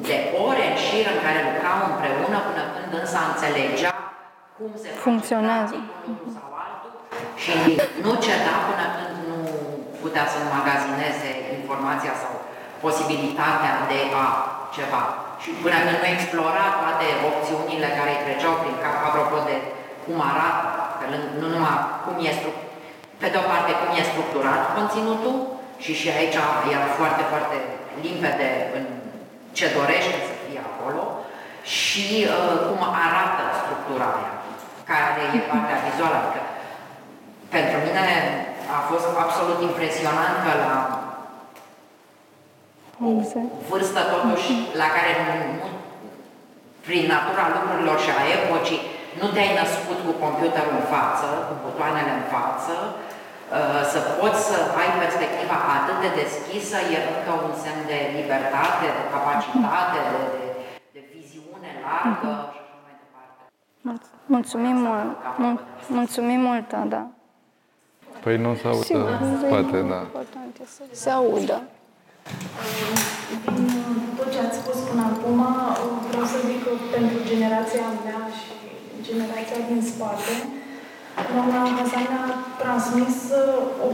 de 0.10 0.18
ore 0.47 0.64
în 0.72 0.78
șir 0.86 1.06
în 1.14 1.20
care 1.26 1.39
lucrau 1.49 1.78
împreună 1.91 2.38
până 2.47 2.64
când 2.76 2.91
însă 3.01 3.18
înțelegea 3.32 3.91
cum 4.58 4.72
se 4.82 4.88
face 4.91 5.03
Funcționează. 5.08 5.74
practic 5.76 6.03
unul 6.12 6.30
sau 6.38 6.47
altul 6.66 6.91
și 7.43 7.53
nu 8.06 8.12
ceda 8.26 8.56
până 8.70 8.86
când 8.97 9.14
nu 9.30 9.38
putea 10.03 10.26
să 10.32 10.36
înmagazineze 10.39 11.30
informația 11.58 12.14
sau 12.24 12.34
posibilitatea 12.86 13.74
de 13.91 13.99
a 14.24 14.26
ceva. 14.76 15.03
Și 15.43 15.49
până 15.64 15.78
când 15.86 15.99
nu 16.03 16.08
explora 16.16 16.66
toate 16.82 17.06
opțiunile 17.30 17.89
care 17.97 18.12
îi 18.14 18.24
treceau 18.26 18.53
prin 18.62 18.76
cap, 18.84 18.97
apropo 19.10 19.38
de 19.49 19.56
cum 20.03 20.18
arată, 20.32 20.68
pe 20.99 21.06
lângă, 21.12 21.30
nu 21.41 21.47
numai 21.53 21.78
cum 22.03 22.16
e 22.30 22.32
stru- 22.39 22.60
pe 23.22 23.28
de 23.34 23.38
o 23.43 23.45
parte 23.51 23.72
cum 23.80 23.89
e 23.99 24.12
structurat 24.12 24.62
conținutul 24.76 25.36
și 25.84 25.93
și 25.99 26.07
aici 26.17 26.38
era 26.76 26.88
foarte, 26.99 27.23
foarte 27.32 27.57
limpede 28.05 28.49
în 28.78 28.84
ce 29.57 29.65
dorește 29.78 30.17
să 30.28 30.34
fie 30.43 30.61
acolo 30.71 31.03
și 31.76 32.05
uh, 32.23 32.55
cum 32.67 32.82
arată 33.05 33.43
structura 33.61 34.09
aia, 34.17 34.34
care 34.89 35.21
e 35.38 35.49
partea 35.51 35.84
vizuală. 35.86 36.17
Adică, 36.19 36.41
pentru 37.55 37.78
mine 37.86 38.05
a 38.78 38.80
fost 38.89 39.07
absolut 39.23 39.59
impresionant 39.69 40.36
că 40.45 40.51
la 40.65 40.76
o 43.05 43.07
Exact. 43.19 43.51
vârstă 43.69 44.01
totuși 44.13 44.51
la 44.82 44.88
care 44.95 45.11
nu, 45.26 45.34
nu, 45.59 45.67
prin 46.86 47.03
natura 47.13 47.45
lucrurilor 47.55 47.97
și 48.05 48.11
a 48.19 48.21
epocii 48.38 48.82
nu 49.19 49.28
te-ai 49.34 49.57
născut 49.61 49.99
cu 50.05 50.13
computerul 50.23 50.76
în 50.80 50.86
față, 50.95 51.28
cu 51.47 51.53
butoanele 51.63 52.11
în 52.19 52.26
față, 52.36 52.73
uh, 52.84 53.14
să 53.91 54.00
poți 54.22 54.39
să 54.50 54.56
ai 54.82 54.89
perspectiva 55.04 55.58
atât 55.78 55.98
de 56.06 56.10
deschisă 56.22 56.78
e 56.96 56.98
încă 57.14 57.32
un 57.48 57.54
semn 57.64 57.82
de 57.91 57.98
libertate, 58.18 58.86
de 58.98 59.04
capacitate, 59.16 59.98
de, 60.12 60.20
de, 60.36 60.48
de 60.96 61.02
viziune 61.14 61.70
largă 61.86 62.34
și 62.54 62.58
așa 62.64 62.78
mai 62.86 62.96
departe. 63.04 63.41
Mulț- 63.88 64.14
Mulțumim 64.36 64.78
mult. 64.88 65.10
Mul- 65.43 65.64
Mulțumim 65.98 66.39
mult, 66.50 66.70
da. 66.96 67.04
Păi 68.24 68.38
nu 68.46 68.52
se 68.62 68.68
audă 68.68 69.00
în 69.28 69.38
spate, 69.43 69.78
da. 69.93 70.00
Important 70.10 70.52
e 70.64 70.66
să 70.78 70.84
se 71.04 71.10
audă. 71.20 71.58
Din 73.56 74.14
tot 74.18 74.30
ce 74.34 74.39
ați 74.48 74.58
spus 74.62 74.78
până 74.89 75.04
acum, 75.14 75.39
vreau 76.10 76.26
să 76.34 76.38
zic 76.48 76.60
că 76.66 76.72
pentru 76.96 77.18
generația 77.32 77.86
mea 78.06 78.22
și 78.39 78.48
generația 79.08 79.60
din 79.70 79.82
spate, 79.91 80.34
doamna 81.32 81.61
Hazan 81.76 82.11
a 82.22 82.26
transmis 82.61 83.18
o 83.86 83.89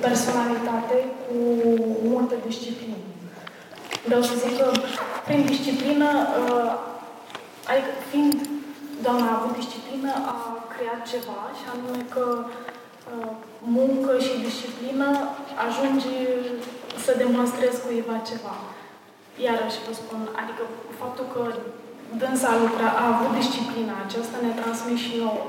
personalitate 0.00 0.96
cu 1.24 1.36
multă 2.12 2.34
disciplină. 2.46 2.96
Vreau 4.06 4.22
să 4.22 4.34
zic 4.42 4.54
că 4.58 4.70
prin 5.26 5.42
disciplină, 5.52 6.08
uh, 6.40 6.70
adică 7.70 7.90
fiind 8.10 8.34
doamna 9.04 9.26
a 9.30 9.38
avut 9.38 9.54
disciplină, 9.60 10.10
a 10.32 10.36
creat 10.74 11.00
ceva 11.12 11.40
și 11.58 11.64
anume 11.72 12.02
că 12.14 12.24
uh, 12.44 13.30
muncă 13.78 14.12
și 14.26 14.44
disciplină 14.46 15.08
ajunge 15.66 16.18
să 17.04 17.20
demonstrezi 17.22 17.82
cuiva 17.84 18.16
ceva. 18.30 18.54
Iarăși 19.46 19.84
vă 19.86 19.92
spun, 20.02 20.20
adică 20.40 20.62
faptul 21.00 21.26
că 21.34 21.42
dânsa 22.20 22.48
a, 22.52 22.60
lucrat, 22.64 22.94
a 23.02 23.04
avut 23.12 23.32
disciplina 23.40 23.94
aceasta 24.06 24.36
ne-a 24.42 24.56
transmis 24.60 25.00
și 25.06 25.14
nouă. 25.24 25.46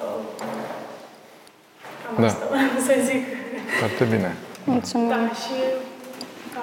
Uh, 0.00 0.06
Cam 2.06 2.14
Da. 2.20 2.26
asta 2.26 2.44
vreau 2.46 2.78
să 2.78 2.94
zic. 3.04 3.24
Foarte 3.78 4.04
bine. 4.04 4.34
Mulțumim. 4.64 5.08
Da, 5.08 5.14
și 5.14 5.52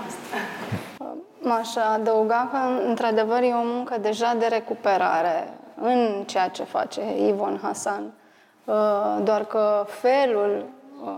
asta. 0.08 0.38
M-aș 1.40 1.76
adăuga 1.94 2.50
că, 2.52 2.58
într-adevăr, 2.88 3.42
e 3.42 3.54
o 3.54 3.64
muncă 3.64 3.98
deja 4.02 4.36
de 4.40 4.46
recuperare 4.46 5.54
în 5.82 6.24
ceea 6.26 6.48
ce 6.48 6.64
face 6.64 7.02
Ivon 7.28 7.60
Hasan. 7.62 8.14
Uh, 8.66 8.76
Doar 9.24 9.46
că 9.46 9.86
felul, 9.88 10.66
uh, 11.04 11.12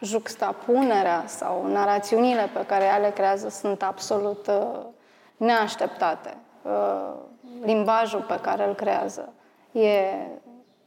juxtapunerea 0.00 1.22
sau 1.26 1.66
narațiunile 1.72 2.50
pe 2.52 2.64
care 2.66 2.84
ea 2.84 2.96
le 2.96 3.10
creează 3.10 3.48
sunt 3.48 3.82
absolut 3.82 4.46
uh, 4.46 4.78
neașteptate. 5.36 6.36
Uh, 6.62 6.72
Limbajul 7.64 8.20
pe 8.20 8.38
care 8.42 8.66
îl 8.68 8.74
creează 8.74 9.32
e 9.72 10.00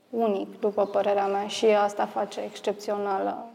unic, 0.10 0.60
după 0.60 0.86
părerea 0.86 1.28
mea, 1.28 1.48
și 1.48 1.66
asta 1.66 2.06
face 2.06 2.42
excepțională 2.42 3.50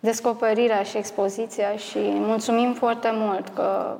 descoperirea 0.00 0.82
și 0.82 0.96
expoziția 0.96 1.76
și 1.76 1.98
mulțumim 1.98 2.74
foarte 2.74 3.10
mult 3.12 3.48
că 3.48 3.98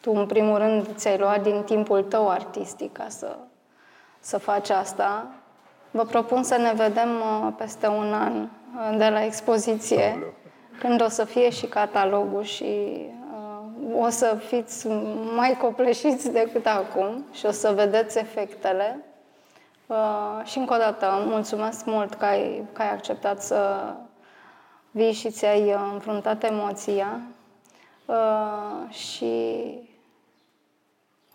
tu, 0.00 0.12
în 0.12 0.26
primul 0.26 0.58
rând, 0.58 0.86
ți-ai 0.94 1.18
luat 1.18 1.42
din 1.42 1.62
timpul 1.62 2.02
tău 2.02 2.28
artistic 2.28 2.92
ca 2.92 3.06
să, 3.08 3.36
să 4.20 4.38
faci 4.38 4.70
asta. 4.70 5.26
Vă 5.90 6.04
propun 6.04 6.42
să 6.42 6.56
ne 6.56 6.72
vedem 6.76 7.08
uh, 7.08 7.52
peste 7.56 7.86
un 7.86 8.12
an 8.12 8.42
uh, 8.42 8.98
de 8.98 9.08
la 9.08 9.24
expoziție, 9.24 10.34
când 10.80 11.02
o 11.02 11.08
să 11.08 11.24
fie 11.24 11.50
și 11.50 11.66
catalogul 11.66 12.42
și 12.42 12.64
uh, 12.64 14.04
o 14.04 14.08
să 14.08 14.36
fiți 14.46 14.86
mai 15.36 15.56
copleșiți 15.60 16.30
decât 16.30 16.66
acum 16.66 17.24
și 17.32 17.46
o 17.46 17.50
să 17.50 17.72
vedeți 17.72 18.18
efectele. 18.18 19.07
Uh, 19.88 20.40
și 20.44 20.58
încă 20.58 20.74
o 20.74 20.76
dată, 20.76 21.06
mulțumesc 21.26 21.84
mult 21.84 22.14
că 22.14 22.24
ai, 22.24 22.64
că 22.72 22.82
ai 22.82 22.90
acceptat 22.90 23.42
să 23.42 23.92
vii 24.90 25.12
și 25.12 25.30
ți-ai 25.30 25.62
uh, 25.72 25.90
înfruntat 25.92 26.44
emoția 26.44 27.20
uh, 28.06 28.90
și 28.94 29.34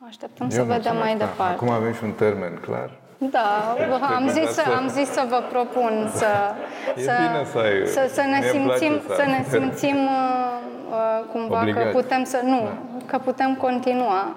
Așteptăm 0.08 0.48
Eu 0.52 0.58
să 0.58 0.64
vedem 0.64 0.72
mulțumesc, 0.74 1.04
mai 1.04 1.16
da. 1.18 1.26
departe. 1.26 1.54
Acum 1.54 1.70
avem 1.70 1.94
și 1.94 2.04
un 2.04 2.12
termen 2.12 2.58
clar. 2.62 2.90
Da, 3.18 3.76
am 4.16 4.28
zis, 4.28 4.50
să, 4.50 4.64
am 4.78 4.88
zis 4.88 5.10
să 5.10 5.26
vă 5.30 5.44
propun 5.50 6.10
să, 6.14 6.26
E 6.96 7.02
să, 7.02 7.12
bine 7.28 7.46
să 7.46 7.58
ai- 7.58 7.88
să, 7.88 8.10
să 8.14 8.22
ne 8.22 8.40
mie 8.40 8.50
îmi 8.52 8.64
place 8.66 8.80
simțim, 8.86 9.02
să 9.08 9.14
să 9.16 9.22
ai. 9.22 9.28
ne 9.32 9.46
simțim 9.50 9.96
uh, 9.96 10.60
uh, 10.90 11.26
cumva 11.32 11.60
Obligați. 11.60 11.86
că 11.86 11.92
putem 11.92 12.24
să, 12.24 12.40
nu, 12.44 12.70
că 13.06 13.18
putem 13.18 13.56
continua 13.56 14.36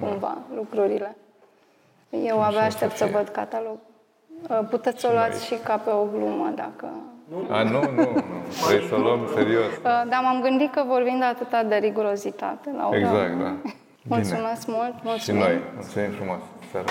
cumva 0.00 0.38
lucrurile. 0.54 1.16
Eu 2.10 2.42
abia 2.42 2.56
Așa 2.58 2.66
aștept 2.66 2.90
să 2.90 2.96
să 2.96 3.04
fie. 3.04 3.14
văd 3.16 3.28
catalog. 3.28 3.78
Uh, 4.50 4.60
Puteți 4.70 5.00
să 5.00 5.08
o 5.10 5.12
luați 5.12 5.46
și 5.46 5.54
ca 5.64 5.76
pe 5.76 5.90
o 5.90 6.04
glumă 6.04 6.52
dacă... 6.54 6.88
A, 7.50 7.62
nu, 7.62 7.80
nu, 7.80 8.02
nu. 8.02 8.22
Vrei 8.66 8.86
să 8.88 8.94
o 8.94 8.98
luăm 8.98 9.20
serios. 9.34 9.64
Uh, 9.64 9.82
Dar 9.82 10.20
m-am 10.22 10.40
gândit 10.42 10.72
că 10.72 10.82
vorbim 10.86 11.18
de 11.18 11.24
atâta 11.24 11.62
de 11.62 11.76
rigurozitate 11.76 12.70
la 12.76 12.86
ora 12.88 12.96
Exact, 12.96 13.32
nouă. 13.34 13.42
da. 13.42 13.54
Bine. 13.62 13.74
Mulțumesc 14.02 14.66
mult, 14.66 14.94
Și 14.94 15.00
mulțumim. 15.04 15.40
noi. 15.40 15.60
Mulțumim 15.74 16.10
frumos. 16.10 16.40
Seara 16.70 16.86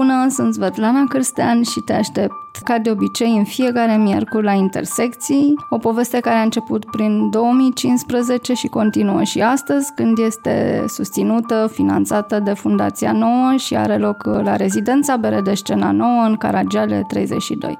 bună. 0.00 0.10
Bună, 0.10 0.28
sunt 0.28 0.54
Svetlana 0.54 1.04
Cârstean 1.08 1.62
și 1.62 1.80
te 1.80 1.92
aștept 1.92 2.34
ca 2.64 2.78
de 2.78 2.90
obicei 2.90 3.36
în 3.36 3.44
fiecare 3.44 3.96
miercuri 3.96 4.44
la 4.44 4.52
Intersecții, 4.52 5.54
o 5.70 5.78
poveste 5.78 6.20
care 6.20 6.36
a 6.36 6.42
început 6.42 6.84
prin 6.90 7.30
2015 7.30 8.54
și 8.54 8.66
continuă 8.66 9.22
și 9.22 9.40
astăzi 9.40 9.92
când 9.94 10.18
este 10.18 10.84
susținută, 10.88 11.70
finanțată 11.72 12.38
de 12.38 12.52
Fundația 12.52 13.12
Nouă 13.12 13.56
și 13.56 13.76
are 13.76 13.96
loc 13.96 14.24
la 14.24 14.56
rezidența 14.56 15.16
Bere 15.16 15.40
de 15.40 15.54
Scena 15.54 15.90
Nouă 15.90 16.22
în 16.22 16.36
Caragiale 16.36 17.04
32. 17.08 17.78